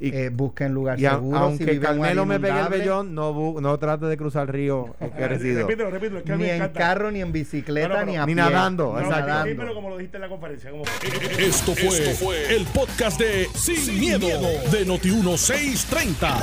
y, 0.00 0.14
eh, 0.14 0.30
busquen 0.30 0.72
lugar 0.72 0.98
seguro. 0.98 1.38
Aunque 1.38 1.74
si 1.74 1.80
Carmelo 1.80 2.24
me 2.26 2.38
pegue 2.38 2.60
el 2.60 2.68
vellón, 2.68 3.14
no, 3.14 3.60
no 3.60 3.78
trate 3.78 4.06
de 4.06 4.16
cruzar 4.16 4.42
el 4.42 4.48
río 4.48 4.94
repítelo, 5.18 5.90
repítelo, 5.90 6.18
es 6.18 6.24
que 6.24 6.36
ni 6.36 6.48
en 6.48 6.68
carro, 6.68 7.10
ni 7.10 7.20
en 7.20 7.32
bicicleta, 7.32 8.04
ni 8.04 8.16
a 8.16 8.26
Ni 8.26 8.34
nadando. 8.34 8.94
No, 9.00 9.08
nadando. 9.08 9.74
como 9.74 9.90
lo 9.90 9.98
dijiste 9.98 10.16
en 10.16 10.22
la 10.22 10.28
conferencia. 10.28 10.70
Como... 10.70 10.84
Esto, 11.38 11.74
fue 11.74 11.88
Esto 11.88 12.24
fue 12.24 12.56
el 12.56 12.64
podcast 12.66 13.20
de 13.20 13.48
Sin, 13.54 13.98
miedo, 13.98 14.26
de 14.26 14.86
Noti1630. 14.86 16.42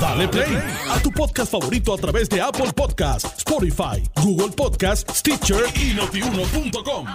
Dale 0.00 0.28
play 0.28 0.58
a 0.90 1.00
tu 1.00 1.10
podcast 1.10 1.52
favorito 1.52 1.94
a 1.94 1.96
través 1.96 2.28
de 2.28 2.40
Apple 2.40 2.72
Podcasts, 2.74 3.38
Spotify, 3.38 4.02
Google 4.22 4.52
Podcasts, 4.56 5.18
Stitcher 5.18 5.64
y 5.74 5.94
notiuno.com. 5.94 7.06